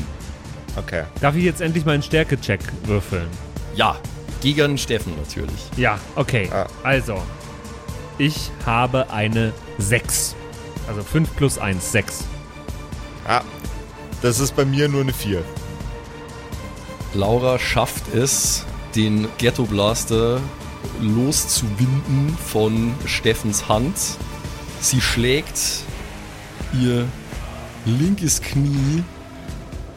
Okay. 0.78 1.04
Darf 1.20 1.34
ich 1.34 1.44
jetzt 1.44 1.60
endlich 1.60 1.84
meinen 1.84 2.02
Stärke-Check 2.02 2.60
würfeln? 2.84 3.26
Ja, 3.74 3.96
gegen 4.40 4.78
Steffen 4.78 5.14
natürlich. 5.16 5.68
Ja, 5.76 5.98
okay. 6.14 6.48
Ah. 6.52 6.66
Also, 6.82 7.20
ich 8.18 8.50
habe 8.64 9.10
eine 9.10 9.52
6. 9.78 10.36
Also 10.86 11.02
5 11.02 11.36
plus 11.36 11.58
1, 11.58 11.92
6. 11.92 12.24
Ah, 13.26 13.42
das 14.22 14.40
ist 14.40 14.56
bei 14.56 14.64
mir 14.64 14.88
nur 14.88 15.02
eine 15.02 15.12
4. 15.12 15.42
Laura 17.14 17.58
schafft 17.58 18.14
es, 18.14 18.64
den 18.94 19.28
Ghetto 19.38 19.64
Blaster 19.64 20.40
loszuwinden 21.00 22.36
von 22.38 22.94
Steffens 23.04 23.68
Hand. 23.68 23.96
Sie 24.80 25.00
schlägt 25.00 25.84
ihr 26.72 27.06
linkes 27.84 28.40
Knie 28.40 29.02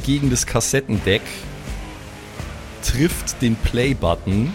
gegen 0.04 0.30
das 0.30 0.46
Kassettendeck, 0.46 1.22
trifft 2.84 3.42
den 3.42 3.56
Play-Button 3.56 4.54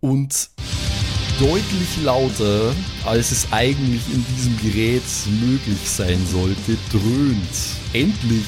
und 0.00 0.50
deutlich 1.38 2.02
lauter, 2.02 2.74
als 3.04 3.30
es 3.30 3.52
eigentlich 3.52 4.02
in 4.12 4.24
diesem 4.34 4.56
Gerät 4.58 5.02
möglich 5.40 5.78
sein 5.84 6.24
sollte, 6.30 6.76
dröhnt 6.90 7.38
endlich 7.92 8.44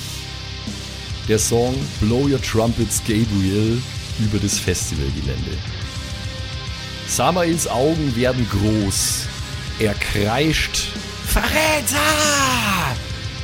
der 1.29 1.39
Song 1.39 1.75
Blow 2.01 2.29
Your 2.29 2.41
Trumpets 2.41 3.03
Gabriel 3.07 3.81
über 4.19 4.39
das 4.39 4.59
Festivalgelände. 4.59 5.57
Samaels 7.07 7.67
Augen 7.69 8.15
werden 8.17 8.47
groß. 8.49 9.27
Er 9.79 9.95
kreischt. 9.95 10.89
Verräter! 11.27 12.38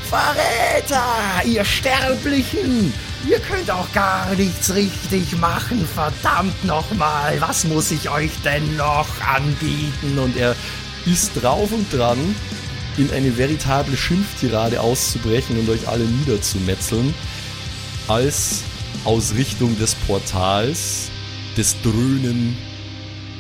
Verräter! 0.09 1.45
Ihr 1.45 1.65
Sterblichen! 1.65 2.93
Ihr 3.29 3.39
könnt 3.41 3.71
auch 3.71 3.91
gar 3.93 4.35
nichts 4.35 4.75
richtig 4.75 5.37
machen, 5.39 5.87
verdammt 5.95 6.65
nochmal! 6.65 7.41
Was 7.41 7.65
muss 7.65 7.91
ich 7.91 8.11
euch 8.11 8.31
denn 8.45 8.77
noch 8.77 9.09
anbieten? 9.21 10.19
Und 10.19 10.37
er 10.37 10.55
ist 11.07 11.33
drauf 11.43 11.73
und 11.73 11.93
dran, 11.93 12.19
in 12.97 13.11
eine 13.11 13.37
veritable 13.37 13.97
Schimpftirade 13.97 14.81
auszubrechen 14.81 15.59
und 15.59 15.69
euch 15.69 15.89
alle 15.89 16.05
niederzumetzeln, 16.05 17.15
als 18.09 18.63
aus 19.05 19.35
Richtung 19.35 19.79
des 19.79 19.95
Portals 19.95 21.11
das 21.57 21.77
Dröhnen 21.83 22.57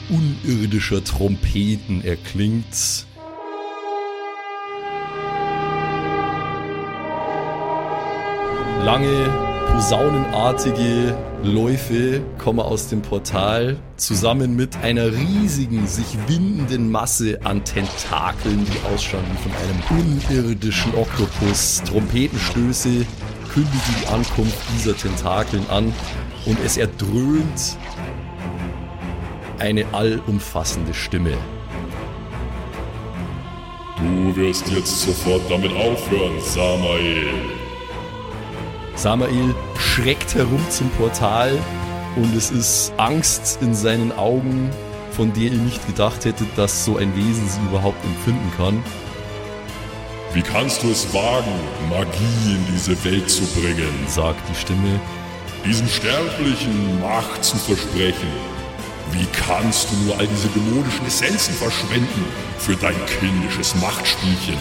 unirdischer 0.08 1.02
Trompeten 1.02 2.04
erklingt. 2.04 3.06
Lange, 8.84 9.30
posaunenartige 9.72 11.16
Läufe 11.42 12.20
kommen 12.36 12.60
aus 12.60 12.88
dem 12.88 13.00
Portal 13.00 13.78
zusammen 13.96 14.56
mit 14.56 14.76
einer 14.82 15.10
riesigen, 15.10 15.86
sich 15.86 16.04
windenden 16.26 16.90
Masse 16.90 17.38
an 17.44 17.64
Tentakeln, 17.64 18.66
die 18.66 18.94
ausschauen 18.94 19.24
wie 19.32 19.42
von 19.42 19.52
einem 19.56 20.02
unirdischen 20.02 20.94
Oktopus. 20.96 21.82
Trompetenstöße 21.86 23.06
kündigen 23.54 23.94
die 24.02 24.06
Ankunft 24.08 24.58
dieser 24.76 24.94
Tentakeln 24.94 25.64
an 25.70 25.90
und 26.44 26.58
es 26.62 26.76
erdröhnt 26.76 27.78
eine 29.60 29.86
allumfassende 29.92 30.92
Stimme. 30.92 31.32
Du 33.96 34.36
wirst 34.36 34.68
jetzt 34.68 35.00
sofort 35.00 35.40
damit 35.48 35.72
aufhören, 35.72 36.38
Samael. 36.38 37.63
Samael 38.96 39.54
schreckt 39.78 40.34
herum 40.34 40.64
zum 40.70 40.88
Portal 40.90 41.58
und 42.16 42.34
es 42.36 42.50
ist 42.50 42.92
Angst 42.96 43.58
in 43.60 43.74
seinen 43.74 44.12
Augen, 44.12 44.70
von 45.10 45.32
der 45.32 45.44
ihr 45.44 45.58
nicht 45.58 45.84
gedacht 45.86 46.24
hättet, 46.24 46.48
dass 46.56 46.84
so 46.84 46.96
ein 46.96 47.14
Wesen 47.16 47.48
sie 47.48 47.60
überhaupt 47.68 48.02
empfinden 48.04 48.52
kann. 48.56 48.82
Wie 50.32 50.42
kannst 50.42 50.82
du 50.82 50.90
es 50.90 51.12
wagen, 51.14 51.54
Magie 51.90 52.54
in 52.54 52.66
diese 52.72 53.04
Welt 53.04 53.30
zu 53.30 53.42
bringen? 53.46 53.94
sagt 54.08 54.40
die 54.48 54.54
Stimme. 54.54 55.00
Diesen 55.64 55.88
Sterblichen 55.88 57.00
Macht 57.00 57.44
zu 57.44 57.56
versprechen. 57.56 58.28
Wie 59.12 59.26
kannst 59.26 59.90
du 59.90 59.96
nur 60.04 60.18
all 60.18 60.26
diese 60.26 60.48
dämonischen 60.48 61.06
Essenzen 61.06 61.54
verschwenden 61.54 62.24
für 62.58 62.74
dein 62.74 62.96
kindisches 63.20 63.74
Machtspielchen? 63.76 64.56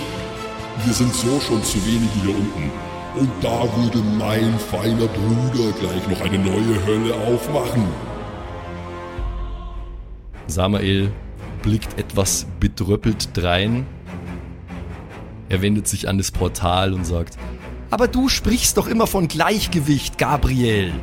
Wir 0.86 0.94
sind 0.94 1.14
so 1.14 1.40
schon 1.40 1.64
zu 1.64 1.84
wenig 1.86 2.10
hier 2.22 2.36
unten. 2.36 2.93
Und 3.16 3.30
da 3.42 3.62
würde 3.78 4.00
mein 4.18 4.58
feiner 4.58 5.08
Bruder 5.08 5.72
gleich 5.80 6.08
noch 6.08 6.22
eine 6.22 6.40
neue 6.40 6.86
Hölle 6.86 7.14
aufmachen. 7.28 7.86
Samael 10.48 11.12
blickt 11.62 12.00
etwas 12.00 12.48
bedröppelt 12.60 13.30
drein. 13.34 13.86
Er 15.48 15.62
wendet 15.62 15.88
sich 15.88 16.10
an 16.10 16.18
das 16.18 16.32
Portal 16.32 16.94
und 16.94 17.06
sagt, 17.06 17.38
aber 17.92 18.08
du 18.08 18.28
sprichst 18.30 18.78
doch 18.78 18.88
immer 18.88 19.06
von 19.06 19.28
Gleichgewicht, 19.28 20.18
Gabriel. 20.18 20.94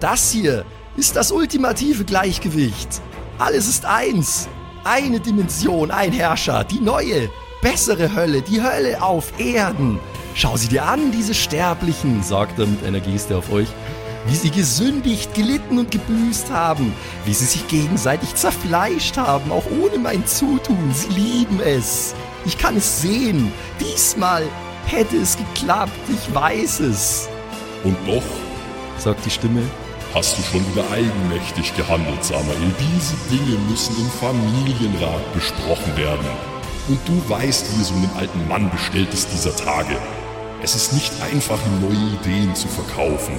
Das 0.00 0.32
hier 0.32 0.64
ist 0.96 1.14
das 1.14 1.30
ultimative 1.30 2.04
Gleichgewicht. 2.04 3.00
Alles 3.38 3.68
ist 3.68 3.84
eins. 3.84 4.48
Eine 4.82 5.20
Dimension, 5.20 5.92
ein 5.92 6.10
Herrscher, 6.10 6.64
die 6.64 6.80
neue, 6.80 7.30
bessere 7.62 8.12
Hölle, 8.16 8.42
die 8.42 8.60
Hölle 8.60 9.00
auf 9.00 9.38
Erden. 9.38 10.00
Schau 10.34 10.56
sie 10.56 10.68
dir 10.68 10.84
an, 10.84 11.12
diese 11.12 11.34
Sterblichen, 11.34 12.22
sagt 12.22 12.58
er 12.58 12.66
mit 12.66 12.84
einer 12.84 13.00
Geste 13.00 13.36
auf 13.36 13.52
euch, 13.52 13.68
wie 14.26 14.34
sie 14.34 14.50
gesündigt, 14.50 15.34
gelitten 15.34 15.78
und 15.78 15.90
gebüßt 15.90 16.50
haben, 16.50 16.94
wie 17.24 17.34
sie 17.34 17.44
sich 17.44 17.66
gegenseitig 17.68 18.34
zerfleischt 18.34 19.16
haben, 19.16 19.50
auch 19.50 19.64
ohne 19.82 19.98
mein 19.98 20.26
Zutun. 20.26 20.92
Sie 20.94 21.08
lieben 21.08 21.60
es. 21.60 22.14
Ich 22.44 22.56
kann 22.56 22.76
es 22.76 23.02
sehen. 23.02 23.52
Diesmal 23.80 24.44
hätte 24.86 25.16
es 25.16 25.36
geklappt, 25.36 25.92
ich 26.08 26.34
weiß 26.34 26.80
es. 26.80 27.28
Und 27.84 27.96
doch 28.06 28.22
sagt 28.98 29.24
die 29.26 29.30
Stimme, 29.30 29.62
hast 30.14 30.38
du 30.38 30.42
schon 30.42 30.66
wieder 30.72 30.88
eigenmächtig 30.90 31.74
gehandelt, 31.76 32.24
Samael. 32.24 32.56
Diese 32.78 33.16
Dinge 33.30 33.58
müssen 33.68 33.96
im 33.98 34.10
Familienrat 34.10 35.34
besprochen 35.34 35.96
werden. 35.96 36.26
Und 36.88 37.00
du 37.06 37.28
weißt, 37.28 37.66
wie 37.76 37.82
es 37.82 37.90
um 37.90 38.00
den 38.00 38.16
alten 38.16 38.48
Mann 38.48 38.70
bestellt 38.70 39.12
ist 39.12 39.28
dieser 39.32 39.54
Tage. 39.54 39.96
Es 40.64 40.76
ist 40.76 40.92
nicht 40.92 41.12
einfach, 41.20 41.58
neue 41.80 42.14
Ideen 42.20 42.54
zu 42.54 42.68
verkaufen. 42.68 43.34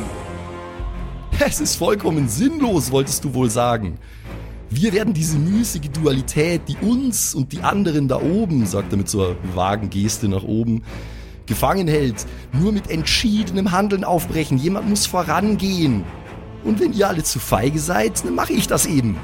Es 1.39 1.61
ist 1.61 1.78
vollkommen 1.78 2.28
sinnlos, 2.28 2.91
wolltest 2.91 3.24
du 3.24 3.34
wohl 3.34 3.49
sagen. 3.49 3.97
Wir 4.69 4.91
werden 4.91 5.13
diese 5.13 5.38
müßige 5.38 5.89
Dualität, 5.89 6.63
die 6.67 6.76
uns 6.86 7.34
und 7.34 7.53
die 7.53 7.61
anderen 7.61 8.09
da 8.09 8.19
oben, 8.19 8.65
sagt 8.65 8.91
er 8.91 8.97
mit 8.97 9.07
so 9.07 9.24
einer 9.24 9.36
vagen 9.55 9.89
Geste 9.89 10.28
nach 10.28 10.43
oben, 10.43 10.84
gefangen 11.45 11.88
hält, 11.88 12.26
nur 12.51 12.74
mit 12.74 12.89
entschiedenem 12.89 13.71
Handeln 13.71 14.03
aufbrechen. 14.03 14.57
Jemand 14.57 14.89
muss 14.89 15.05
vorangehen. 15.05 16.03
Und 16.65 16.82
wenn 16.82 16.91
ihr 16.91 17.07
alle 17.07 17.24
zu 17.24 17.39
feige 17.39 17.80
seid, 17.80 18.26
dann 18.26 18.36
mache 18.36 18.51
ich 18.51 18.67
das 18.67 18.86
eben. 18.86 19.15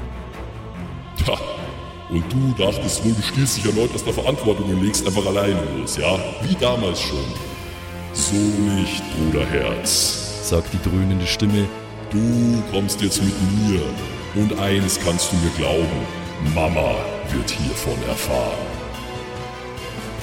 Ha. 1.26 1.38
Und 2.08 2.24
du 2.32 2.54
dachtest 2.56 3.04
wohl, 3.04 3.12
du 3.12 3.22
stehst 3.22 3.58
dich 3.58 3.66
erneut 3.66 3.94
aus 3.94 4.04
der 4.04 4.14
Verantwortung 4.14 4.70
und 4.70 4.82
legst 4.82 5.06
einfach 5.06 5.26
alleine 5.26 5.60
los, 5.78 5.98
ja? 5.98 6.18
Wie 6.48 6.54
damals 6.54 6.98
schon. 7.02 7.49
So 8.12 8.34
nicht, 8.34 9.02
Bruderherz, 9.16 10.48
sagt 10.48 10.72
die 10.72 10.88
dröhnende 10.88 11.26
Stimme. 11.26 11.66
Du 12.10 12.62
kommst 12.72 13.00
jetzt 13.00 13.22
mit 13.22 13.34
mir. 13.58 13.80
Und 14.34 14.58
eines 14.58 14.98
kannst 15.00 15.32
du 15.32 15.36
mir 15.36 15.50
glauben, 15.56 16.06
Mama 16.54 16.96
wird 17.32 17.50
hiervon 17.50 17.98
erfahren. 18.08 18.66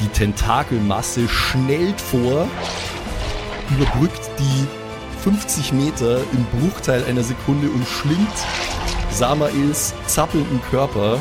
Die 0.02 0.08
Tentakelmasse 0.10 1.28
schnellt 1.28 2.00
vor, 2.00 2.48
überbrückt 3.70 4.30
die 4.38 4.68
50 5.24 5.74
Meter 5.74 6.20
im 6.34 6.46
Bruchteil 6.60 7.04
einer 7.06 7.24
Sekunde 7.24 7.70
und 7.70 7.86
schlingt 7.88 8.28
Samaels 9.12 9.94
zappelnden 10.06 10.62
Körper 10.70 11.20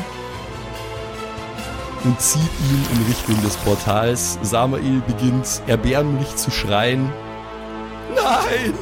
und 2.03 2.19
zieht 2.21 2.41
ihn 2.41 2.85
in 2.95 3.05
Richtung 3.07 3.41
des 3.43 3.55
Portals. 3.57 4.37
Samael 4.41 5.01
beginnt 5.07 5.61
erbärmlich 5.67 6.35
zu 6.35 6.51
schreien. 6.51 7.11
Nein, 8.15 8.73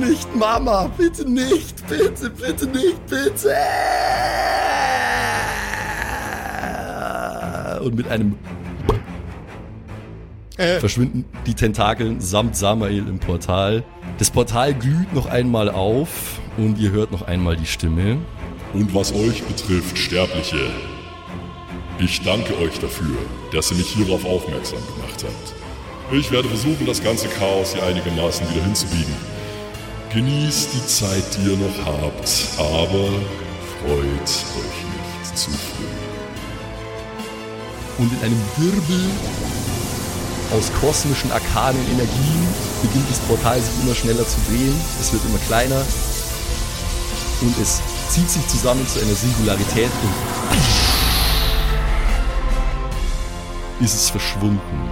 nicht 0.00 0.34
Mama, 0.34 0.90
bitte 0.96 1.28
nicht, 1.28 1.86
bitte, 1.88 2.30
bitte 2.30 2.66
nicht, 2.66 3.06
bitte. 3.06 3.54
Und 7.82 7.94
mit 7.94 8.08
einem 8.08 8.36
Äh, 10.58 10.80
verschwinden 10.80 11.26
die 11.46 11.54
Tentakeln 11.54 12.20
samt 12.20 12.56
Samael 12.56 13.06
im 13.08 13.18
Portal. 13.18 13.84
Das 14.18 14.30
Portal 14.30 14.72
glüht 14.72 15.12
noch 15.12 15.26
einmal 15.26 15.68
auf 15.68 16.40
und 16.56 16.78
ihr 16.78 16.92
hört 16.92 17.12
noch 17.12 17.26
einmal 17.26 17.56
die 17.56 17.66
Stimme. 17.66 18.16
Und 18.72 18.94
was 18.94 19.12
euch 19.12 19.42
betrifft, 19.44 19.98
Sterbliche, 19.98 20.70
ich 21.98 22.22
danke 22.22 22.56
euch 22.58 22.78
dafür, 22.78 23.16
dass 23.52 23.70
ihr 23.70 23.78
mich 23.78 23.88
hierauf 23.88 24.24
aufmerksam 24.24 24.78
gemacht 24.94 25.24
habt. 25.24 25.54
Ich 26.12 26.30
werde 26.30 26.48
versuchen, 26.48 26.86
das 26.86 27.02
ganze 27.02 27.28
Chaos 27.28 27.72
hier 27.72 27.82
einigermaßen 27.82 28.48
wieder 28.50 28.62
hinzubiegen. 28.62 29.14
Genießt 30.12 30.70
die 30.74 30.86
Zeit, 30.86 31.24
die 31.36 31.50
ihr 31.50 31.56
noch 31.56 31.86
habt, 31.86 32.48
aber 32.58 33.08
freut 33.80 33.96
euch 33.96 34.78
nicht 35.24 35.36
zu 35.36 35.50
früh. 35.50 35.84
Und 37.98 38.12
in 38.12 38.26
einem 38.26 38.40
Wirbel 38.56 39.10
aus 40.56 40.70
kosmischen, 40.80 41.32
arkanen 41.32 41.80
Energien 41.90 42.46
beginnt 42.82 43.10
das 43.10 43.18
Portal 43.20 43.60
sich 43.60 43.72
immer 43.82 43.94
schneller 43.94 44.26
zu 44.26 44.36
drehen. 44.48 44.74
Es 45.00 45.12
wird 45.12 45.24
immer 45.24 45.38
kleiner 45.46 45.82
und 47.40 47.58
es 47.60 47.80
zieht 48.10 48.30
sich 48.30 48.46
zusammen 48.46 48.86
zu 48.86 49.00
einer 49.00 49.14
Singularität 49.14 49.90
und 50.02 50.85
ist 53.80 53.94
es 53.94 54.10
verschwunden. 54.10 54.90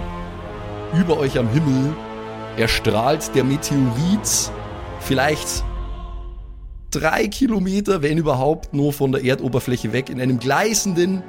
Über 0.93 1.17
euch 1.17 1.37
am 1.37 1.49
Himmel 1.49 1.93
erstrahlt 2.57 3.33
der 3.35 3.43
Meteorit 3.43 4.51
vielleicht 4.99 5.63
drei 6.91 7.27
Kilometer, 7.27 8.01
wenn 8.01 8.17
überhaupt, 8.17 8.73
nur 8.73 8.93
von 8.93 9.11
der 9.11 9.23
Erdoberfläche 9.23 9.91
weg 9.91 10.09
in 10.09 10.21
einem 10.21 10.39
gleißenden, 10.39 11.23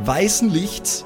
weißen 0.00 0.50
Licht 0.50 1.04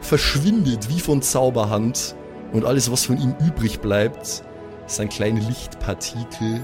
verschwindet 0.00 0.88
wie 0.88 1.00
von 1.00 1.22
Zauberhand 1.22 2.14
und 2.52 2.64
alles, 2.64 2.90
was 2.90 3.06
von 3.06 3.20
ihm 3.20 3.34
übrig 3.46 3.80
bleibt, 3.80 4.44
sind 4.86 5.12
kleine 5.12 5.40
Lichtpartikel, 5.40 6.60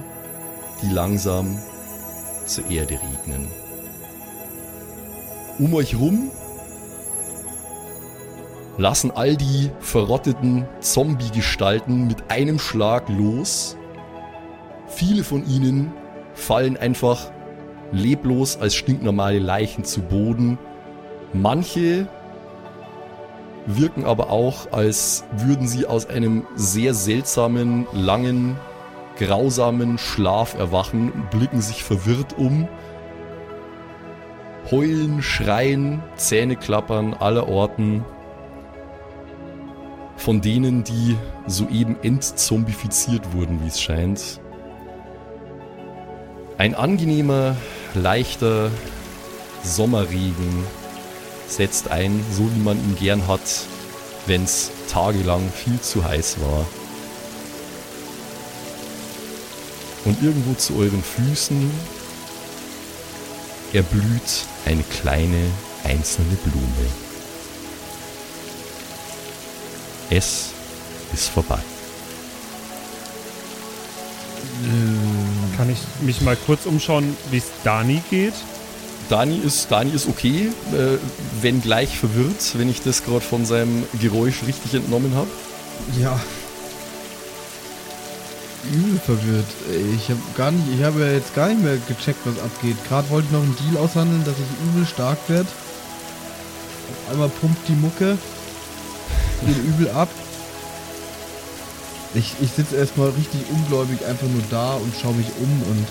die 0.83 0.93
langsam 0.93 1.59
zur 2.47 2.71
Erde 2.71 2.95
regnen. 2.95 3.49
Um 5.59 5.75
euch 5.75 5.97
rum 5.97 6.31
lassen 8.79 9.11
all 9.11 9.37
die 9.37 9.71
verrotteten 9.81 10.67
Zombie-Gestalten 10.81 12.07
mit 12.07 12.31
einem 12.31 12.59
Schlag 12.59 13.09
los. 13.09 13.77
Viele 14.87 15.25
von 15.25 15.47
ihnen 15.47 15.93
fallen 16.33 16.77
einfach 16.77 17.31
leblos 17.93 18.57
als 18.59 18.75
stinknormale 18.75 19.41
Leichen 19.41 19.85
zu 19.85 20.01
Boden. 20.03 20.59
Manche 21.33 22.09
wirken 23.67 24.05
aber 24.05 24.31
auch, 24.31 24.73
als 24.73 25.25
würden 25.37 25.67
sie 25.69 25.85
aus 25.85 26.07
einem 26.09 26.47
sehr 26.55 26.95
seltsamen, 26.95 27.87
langen, 27.93 28.57
grausamen 29.19 29.99
Schlaf 29.99 30.55
erwachen, 30.57 31.13
blicken 31.31 31.61
sich 31.61 31.83
verwirrt 31.83 32.39
um, 32.39 32.69
heulen, 34.71 35.23
schreien, 35.23 36.03
Zähne 36.17 36.57
klappern 36.57 37.15
aller 37.15 37.49
Orten. 37.49 38.05
Von 40.19 40.41
denen, 40.43 40.85
die 40.85 41.17
soeben 41.47 41.97
entzombifiziert 42.03 43.33
wurden, 43.33 43.63
wie 43.65 43.69
es 43.69 43.81
scheint. 43.81 44.41
Ein 46.59 46.75
angenehmer, 46.75 47.57
leichter 47.95 48.71
Sommerregen 49.63 50.65
setzt 51.47 51.91
ein, 51.91 52.21
so 52.33 52.45
wie 52.55 52.61
man 52.61 52.77
ihn 52.77 52.97
gern 52.97 53.27
hat, 53.27 53.41
wenn 54.27 54.45
es 54.45 54.71
tagelang 54.91 55.49
viel 55.51 55.81
zu 55.81 56.05
heiß 56.05 56.41
war. 56.41 56.67
Und 60.05 60.23
irgendwo 60.23 60.55
zu 60.55 60.77
euren 60.77 61.03
Füßen 61.03 61.71
erblüht 63.73 64.47
eine 64.67 64.83
kleine 64.83 65.51
einzelne 65.85 66.35
Blume. 66.45 67.08
Es 70.11 70.51
ist 71.13 71.29
vorbei. 71.29 71.59
Kann 75.57 75.71
ich 75.71 75.79
mich 76.01 76.21
mal 76.21 76.37
kurz 76.37 76.67
umschauen, 76.67 77.17
wie 77.31 77.39
es 77.39 77.45
Dani 77.65 78.03
geht? 78.11 78.35
Dani 79.09 79.39
ist, 79.39 79.71
Dani 79.71 79.91
ist 79.91 80.07
okay, 80.07 80.51
äh, 80.73 80.99
wenn 81.41 81.63
gleich 81.63 81.99
verwirrt, 81.99 82.59
wenn 82.59 82.69
ich 82.69 82.83
das 82.83 83.05
gerade 83.05 83.23
von 83.23 83.47
seinem 83.47 83.85
Geräusch 84.01 84.43
richtig 84.47 84.75
entnommen 84.75 85.15
habe. 85.15 85.29
Ja. 85.99 86.21
Übel 88.71 88.99
verwirrt. 88.99 89.47
Ich 89.97 90.11
habe 90.11 90.21
gar 90.37 90.51
nicht, 90.51 90.65
ich 90.77 90.85
habe 90.85 91.01
ja 91.01 91.13
jetzt 91.13 91.35
gar 91.35 91.49
nicht 91.49 91.63
mehr 91.63 91.79
gecheckt, 91.89 92.19
was 92.25 92.39
abgeht. 92.43 92.77
Gerade 92.87 93.09
wollte 93.09 93.27
ich 93.29 93.33
noch 93.33 93.43
einen 93.43 93.57
Deal 93.57 93.83
aushandeln, 93.83 94.25
dass 94.25 94.35
ich 94.35 94.69
übel 94.69 94.87
stark 94.87 95.19
werde. 95.29 95.49
Auf 97.07 97.13
einmal 97.13 97.29
pumpt 97.29 97.67
die 97.69 97.73
Mucke. 97.73 98.19
Geht 99.47 99.57
übel 99.65 99.91
ab. 99.91 100.09
Ich, 102.15 102.35
ich 102.41 102.51
sitze 102.51 102.77
erstmal 102.77 103.11
richtig 103.11 103.41
ungläubig 103.51 104.05
einfach 104.07 104.27
nur 104.29 104.43
da 104.51 104.75
und 104.75 104.93
schaue 105.01 105.15
mich 105.15 105.29
um 105.41 105.63
und 105.71 105.87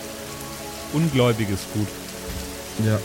Ungläubig 0.94 1.50
ist 1.50 1.72
gut. 1.74 1.88
ja. 2.86 2.98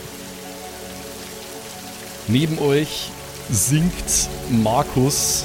Neben 2.27 2.57
euch 2.59 3.11
sinkt 3.51 4.29
Markus 4.49 5.43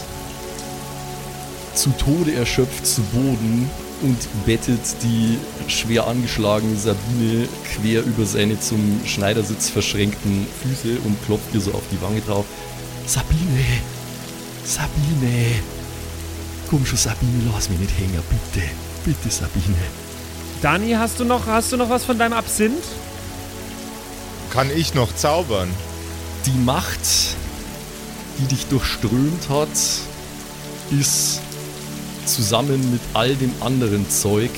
zu 1.74 1.90
Tode 1.90 2.34
erschöpft 2.34 2.86
zu 2.86 3.02
Boden 3.02 3.68
und 4.02 4.46
bettet 4.46 4.80
die 5.02 5.38
schwer 5.68 6.06
angeschlagene 6.06 6.76
Sabine 6.76 7.48
quer 7.64 8.04
über 8.04 8.24
seine 8.24 8.60
zum 8.60 9.00
Schneidersitz 9.04 9.68
verschränkten 9.68 10.46
Füße 10.62 10.98
und 11.04 11.20
klopft 11.26 11.52
ihr 11.52 11.60
so 11.60 11.72
auf 11.72 11.82
die 11.90 12.00
Wange 12.00 12.20
drauf. 12.20 12.46
Sabine! 13.06 13.97
Sabine! 14.68 15.62
Komm 16.68 16.84
schon, 16.84 16.98
Sabine, 16.98 17.50
lass 17.50 17.70
mich 17.70 17.78
nicht 17.78 17.98
hängen, 17.98 18.22
bitte. 18.28 18.66
Bitte, 19.02 19.30
Sabine. 19.30 19.78
Dani, 20.60 20.92
hast 20.92 21.18
du 21.18 21.24
noch, 21.24 21.46
hast 21.46 21.72
du 21.72 21.78
noch 21.78 21.88
was 21.88 22.04
von 22.04 22.18
deinem 22.18 22.34
Absinth? 22.34 22.84
Kann 24.50 24.68
ich 24.70 24.92
noch 24.92 25.14
zaubern? 25.14 25.70
Die 26.44 26.58
Macht, 26.66 27.00
die 28.38 28.44
dich 28.44 28.66
durchströmt 28.66 29.48
hat, 29.48 29.68
ist 30.90 31.40
zusammen 32.26 32.92
mit 32.92 33.00
all 33.14 33.34
dem 33.36 33.54
anderen 33.60 34.08
Zeug, 34.10 34.50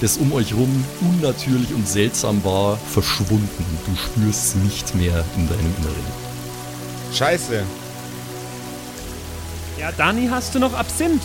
das 0.00 0.16
um 0.16 0.32
euch 0.32 0.52
rum 0.52 0.84
unnatürlich 1.00 1.72
und 1.72 1.86
seltsam 1.86 2.42
war, 2.42 2.76
verschwunden. 2.76 3.78
Du 3.86 3.94
spürst 3.96 4.46
es 4.46 4.54
nicht 4.56 4.96
mehr 4.96 5.24
in 5.36 5.48
deinem 5.48 5.74
Inneren. 5.78 6.06
Scheiße. 7.14 7.62
Ja, 9.78 9.92
Dani, 9.92 10.28
hast 10.30 10.54
du 10.54 10.58
noch 10.58 10.72
Absinth? 10.72 11.22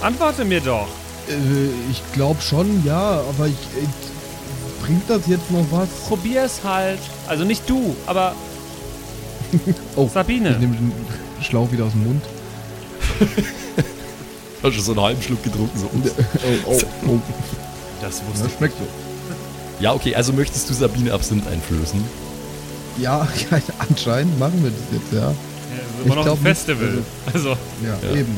Antworte 0.00 0.44
mir 0.44 0.60
doch. 0.60 0.88
Äh, 1.28 1.90
ich 1.90 2.02
glaube 2.12 2.40
schon, 2.42 2.84
ja, 2.84 3.20
aber 3.28 3.46
ich. 3.46 3.52
Äh, 3.52 3.86
bringt 4.82 5.08
das 5.08 5.28
jetzt 5.28 5.50
noch 5.52 5.64
was? 5.70 5.88
Probier 6.08 6.42
es 6.42 6.64
halt. 6.64 6.98
Also 7.28 7.44
nicht 7.44 7.68
du, 7.70 7.94
aber 8.06 8.34
Oh, 9.96 10.08
Sabine. 10.12 10.50
Ich 10.50 10.58
nehme 10.58 10.76
den 10.76 10.92
Schlauch 11.42 11.70
wieder 11.72 11.84
aus 11.84 11.92
dem 11.92 12.04
Mund. 12.04 12.22
Hast 14.62 14.74
schon 14.74 14.84
so 14.84 14.92
einen 14.92 15.00
halben 15.00 15.22
Schluck 15.22 15.42
getrunken, 15.42 15.78
so. 15.78 15.86
Oh, 16.66 16.78
oh, 17.06 17.08
oh. 17.08 17.20
das 18.00 18.22
Das 18.40 18.52
schmeckt 18.52 18.76
so. 18.78 18.86
Ja, 19.80 19.92
okay, 19.92 20.14
also 20.14 20.32
möchtest 20.32 20.70
du 20.70 20.74
Sabine 20.74 21.12
Absinth 21.12 21.46
einflößen? 21.46 22.02
Ja, 22.98 23.26
anscheinend 23.78 24.38
machen 24.38 24.62
wir 24.62 24.70
das 24.70 24.80
jetzt, 24.92 25.12
ja. 25.12 25.34
Ja, 25.76 25.82
Ich 26.00 26.06
immer 26.06 26.14
noch 26.16 26.24
glaub 26.24 26.38
ein 26.38 26.42
nicht, 26.44 26.56
Festival. 26.58 26.98
Also, 27.32 27.48
Ja, 27.50 27.56
Ja. 28.10 28.16
eben. 28.16 28.36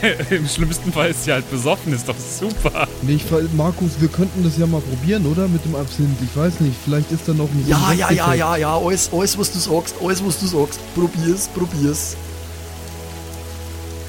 im 0.30 0.46
schlimmsten 0.46 0.92
Fall 0.92 1.10
ist 1.10 1.24
sie 1.24 1.32
halt 1.32 1.50
besoffen, 1.50 1.92
ist 1.92 2.08
doch 2.08 2.14
super. 2.18 2.86
Nee, 3.02 3.14
ich, 3.14 3.24
ver- 3.24 3.42
Markus, 3.56 3.92
wir 3.98 4.08
könnten 4.08 4.44
das 4.44 4.56
ja 4.56 4.64
mal 4.66 4.80
probieren, 4.80 5.26
oder? 5.26 5.48
Mit 5.48 5.64
dem 5.64 5.74
Absinth. 5.74 6.16
Ich 6.22 6.36
weiß 6.36 6.60
nicht, 6.60 6.76
vielleicht 6.84 7.10
ist 7.10 7.22
da 7.26 7.32
noch 7.32 7.48
ein 7.48 7.64
Ja, 7.66 7.92
ja, 7.92 8.12
ja, 8.12 8.32
ja, 8.34 8.56
ja, 8.56 8.76
alles, 8.78 9.10
alles, 9.12 9.36
was 9.36 9.50
du 9.50 9.58
sagst, 9.58 9.96
alles, 10.00 10.24
was 10.24 10.38
du 10.38 10.46
sagst. 10.46 10.78
Probier's, 10.94 11.48
probier's. 11.52 12.16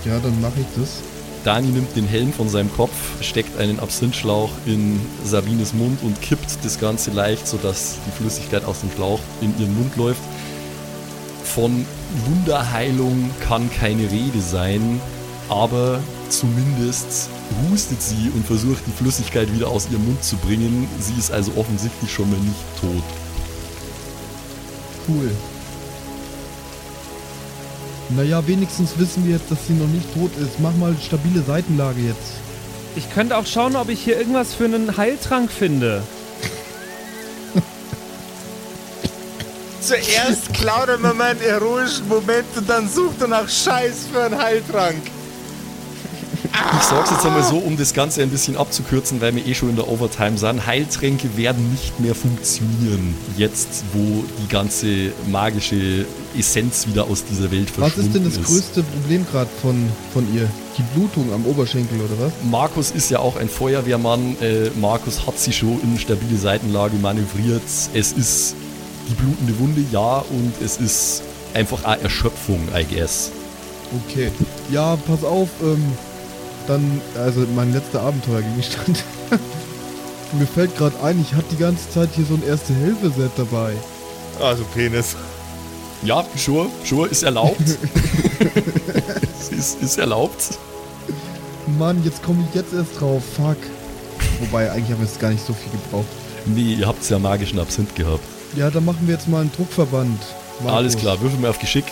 Ja, 0.05 0.19
dann 0.19 0.39
mache 0.41 0.59
ich 0.59 0.65
das. 0.79 0.89
Dani 1.43 1.69
nimmt 1.69 1.95
den 1.95 2.05
Helm 2.05 2.33
von 2.33 2.49
seinem 2.49 2.71
Kopf, 2.75 2.91
steckt 3.21 3.57
einen 3.57 3.79
Absinthschlauch 3.79 4.49
in 4.65 4.99
Sabines 5.25 5.73
Mund 5.73 5.99
und 6.03 6.21
kippt 6.21 6.57
das 6.63 6.79
Ganze 6.79 7.11
leicht, 7.11 7.47
sodass 7.47 7.95
die 8.05 8.11
Flüssigkeit 8.21 8.65
aus 8.65 8.81
dem 8.81 8.91
Schlauch 8.91 9.21
in 9.41 9.57
ihren 9.59 9.73
Mund 9.77 9.95
läuft. 9.95 10.21
Von 11.59 11.85
Wunderheilung 12.25 13.31
kann 13.41 13.69
keine 13.69 14.09
Rede 14.09 14.39
sein, 14.39 15.01
aber 15.49 15.99
zumindest 16.29 17.29
hustet 17.69 18.01
sie 18.01 18.31
und 18.33 18.45
versucht 18.47 18.81
die 18.87 18.91
Flüssigkeit 18.91 19.53
wieder 19.53 19.67
aus 19.67 19.89
ihrem 19.91 20.05
Mund 20.05 20.23
zu 20.23 20.37
bringen. 20.37 20.87
Sie 21.01 21.19
ist 21.19 21.33
also 21.33 21.51
offensichtlich 21.57 22.13
schon 22.13 22.31
mal 22.31 22.39
nicht 22.39 22.63
tot. 22.79 23.03
Cool. 25.05 25.31
Naja, 28.15 28.47
wenigstens 28.47 28.97
wissen 28.97 29.25
wir 29.25 29.33
jetzt, 29.33 29.51
dass 29.51 29.67
sie 29.67 29.73
noch 29.73 29.87
nicht 29.87 30.13
tot 30.13 30.31
ist. 30.37 30.61
Mach 30.61 30.77
mal 30.77 30.95
stabile 31.05 31.43
Seitenlage 31.43 31.99
jetzt. 31.99 32.35
Ich 32.95 33.13
könnte 33.13 33.35
auch 33.35 33.45
schauen, 33.45 33.75
ob 33.75 33.89
ich 33.89 34.01
hier 34.01 34.17
irgendwas 34.17 34.53
für 34.53 34.63
einen 34.63 34.95
Heiltrank 34.95 35.51
finde. 35.51 36.03
Zuerst 39.81 40.53
klaut 40.53 40.89
er 40.89 40.97
mir 40.97 41.13
meinen 41.13 41.39
heroischen 41.39 42.07
Moment 42.07 42.45
und 42.57 42.69
dann 42.69 42.89
sucht 42.89 43.21
er 43.21 43.27
nach 43.29 43.47
Scheiß 43.47 44.07
für 44.11 44.23
einen 44.23 44.37
Heiltrank. 44.37 45.01
Ich 46.77 46.83
sag's 46.83 47.11
jetzt 47.11 47.25
einmal 47.25 47.43
so, 47.43 47.57
um 47.57 47.77
das 47.77 47.93
Ganze 47.93 48.21
ein 48.21 48.29
bisschen 48.29 48.57
abzukürzen, 48.57 49.21
weil 49.21 49.35
wir 49.35 49.45
eh 49.45 49.53
schon 49.53 49.69
in 49.69 49.75
der 49.75 49.87
Overtime 49.87 50.37
sind. 50.37 50.65
Heiltränke 50.65 51.37
werden 51.37 51.71
nicht 51.71 51.99
mehr 51.99 52.15
funktionieren, 52.15 53.15
jetzt 53.37 53.83
wo 53.93 54.23
die 54.41 54.47
ganze 54.49 55.11
magische 55.27 56.05
Essenz 56.37 56.87
wieder 56.87 57.05
aus 57.05 57.23
dieser 57.23 57.51
Welt 57.51 57.71
Was 57.77 57.93
verschwunden 57.93 58.07
ist 58.07 58.35
denn 58.35 58.43
das 58.43 58.49
größte 58.49 58.83
Problem 58.83 59.25
gerade 59.31 59.49
von, 59.61 59.89
von 60.13 60.35
ihr? 60.35 60.49
Die 60.77 60.83
Blutung 60.93 61.31
am 61.33 61.45
Oberschenkel 61.45 61.99
oder 61.99 62.25
was? 62.25 62.33
Markus 62.49 62.91
ist 62.91 63.09
ja 63.09 63.19
auch 63.19 63.37
ein 63.37 63.49
Feuerwehrmann. 63.49 64.35
Äh, 64.41 64.69
Markus 64.79 65.25
hat 65.25 65.39
sie 65.39 65.53
schon 65.53 65.79
in 65.81 65.97
stabile 65.97 66.37
Seitenlage 66.37 66.97
manövriert. 66.97 67.63
Es 67.93 68.11
ist 68.11 68.55
die 69.09 69.15
blutende 69.15 69.57
Wunde, 69.59 69.83
ja, 69.91 70.19
und 70.29 70.53
es 70.63 70.77
ist 70.77 71.23
einfach 71.53 71.83
eine 71.83 72.03
Erschöpfung, 72.03 72.59
I 72.75 72.85
guess. 72.85 73.31
Okay. 74.07 74.31
Ja, 74.71 74.97
pass 75.07 75.23
auf, 75.23 75.49
ähm, 75.61 75.83
dann, 76.67 77.01
also 77.15 77.45
mein 77.55 77.73
letzter 77.73 78.01
Abenteuergegenstand. 78.01 79.03
Mir 80.33 80.45
fällt 80.45 80.77
gerade 80.77 80.95
ein, 81.01 81.19
ich 81.19 81.33
hatte 81.33 81.47
die 81.51 81.57
ganze 81.57 81.89
Zeit 81.89 82.09
hier 82.15 82.25
so 82.25 82.35
ein 82.35 82.43
Erste-Hilfe-Set 82.47 83.31
dabei. 83.35 83.73
Also 84.39 84.63
Penis. 84.75 85.15
Ja, 86.03 86.23
sure, 86.35 86.67
sure, 86.85 87.07
ist 87.07 87.23
erlaubt. 87.23 87.59
es 89.39 89.49
ist, 89.49 89.81
ist 89.81 89.97
erlaubt. 89.97 90.57
Mann, 91.77 92.01
jetzt 92.05 92.23
komme 92.23 92.45
ich 92.47 92.55
jetzt 92.55 92.73
erst 92.73 93.01
drauf. 93.01 93.23
Fuck. 93.35 93.57
Wobei, 94.39 94.71
eigentlich 94.71 94.91
habe 94.91 95.03
ich 95.03 95.09
jetzt 95.09 95.19
gar 95.19 95.31
nicht 95.31 95.45
so 95.45 95.53
viel 95.53 95.71
gebraucht. 95.71 96.07
Nee, 96.45 96.75
ihr 96.75 96.87
habt 96.87 97.07
ja 97.09 97.19
magischen 97.19 97.59
Absinth 97.59 97.95
gehabt. 97.95 98.23
Ja, 98.55 98.69
dann 98.69 98.85
machen 98.85 99.07
wir 99.07 99.15
jetzt 99.15 99.27
mal 99.27 99.41
einen 99.41 99.51
Druckverband. 99.51 100.19
Markus. 100.59 100.77
Alles 100.77 100.97
klar, 100.97 101.21
würfel 101.21 101.39
mal 101.39 101.49
auf 101.49 101.59
Geschick. 101.59 101.85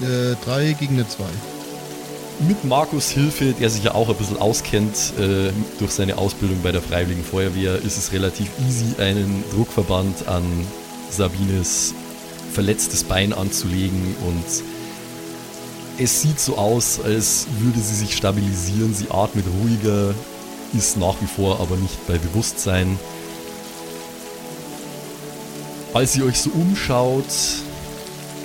Äh, 0.00 0.34
drei 0.44 0.72
gegen 0.72 0.94
eine 0.94 1.08
zwei. 1.08 1.24
Mit 2.48 2.64
Markus 2.64 3.10
Hilfe, 3.10 3.52
der 3.52 3.70
sich 3.70 3.84
ja 3.84 3.94
auch 3.94 4.08
ein 4.08 4.16
bisschen 4.16 4.38
auskennt 4.38 5.12
äh, 5.18 5.50
durch 5.78 5.92
seine 5.92 6.18
Ausbildung 6.18 6.60
bei 6.62 6.72
der 6.72 6.82
Freiwilligen 6.82 7.24
Feuerwehr, 7.24 7.76
ist 7.76 7.96
es 7.96 8.12
relativ 8.12 8.48
easy, 8.66 9.00
einen 9.00 9.44
Druckverband 9.52 10.26
an 10.26 10.44
Sabines 11.10 11.94
verletztes 12.52 13.04
Bein 13.04 13.32
anzulegen 13.32 14.16
und 14.26 14.44
es 15.98 16.22
sieht 16.22 16.40
so 16.40 16.56
aus, 16.56 17.00
als 17.04 17.46
würde 17.60 17.78
sie 17.78 17.94
sich 17.94 18.16
stabilisieren. 18.16 18.94
Sie 18.94 19.10
atmet 19.10 19.44
ruhiger, 19.62 20.14
ist 20.76 20.96
nach 20.96 21.14
wie 21.20 21.26
vor 21.26 21.60
aber 21.60 21.76
nicht 21.76 22.04
bei 22.08 22.18
Bewusstsein. 22.18 22.98
Als 25.94 26.16
ihr 26.16 26.24
euch 26.24 26.40
so 26.40 26.50
umschaut 26.50 27.24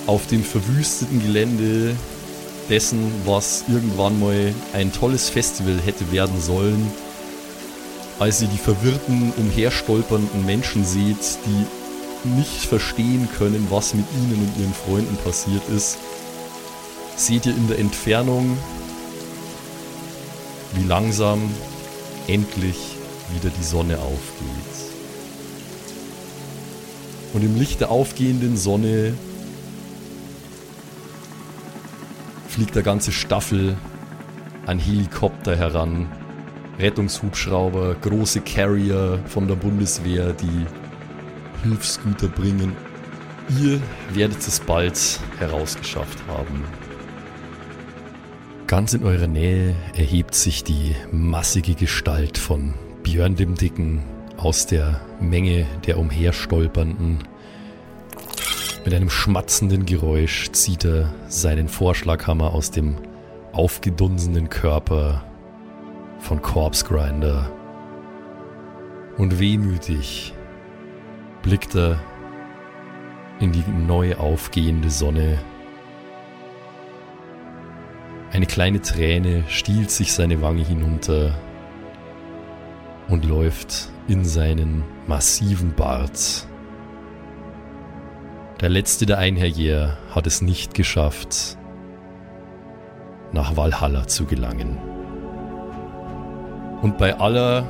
auf 0.06 0.28
dem 0.28 0.44
verwüsteten 0.44 1.20
Gelände 1.20 1.96
dessen, 2.68 3.10
was 3.24 3.64
irgendwann 3.66 4.20
mal 4.20 4.54
ein 4.72 4.92
tolles 4.92 5.28
Festival 5.28 5.80
hätte 5.84 6.12
werden 6.12 6.40
sollen, 6.40 6.92
als 8.20 8.40
ihr 8.40 8.46
die 8.46 8.56
verwirrten, 8.56 9.32
umherstolpernden 9.36 10.46
Menschen 10.46 10.84
seht, 10.84 11.38
die 11.44 12.28
nicht 12.36 12.66
verstehen 12.66 13.28
können, 13.36 13.66
was 13.68 13.94
mit 13.94 14.06
ihnen 14.14 14.46
und 14.46 14.60
ihren 14.60 14.74
Freunden 14.74 15.16
passiert 15.24 15.68
ist, 15.74 15.98
seht 17.16 17.46
ihr 17.46 17.56
in 17.56 17.66
der 17.66 17.80
Entfernung, 17.80 18.56
wie 20.74 20.84
langsam 20.84 21.50
endlich 22.28 22.76
wieder 23.34 23.50
die 23.58 23.64
Sonne 23.64 23.98
aufgeht. 23.98 24.59
Und 27.32 27.44
im 27.44 27.56
Licht 27.56 27.80
der 27.80 27.90
aufgehenden 27.90 28.56
Sonne 28.56 29.14
fliegt 32.48 32.74
der 32.74 32.82
ganze 32.82 33.12
Staffel 33.12 33.76
an 34.66 34.78
Helikopter 34.78 35.56
heran. 35.56 36.10
Rettungshubschrauber, 36.78 37.94
große 38.00 38.40
Carrier 38.40 39.20
von 39.26 39.46
der 39.46 39.54
Bundeswehr, 39.54 40.32
die 40.32 40.66
Hilfsgüter 41.62 42.28
bringen. 42.28 42.74
Ihr 43.60 43.80
werdet 44.12 44.40
es 44.46 44.60
bald 44.60 45.20
herausgeschafft 45.38 46.18
haben. 46.26 46.64
Ganz 48.66 48.94
in 48.94 49.04
eurer 49.04 49.26
Nähe 49.26 49.74
erhebt 49.94 50.34
sich 50.34 50.64
die 50.64 50.94
massige 51.10 51.74
Gestalt 51.74 52.38
von 52.38 52.74
Björn 53.02 53.34
dem 53.34 53.56
Dicken 53.56 54.02
aus 54.42 54.66
der 54.66 55.00
Menge 55.20 55.66
der 55.86 55.98
Umherstolpernden. 55.98 57.18
Mit 58.84 58.94
einem 58.94 59.10
schmatzenden 59.10 59.84
Geräusch 59.84 60.50
zieht 60.52 60.84
er 60.84 61.12
seinen 61.28 61.68
Vorschlaghammer 61.68 62.54
aus 62.54 62.70
dem 62.70 62.96
aufgedunsenen 63.52 64.48
Körper 64.48 65.22
von 66.20 66.40
Corpse 66.40 66.86
Grinder. 66.86 67.52
Und 69.18 69.38
wehmütig 69.38 70.32
blickt 71.42 71.74
er 71.74 72.00
in 73.40 73.52
die 73.52 73.64
neu 73.86 74.16
aufgehende 74.16 74.90
Sonne. 74.90 75.38
Eine 78.32 78.46
kleine 78.46 78.80
Träne 78.80 79.44
stiehlt 79.48 79.90
sich 79.90 80.12
seine 80.12 80.40
Wange 80.40 80.64
hinunter 80.64 81.34
und 83.08 83.24
läuft 83.24 83.90
in 84.10 84.24
seinen 84.24 84.82
massiven 85.06 85.74
Bart 85.74 86.46
der 88.60 88.68
letzte 88.68 89.06
der 89.06 89.16
Einherjäger 89.16 89.96
hat 90.14 90.26
es 90.26 90.42
nicht 90.42 90.74
geschafft, 90.74 91.56
nach 93.32 93.56
Valhalla 93.56 94.06
zu 94.06 94.26
gelangen. 94.26 94.76
Und 96.82 96.98
bei 96.98 97.18
aller 97.18 97.66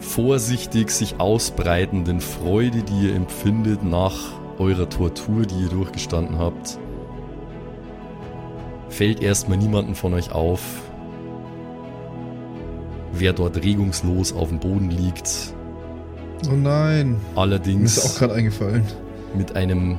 vorsichtig 0.00 0.90
sich 0.90 1.20
ausbreitenden 1.20 2.20
Freude, 2.20 2.82
die 2.82 3.06
ihr 3.06 3.14
empfindet 3.14 3.84
nach 3.84 4.16
eurer 4.58 4.88
Tortur, 4.88 5.42
die 5.42 5.62
ihr 5.62 5.68
durchgestanden 5.68 6.38
habt, 6.38 6.80
fällt 8.88 9.22
erstmal 9.22 9.58
niemanden 9.58 9.94
von 9.94 10.14
euch 10.14 10.32
auf, 10.32 10.60
wer 13.18 13.32
dort 13.32 13.62
regungslos 13.62 14.32
auf 14.32 14.48
dem 14.48 14.58
Boden 14.58 14.90
liegt. 14.90 15.54
Oh 16.50 16.54
nein. 16.54 17.16
Allerdings. 17.36 17.96
Mir 17.96 18.02
ist 18.02 18.04
auch 18.04 18.18
gerade 18.18 18.34
eingefallen 18.34 18.84
mit 19.34 19.56
einem 19.56 19.98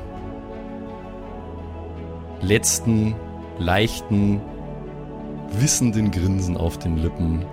letzten, 2.41 3.15
leichten, 3.59 4.41
wissenden 5.59 6.11
Grinsen 6.11 6.57
auf 6.57 6.77
den 6.77 6.97
Lippen. 6.97 7.45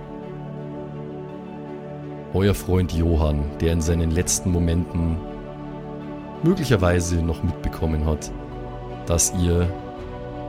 Euer 2.33 2.53
Freund 2.53 2.91
Johann, 2.93 3.43
der 3.61 3.73
in 3.73 3.81
seinen 3.81 4.11
letzten 4.11 4.51
Momenten 4.51 5.17
möglicherweise 6.43 7.21
noch 7.21 7.43
mitbekommen 7.43 8.05
hat, 8.05 8.31
dass 9.05 9.33
ihr 9.41 9.67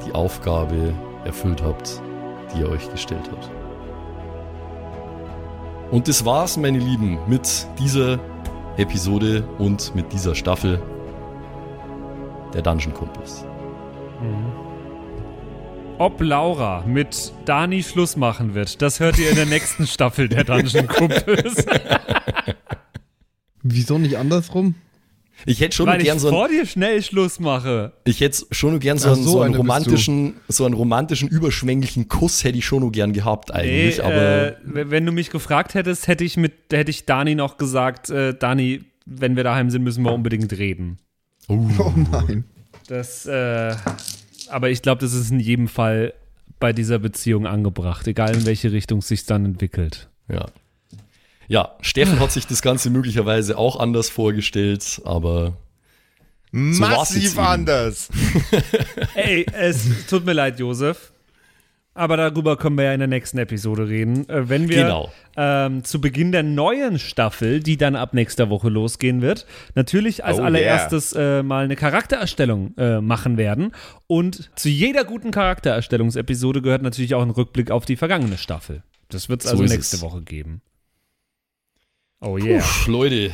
die 0.07 0.13
Aufgabe 0.13 0.95
erfüllt 1.25 1.63
habt, 1.63 2.01
die 2.55 2.63
er 2.63 2.71
euch 2.71 2.91
gestellt 2.91 3.31
hat. 3.31 3.64
Und 5.95 6.09
das 6.09 6.25
war's, 6.25 6.57
meine 6.57 6.81
Lieben, 6.81 7.21
mit 7.29 7.69
dieser 7.79 8.19
Episode 8.79 9.47
und 9.59 9.95
mit 9.95 10.13
dieser 10.13 10.35
Staffel 10.35 10.83
der 12.53 12.63
Dungeon 12.63 12.93
Kumpels. 12.93 13.45
Mhm. 14.21 14.53
Ob 15.99 16.21
Laura 16.21 16.83
mit 16.85 17.33
Dani 17.45 17.85
Schluss 17.85 18.17
machen 18.17 18.55
wird, 18.55 18.83
das 18.83 18.99
hört 18.99 19.21
ihr 19.21 19.31
in 19.31 19.37
der 19.37 19.47
nächsten 19.47 19.87
Staffel 19.87 20.29
der 20.29 20.43
Dungeon 20.43 20.89
Kumpels. 20.89 21.65
Wieso 23.63 23.97
nicht 23.97 24.17
andersrum? 24.17 24.75
Ich 25.47 25.61
hätte 25.61 25.77
schon 25.77 25.87
Weil 25.87 26.03
gern 26.03 26.17
ich 26.17 26.23
so 26.23 26.31
vor 26.31 26.49
dir 26.49 26.65
schnell 26.65 27.03
Schluss 27.03 27.39
mache. 27.41 27.93
Ich 28.05 28.21
hätte 28.21 28.47
schon 28.51 28.79
gern 28.81 28.99
so, 28.99 29.11
Ach, 29.11 29.15
einen, 29.15 29.25
so 29.25 29.31
so 29.31 29.41
einen 29.43 29.55
romantischen, 29.55 30.35
so 30.49 30.65
einen 30.65 30.75
romantischen, 30.75 31.29
überschwänglichen 31.29 32.09
Kuss 32.09 32.45
hätte 32.45 32.59
ich 32.59 32.65
schon 32.65 32.91
gern 32.93 33.13
gehabt 33.13 33.53
eigentlich, 33.53 33.99
Nee, 33.99 34.03
aber 34.03 34.49
äh, 34.59 34.91
wenn 34.91 35.05
du 35.05 35.13
mich 35.13 35.31
gefragt 35.31 35.75
hättest, 35.75 36.09
hätte 36.09 36.25
ich 36.25 36.37
mit, 36.37 36.53
hätte 36.73 36.91
ich 36.91 37.05
Dani 37.05 37.35
noch 37.35 37.59
gesagt, 37.59 38.11
äh, 38.11 38.35
Dani, 38.35 38.85
wenn 39.07 39.37
wir 39.37 39.45
daheim 39.45 39.71
sind, 39.71 39.83
müssen 39.83 40.05
wir 40.05 40.13
unbedingt 40.13 40.53
reden. 40.53 40.99
uh, 41.49 41.69
Oh 41.79 41.93
nein. 42.11 42.45
Das, 42.87 43.27
äh, 43.27 43.75
aber 44.49 44.71
ich 44.71 44.83
glaube, 44.83 45.01
das 45.01 45.15
ist 45.15 45.31
in 45.31 45.41
jedem 45.41 45.69
Fall 45.69 46.15
bei 46.61 46.73
dieser 46.73 46.99
Beziehung 46.99 47.47
angebracht, 47.47 48.07
egal 48.07 48.35
in 48.35 48.47
welche 48.47 48.73
Richtung 48.73 49.01
es 49.01 49.09
sich 49.09 49.27
dann 49.27 49.45
entwickelt. 49.45 50.09
ja. 50.29 50.47
Ja, 51.49 51.77
Steffen 51.81 52.21
hat 52.21 52.33
sich 52.33 52.47
das 52.47 52.63
Ganze 52.63 52.91
möglicherweise 52.91 53.59
auch 53.59 53.79
anders 53.79 54.09
vorgestellt, 54.11 55.01
aber 55.05 55.57
jetzt 56.53 56.79
Massiv 56.81 57.39
anders. 57.39 58.09
Ey, 59.15 59.45
es 59.53 60.07
tut 60.09 60.25
mir 60.25 60.33
leid, 60.33 60.59
Josef. 60.59 61.11
Aber 61.97 62.17
darüber 62.17 62.57
können 62.57 62.77
wir 62.77 62.87
ja 62.87 62.93
in 62.93 62.99
der 62.99 63.07
nächsten 63.09 63.39
Episode 63.39 63.87
reden. 63.89 64.29
Äh, 64.29 64.49
wenn 64.49 64.69
wir 64.69 64.83
Genau. 64.83 65.13
ähm, 65.37 65.85
zu 65.85 66.01
Beginn 66.01 66.33
der 66.33 66.43
neuen 66.43 66.99
Staffel, 66.99 67.61
die 67.61 67.77
dann 67.77 67.95
ab 67.95 68.15
nächster 68.15 68.51
Woche 68.51 68.69
losgehen 68.69 69.23
wird, 69.23 69.47
natürlich 69.77 70.25
als 70.25 70.41
Oh, 70.41 70.43
allererstes 70.43 71.13
äh, 71.13 71.45
mal 71.45 71.65
eine 71.65 71.77
Charaktererstellung 71.77 72.77
äh, 72.79 73.01
machen 73.01 73.37
werden. 73.37 73.71
Und 74.09 74.51
zu 74.57 74.69
jeder 74.69 75.05
guten 75.05 75.31
Charaktererstellungsepisode 75.31 76.63
gehört 76.63 76.83
natürlich 76.83 77.15
auch 77.15 77.23
ein 77.23 77.31
Rückblick 77.31 77.71
auf 77.71 77.85
die 77.85 77.95
vergangene 77.97 78.39
Staffel. 78.39 78.83
Das 79.09 79.29
wird 79.29 79.45
es 79.45 79.51
So 79.51 79.59
also 79.59 79.63
nächste 79.73 79.95
es. 79.97 80.03
Woche 80.03 80.23
geben. 80.23 80.63
Oh 82.25 82.39
yeah. 82.39 82.65
Puh, 82.85 82.91
Leute, 82.91 83.33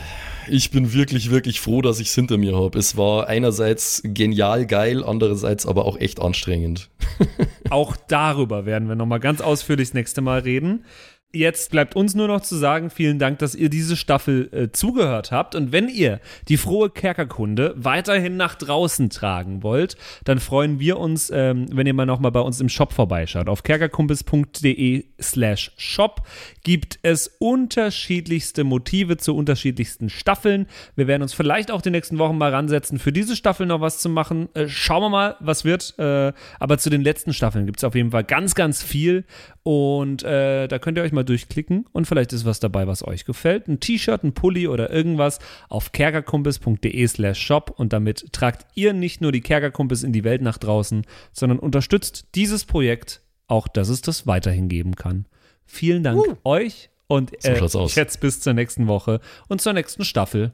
ich 0.49 0.73
bin 0.73 0.93
wirklich, 0.93 1.31
wirklich 1.31 1.61
froh, 1.61 1.81
dass 1.81 2.01
ich 2.01 2.09
es 2.09 2.15
hinter 2.17 2.39
mir 2.39 2.57
habe. 2.57 2.77
Es 2.77 2.97
war 2.97 3.29
einerseits 3.29 4.03
genial 4.05 4.67
geil, 4.67 5.05
andererseits 5.05 5.65
aber 5.65 5.85
auch 5.85 5.97
echt 5.97 6.21
anstrengend. 6.21 6.91
Auch 7.71 7.95
darüber 8.09 8.67
werden 8.67 8.89
wir 8.89 8.97
nochmal 8.97 9.21
ganz 9.21 9.41
ausführlich 9.41 9.91
das 9.91 9.95
nächste 9.95 10.23
Mal 10.23 10.41
reden. 10.41 10.85
Jetzt 11.33 11.71
bleibt 11.71 11.95
uns 11.95 12.17
nur 12.17 12.27
noch 12.27 12.41
zu 12.41 12.57
sagen, 12.57 12.91
vielen 12.91 13.21
Dank, 13.21 13.39
dass 13.39 13.55
ihr 13.55 13.71
diese 13.71 13.97
Staffel 13.97 14.49
äh, 14.53 14.73
zugehört 14.73 15.31
habt. 15.31 15.55
Und 15.55 15.71
wenn 15.71 15.89
ihr 15.89 16.19
die 16.49 16.57
frohe 16.57 16.91
Kerkerkunde 16.91 17.73
weiterhin 17.77 18.37
nach 18.37 18.57
draußen 18.57 19.11
tragen 19.11 19.63
wollt, 19.63 19.97
dann 20.25 20.41
freuen 20.41 20.81
wir 20.81 20.99
uns, 20.99 21.31
ähm, 21.33 21.67
wenn 21.71 21.87
ihr 21.87 21.95
mal 21.95 22.05
nochmal 22.05 22.33
bei 22.33 22.41
uns 22.41 22.61
im 22.61 22.69
Shop 22.69 22.93
vorbeischaut. 22.93 23.49
Auf 23.49 23.63
kerkerkumpels.de 23.63 25.05
slash 25.21 25.71
shop 25.77 26.23
gibt 26.65 26.99
es 27.03 27.29
unterschiedlichste 27.39 28.65
Motive 28.65 29.17
zu 29.17 29.37
unterschiedlichsten 29.37 30.11
Staffeln. 30.11 30.67
Wir 30.97 31.07
werden 31.07 31.23
uns 31.23 31.33
vielleicht 31.33 31.71
auch 31.71 31.81
die 31.81 31.91
nächsten 31.91 32.19
Wochen 32.19 32.39
mal 32.39 32.53
ransetzen, 32.53 32.99
für 32.99 33.13
diese 33.13 33.37
Staffel 33.37 33.67
noch 33.67 33.81
was 33.81 34.01
zu 34.01 34.09
machen. 34.09 34.49
Äh, 34.55 34.67
schauen 34.67 35.03
wir 35.03 35.11
mal, 35.11 35.37
was 35.39 35.65
wird. 35.65 35.95
Äh, 35.97 36.33
aber 36.59 36.79
zu 36.79 36.91
den 36.91 37.03
letzten 37.03 37.33
Staffeln 37.33 37.67
gibt 37.67 37.79
es 37.79 37.85
auf 37.85 37.95
jeden 37.95 38.11
Fall 38.11 38.25
ganz, 38.25 38.57
ganz 38.57 38.83
viel. 38.83 39.25
Und 39.63 40.25
äh, 40.25 40.67
da 40.67 40.79
könnt 40.81 40.99
ihr 40.99 41.05
euch 41.05 41.13
mal 41.13 41.20
mal 41.21 41.25
durchklicken 41.25 41.87
und 41.93 42.07
vielleicht 42.07 42.33
ist 42.33 42.45
was 42.45 42.61
dabei, 42.61 42.87
was 42.87 43.07
euch 43.07 43.25
gefällt. 43.25 43.69
Ein 43.69 43.81
T-Shirt, 43.81 44.25
ein 44.25 44.33
Pulli 44.33 44.69
oder 44.69 44.91
irgendwas 44.91 45.39
auf 45.69 45.93
kerkerkumpis.de 45.93 47.07
slash 47.07 47.41
shop 47.41 47.75
und 47.77 47.93
damit 47.93 48.33
tragt 48.33 48.67
ihr 48.75 48.93
nicht 48.93 49.21
nur 49.21 49.33
die 49.33 49.43
Kerkerkumpis 49.43 50.03
in 50.03 50.13
die 50.13 50.25
Welt 50.25 50.43
nach 50.43 50.59
draußen, 50.59 51.05
sondern 51.33 51.59
unterstützt 51.59 52.29
dieses 52.35 52.65
Projekt 52.65 53.21
auch, 53.47 53.69
dass 53.69 53.89
es 53.89 54.01
das 54.01 54.27
weiterhin 54.27 54.69
geben 54.69 54.97
kann. 54.97 55.27
Vielen 55.67 56.03
Dank 56.03 56.19
uh. 56.19 56.37
euch 56.45 56.91
und 57.07 57.45
äh, 57.45 57.69
so 57.69 57.87
jetzt 57.87 58.21
bis 58.21 58.41
zur 58.41 58.55
nächsten 58.55 58.87
Woche 58.87 59.21
und 59.49 59.61
zur 59.61 59.73
nächsten 59.73 60.05
Staffel. 60.05 60.53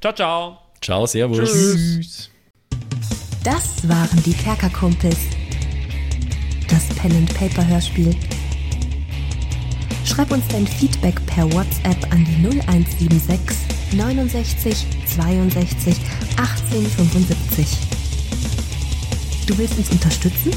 Ciao, 0.00 0.14
ciao. 0.14 0.58
Ciao, 0.80 1.06
servus. 1.06 1.38
Tschüss. 1.38 2.30
Das 3.44 3.88
waren 3.88 4.22
die 4.24 4.32
Kerkerkumpels. 4.32 5.18
Das 6.68 6.86
Pen 6.96 7.12
and 7.12 7.34
Paper 7.34 7.66
Hörspiel. 7.66 8.14
Schreib 10.08 10.30
uns 10.30 10.44
dein 10.48 10.66
Feedback 10.66 11.14
per 11.26 11.44
WhatsApp 11.52 12.10
an 12.10 12.24
die 12.24 12.42
0176 12.42 13.56
69 13.92 14.86
62 15.04 15.96
18 16.38 16.86
75. 16.86 17.66
Du 19.46 19.58
willst 19.58 19.76
uns 19.76 19.90
unterstützen? 19.90 20.50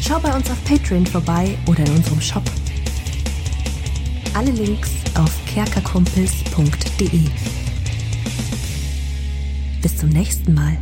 Schau 0.00 0.18
bei 0.18 0.34
uns 0.34 0.50
auf 0.50 0.62
Patreon 0.64 1.06
vorbei 1.06 1.56
oder 1.66 1.86
in 1.86 1.92
unserem 1.92 2.20
Shop. 2.20 2.42
Alle 4.34 4.50
Links 4.50 4.90
auf 5.14 5.30
kerkerkumpels.de. 5.46 7.20
Bis 9.80 9.96
zum 9.96 10.08
nächsten 10.08 10.54
Mal. 10.54 10.76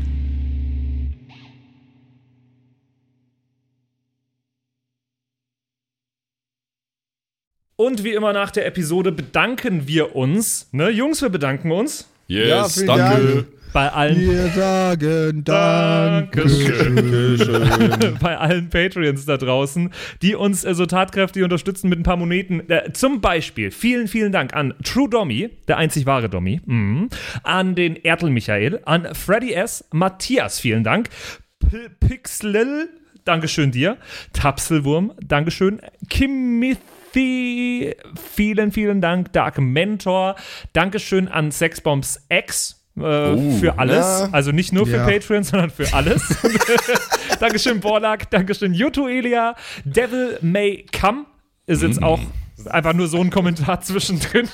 Und 7.80 8.04
wie 8.04 8.12
immer 8.12 8.34
nach 8.34 8.50
der 8.50 8.66
Episode 8.66 9.10
bedanken 9.10 9.88
wir 9.88 10.14
uns. 10.14 10.68
Ne, 10.70 10.90
Jungs, 10.90 11.22
wir 11.22 11.30
bedanken 11.30 11.70
uns. 11.72 12.10
Yes, 12.26 12.76
ja, 12.76 12.94
danke. 12.94 13.34
Dank. 13.34 13.46
Bei 13.72 13.90
allen. 13.90 14.20
Wir 14.20 14.48
sagen 14.48 15.42
Dankeschön. 15.44 16.98
bei 18.20 18.36
allen 18.36 18.68
Patreons 18.68 19.24
da 19.24 19.38
draußen, 19.38 19.88
die 20.20 20.34
uns 20.34 20.62
äh, 20.62 20.74
so 20.74 20.84
tatkräftig 20.84 21.42
unterstützen 21.42 21.88
mit 21.88 21.98
ein 21.98 22.02
paar 22.02 22.18
Moneten. 22.18 22.68
Äh, 22.68 22.92
zum 22.92 23.22
Beispiel 23.22 23.70
vielen, 23.70 24.08
vielen 24.08 24.30
Dank 24.30 24.52
an 24.54 24.74
True 24.84 25.08
Dommy, 25.08 25.48
der 25.66 25.78
einzig 25.78 26.04
wahre 26.04 26.28
Dommy, 26.28 26.60
mhm. 26.66 27.08
an 27.44 27.74
den 27.76 27.96
Ertel 27.96 28.28
Michael, 28.28 28.80
an 28.84 29.14
Freddy 29.14 29.54
S., 29.54 29.88
Matthias, 29.90 30.60
vielen 30.60 30.84
Dank, 30.84 31.08
P 31.60 31.88
Pixlil, 31.98 32.90
Dankeschön 33.24 33.70
dir, 33.70 33.96
Tapselwurm, 34.34 35.14
Dankeschön, 35.26 35.80
Kimothy, 37.12 37.94
vielen, 38.34 38.72
vielen 38.72 39.00
Dank, 39.00 39.32
Dark 39.32 39.58
Mentor, 39.58 40.36
Dankeschön 40.72 41.28
an 41.28 41.50
Sexbombs 41.50 42.26
X, 42.28 42.82
äh, 42.96 43.00
oh, 43.00 43.56
für 43.58 43.78
alles. 43.78 44.04
Ja. 44.04 44.28
Also 44.32 44.52
nicht 44.52 44.72
nur 44.72 44.86
für 44.86 44.96
ja. 44.96 45.06
Patreon, 45.06 45.42
sondern 45.42 45.70
für 45.70 45.92
alles. 45.92 46.22
Dankeschön, 47.40 47.80
Borlak. 47.80 48.30
Dankeschön, 48.30 48.74
Yuto 48.74 49.08
Elia. 49.08 49.54
Devil 49.84 50.38
May 50.42 50.86
Come 50.98 51.26
ist 51.66 51.82
jetzt 51.82 52.00
mm. 52.00 52.04
auch 52.04 52.20
einfach 52.66 52.92
nur 52.92 53.08
so 53.08 53.18
ein 53.20 53.30
Kommentar 53.30 53.80
zwischendrin. 53.80 54.48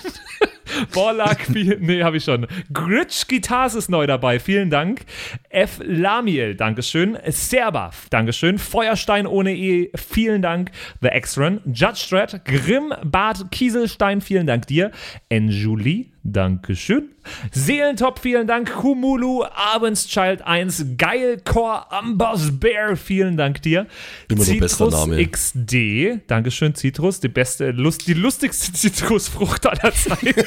Borlak, 0.93 1.49
nee, 1.51 2.03
habe 2.03 2.17
ich 2.17 2.25
schon. 2.25 2.47
Gritsch 2.73 3.27
Guitars 3.29 3.75
ist 3.75 3.89
neu 3.89 4.07
dabei, 4.07 4.39
vielen 4.39 4.71
Dank. 4.71 5.05
F. 5.51 5.81
Lamiel, 5.85 6.55
Dankeschön. 6.55 7.19
Serba, 7.29 7.91
Dankeschön. 8.11 8.59
Feuerstein 8.59 9.27
ohne 9.27 9.55
E, 9.55 9.91
vielen 9.95 10.43
Dank. 10.43 10.71
The 11.01 11.09
X-Run. 11.13 11.61
Judge 11.67 11.97
Strat, 11.97 12.45
Grimm, 12.45 12.93
Bart 13.05 13.51
Kieselstein, 13.51 14.21
vielen 14.21 14.47
Dank 14.47 14.67
dir. 14.67 14.91
Enjulie, 15.29 16.11
Dankeschön. 16.33 17.11
Seelentop, 17.53 18.19
vielen 18.19 18.47
Dank. 18.47 18.73
Kumulu, 18.73 19.45
Abendschild 19.45 20.43
1, 20.43 20.97
Geilcore, 20.97 21.91
Ambers 21.91 22.59
Bear, 22.59 22.97
vielen 22.97 23.37
Dank 23.37 23.63
dir. 23.63 23.87
Immer 24.29 24.45
Name. 24.91 25.27
XD, 25.27 26.23
Dankeschön, 26.27 26.75
Citrus, 26.75 27.21
die 27.21 27.29
beste, 27.29 27.71
Lust, 27.71 28.07
die 28.07 28.15
lustigste 28.15 28.73
Zitrusfrucht 28.75 29.67
aller 29.67 29.93
Zeiten. 29.93 30.45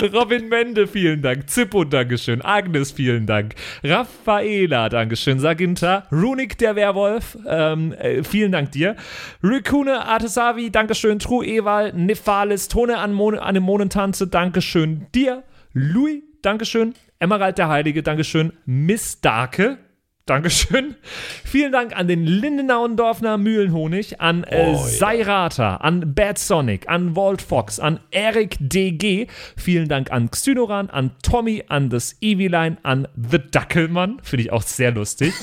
Robin 0.12 0.48
Mende, 0.48 0.86
vielen 0.86 1.22
Dank. 1.22 1.48
Zippo, 1.48 1.84
Dankeschön. 1.84 2.42
Agnes, 2.42 2.92
vielen 2.92 3.26
Dank. 3.26 3.54
Raffaela, 3.84 4.88
Dankeschön. 4.88 5.38
Saginta. 5.38 6.06
Runik, 6.10 6.58
der 6.58 6.76
Werwolf, 6.76 7.36
ähm, 7.46 7.92
äh, 7.92 8.22
vielen 8.22 8.52
Dank 8.52 8.72
dir. 8.72 8.96
Rikune, 9.42 10.06
Artesavi, 10.06 10.70
Dankeschön. 10.70 11.18
True 11.18 11.46
Ewal, 11.46 11.92
Nephalis, 11.92 12.68
Tone 12.68 12.98
an 12.98 13.12
Mon 13.12 13.38
Anemonentanze, 13.38 14.26
Dankeschön 14.26 15.06
dir. 15.14 15.42
Louis, 15.72 16.22
Dankeschön. 16.42 16.94
Emerald 17.18 17.58
der 17.58 17.68
Heilige, 17.68 18.02
Dankeschön. 18.02 18.52
Miss 18.64 19.20
Darke, 19.20 19.78
Dankeschön. 20.30 20.94
Vielen 21.44 21.72
Dank 21.72 21.96
an 21.96 22.06
den 22.06 22.24
Lindenauendorfner 22.24 23.36
Mühlenhonig, 23.36 24.20
an 24.20 24.44
äh, 24.44 24.74
oh, 24.76 24.76
Seirata, 24.76 25.78
an 25.78 26.14
Bad 26.14 26.38
Sonic, 26.38 26.88
an 26.88 27.16
Walt 27.16 27.42
Fox, 27.42 27.80
an 27.80 27.98
Eric 28.12 28.56
DG. 28.60 29.26
Vielen 29.56 29.88
Dank 29.88 30.12
an 30.12 30.30
Xynoran, 30.30 30.88
an 30.88 31.10
Tommy, 31.24 31.64
an 31.66 31.90
das 31.90 32.16
Eviline, 32.20 32.76
an 32.84 33.08
The 33.16 33.40
Dackelmann. 33.50 34.20
Finde 34.22 34.44
ich 34.44 34.52
auch 34.52 34.62
sehr 34.62 34.92
lustig. 34.92 35.34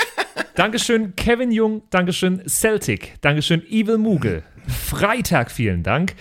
Dankeschön, 0.54 1.14
Kevin 1.16 1.52
Jung. 1.52 1.82
Dankeschön, 1.90 2.40
Celtic. 2.48 3.20
Dankeschön, 3.20 3.62
Evil 3.68 3.98
Moogle. 3.98 4.42
Freitag, 4.66 5.50
vielen 5.50 5.82
Dank. 5.82 6.14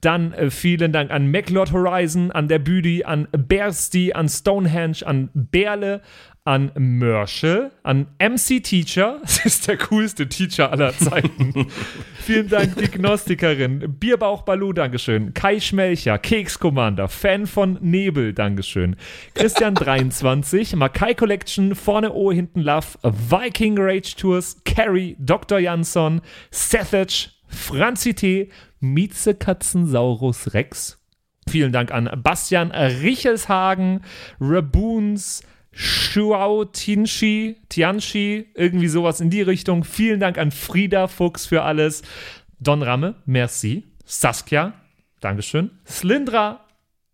Dann 0.00 0.32
äh, 0.32 0.50
vielen 0.50 0.92
Dank 0.92 1.10
an 1.10 1.30
MacLord 1.30 1.72
Horizon, 1.72 2.30
an 2.30 2.48
der 2.48 2.58
Büdi, 2.58 3.04
an 3.04 3.28
Bersty, 3.32 4.14
an 4.14 4.30
Stonehenge, 4.30 5.04
an 5.04 5.28
Berle, 5.34 6.00
an 6.46 6.70
Mörschel, 6.78 7.72
an 7.82 8.06
MC 8.20 8.62
Teacher, 8.62 9.18
das 9.22 9.44
ist 9.44 9.66
der 9.66 9.76
coolste 9.76 10.28
Teacher 10.28 10.70
aller 10.70 10.96
Zeiten. 10.96 11.66
Vielen 12.20 12.48
Dank, 12.48 12.76
die 12.76 12.88
Gnostikerin, 12.88 13.96
Bierbauch 13.98 14.42
Balu, 14.42 14.72
Dankeschön, 14.72 15.34
Kai 15.34 15.58
Schmelcher, 15.58 16.18
Keks 16.18 16.60
Commander, 16.60 17.08
Fan 17.08 17.46
von 17.46 17.78
Nebel, 17.80 18.32
Dankeschön, 18.32 18.94
Christian 19.34 19.74
23, 19.76 20.76
Makai 20.76 21.14
Collection, 21.14 21.74
vorne 21.74 22.12
O, 22.12 22.30
hinten 22.30 22.60
Love, 22.60 22.86
Viking 23.02 23.76
Rage 23.76 24.14
Tours, 24.16 24.62
Carrie, 24.64 25.16
Dr. 25.18 25.58
Jansson, 25.58 26.20
Sethage, 26.52 27.30
Franzi 27.48 28.14
T., 28.14 28.50
Mieze 28.78 29.34
Katzensaurus 29.34 30.54
Rex. 30.54 31.02
Vielen 31.48 31.72
Dank 31.72 31.92
an 31.92 32.08
Bastian 32.22 32.70
Richelshagen, 32.70 34.02
Raboons, 34.40 35.42
Shuao 35.78 36.64
Tianchi, 36.64 37.56
Tianchi, 37.68 38.46
irgendwie 38.54 38.88
sowas 38.88 39.20
in 39.20 39.28
die 39.28 39.42
Richtung. 39.42 39.84
Vielen 39.84 40.20
Dank 40.20 40.38
an 40.38 40.50
Frieda 40.50 41.06
Fuchs 41.06 41.44
für 41.44 41.64
alles. 41.64 42.00
Don 42.58 42.82
Ramme, 42.82 43.16
merci. 43.26 43.84
Saskia, 44.06 44.72
Dankeschön. 45.20 45.70
Slindra, 45.86 46.64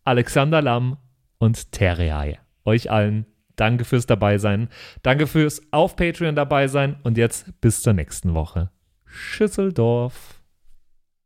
Alexander 0.05 0.63
Lamm 0.63 0.97
und 1.39 1.73
Terreae. 1.73 2.39
Euch 2.65 2.89
allen 2.89 3.27
danke 3.57 3.85
fürs 3.85 4.07
Dabeisein. 4.07 4.69
Danke 5.03 5.27
fürs 5.27 5.61
auf 5.73 5.97
Patreon 5.97 6.37
dabei 6.37 6.69
sein. 6.69 6.97
Und 7.03 7.19
jetzt 7.19 7.61
bis 7.61 7.83
zur 7.83 7.95
nächsten 7.95 8.35
Woche. 8.35 8.71
Schüsseldorf. 9.05 10.32